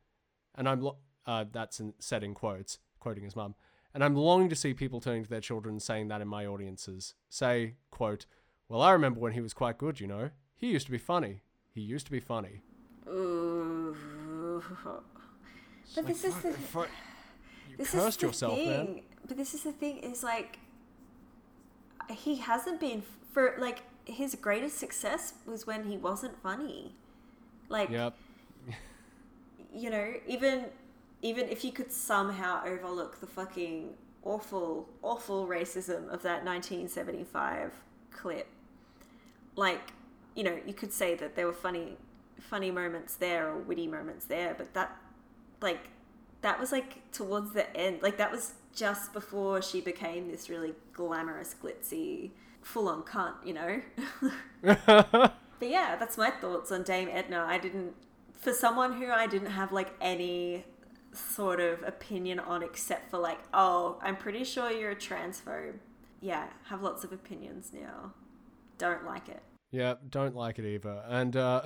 [0.55, 3.57] And I'm lo- uh, that's in, said in quotes, quoting his mum.
[3.95, 6.45] And I'm longing to see people turning to their children and saying that in my
[6.47, 7.15] audiences.
[7.29, 8.27] Say, quote,
[8.69, 10.31] Well, I remember when he was quite good, you know.
[10.57, 11.43] He used to be funny.
[11.73, 12.63] He used to be funny.
[13.09, 13.97] Ooh.
[15.95, 16.81] But this is the Fu-
[17.71, 18.69] you this cursed is the yourself, thing.
[18.69, 19.01] man.
[19.27, 20.59] But this is the thing is like
[22.11, 23.03] he hasn't been
[23.33, 26.95] for like his greatest success was when he wasn't funny.
[27.69, 28.15] Like Yep.
[29.75, 30.67] you know, even
[31.25, 37.73] even if you could somehow overlook the fucking awful, awful racism of that 1975
[38.11, 38.47] clip,
[39.57, 39.95] like,
[40.37, 41.97] you know, you could say that there were funny,
[42.39, 44.99] funny moments there or witty moments there, but that,
[45.63, 45.89] like,
[46.43, 48.03] that was like towards the end.
[48.03, 53.55] Like, that was just before she became this really glamorous, glitzy, full on cunt, you
[53.55, 53.81] know?
[55.61, 57.47] But yeah, that's my thoughts on Dame Edna.
[57.49, 57.95] I didn't,
[58.35, 60.65] for someone who I didn't have like any
[61.15, 65.75] sort of opinion on except for like, oh, I'm pretty sure you're a transphobe.
[66.21, 68.13] Yeah, have lots of opinions now.
[68.79, 69.43] Don't like it.
[69.71, 71.03] Yeah, don't like it either.
[71.09, 71.63] And uh,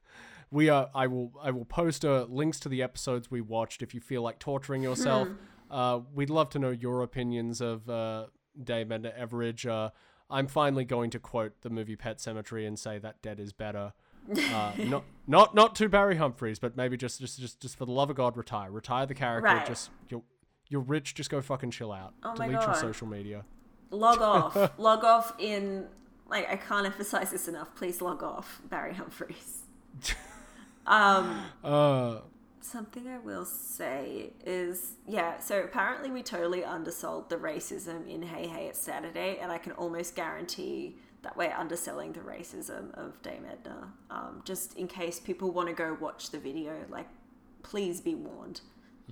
[0.50, 0.90] we are.
[0.94, 1.32] I will.
[1.42, 4.82] I will post uh, links to the episodes we watched if you feel like torturing
[4.82, 5.28] yourself.
[5.70, 8.26] uh, we'd love to know your opinions of uh,
[8.62, 9.68] Dame Edna Everage.
[9.68, 9.90] Uh,
[10.28, 13.92] I'm finally going to quote the movie Pet Sematary and say that dead is better.
[14.30, 17.92] Uh, not not not to Barry Humphries, but maybe just just just just for the
[17.92, 18.70] love of God, retire.
[18.70, 19.46] Retire the character.
[19.46, 19.66] Right.
[19.66, 20.22] Just you're
[20.68, 21.14] you're rich.
[21.14, 22.14] Just go fucking chill out.
[22.22, 23.44] Oh Delete your social media.
[23.90, 24.78] Log off.
[24.78, 25.86] log off in
[26.28, 27.74] like I can't emphasize this enough.
[27.74, 29.62] Please log off, Barry Humphries.
[30.86, 32.20] um Uh,
[32.60, 38.46] something I will say is yeah, so apparently we totally undersold the racism in Hey
[38.46, 43.46] Hey It's Saturday, and I can almost guarantee that we're underselling the racism of Dame
[43.50, 43.92] Edna.
[44.10, 47.08] Um, just in case people want to go watch the video, like
[47.62, 48.60] please be warned.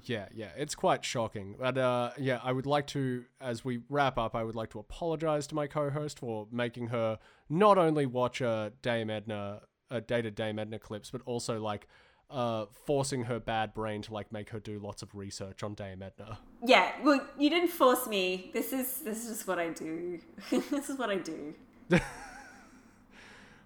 [0.04, 1.56] Yeah, yeah, it's quite shocking.
[1.58, 4.78] But uh, yeah, I would like to, as we wrap up, I would like to
[4.78, 7.18] apologize to my co-host for making her
[7.48, 11.86] not only watch a Dame Edna, uh, dated Dame Edna clips, but also like
[12.30, 16.02] uh, forcing her bad brain to like make her do lots of research on Dame
[16.02, 16.38] Edna.
[16.64, 18.50] Yeah, well, you didn't force me.
[18.52, 20.20] This is this is just what I do.
[20.50, 21.54] this is what I do.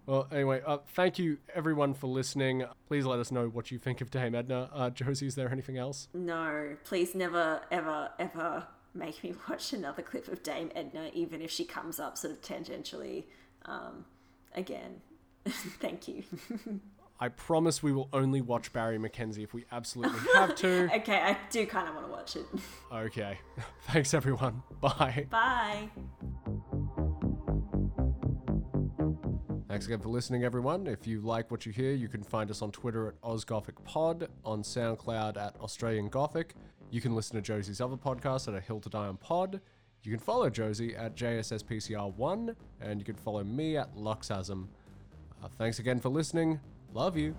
[0.06, 2.64] Well, anyway, uh, thank you everyone for listening.
[2.88, 4.68] Please let us know what you think of Dame Edna.
[4.72, 6.08] Uh, Josie, is there anything else?
[6.12, 11.50] No, please never, ever, ever make me watch another clip of Dame Edna, even if
[11.50, 13.24] she comes up sort of tangentially
[13.64, 14.04] um,
[14.54, 15.00] again.
[15.48, 16.22] Thank you.
[17.18, 20.90] I promise we will only watch Barry Mackenzie if we absolutely have to.
[20.96, 22.44] okay, I do kind of want to watch it.
[22.92, 23.38] Okay.
[23.82, 24.62] Thanks, everyone.
[24.82, 25.26] Bye.
[25.30, 25.88] Bye.
[29.74, 30.86] Thanks again for listening, everyone.
[30.86, 34.62] If you like what you hear, you can find us on Twitter at AusGothicPod, on
[34.62, 36.54] SoundCloud at Australian Gothic.
[36.92, 39.60] You can listen to Josie's other podcast at A Hill to Die on Pod.
[40.04, 44.68] You can follow Josie at JSSPCR1, and you can follow me at Luxasm.
[45.42, 46.60] Uh, thanks again for listening.
[46.92, 47.34] Love you.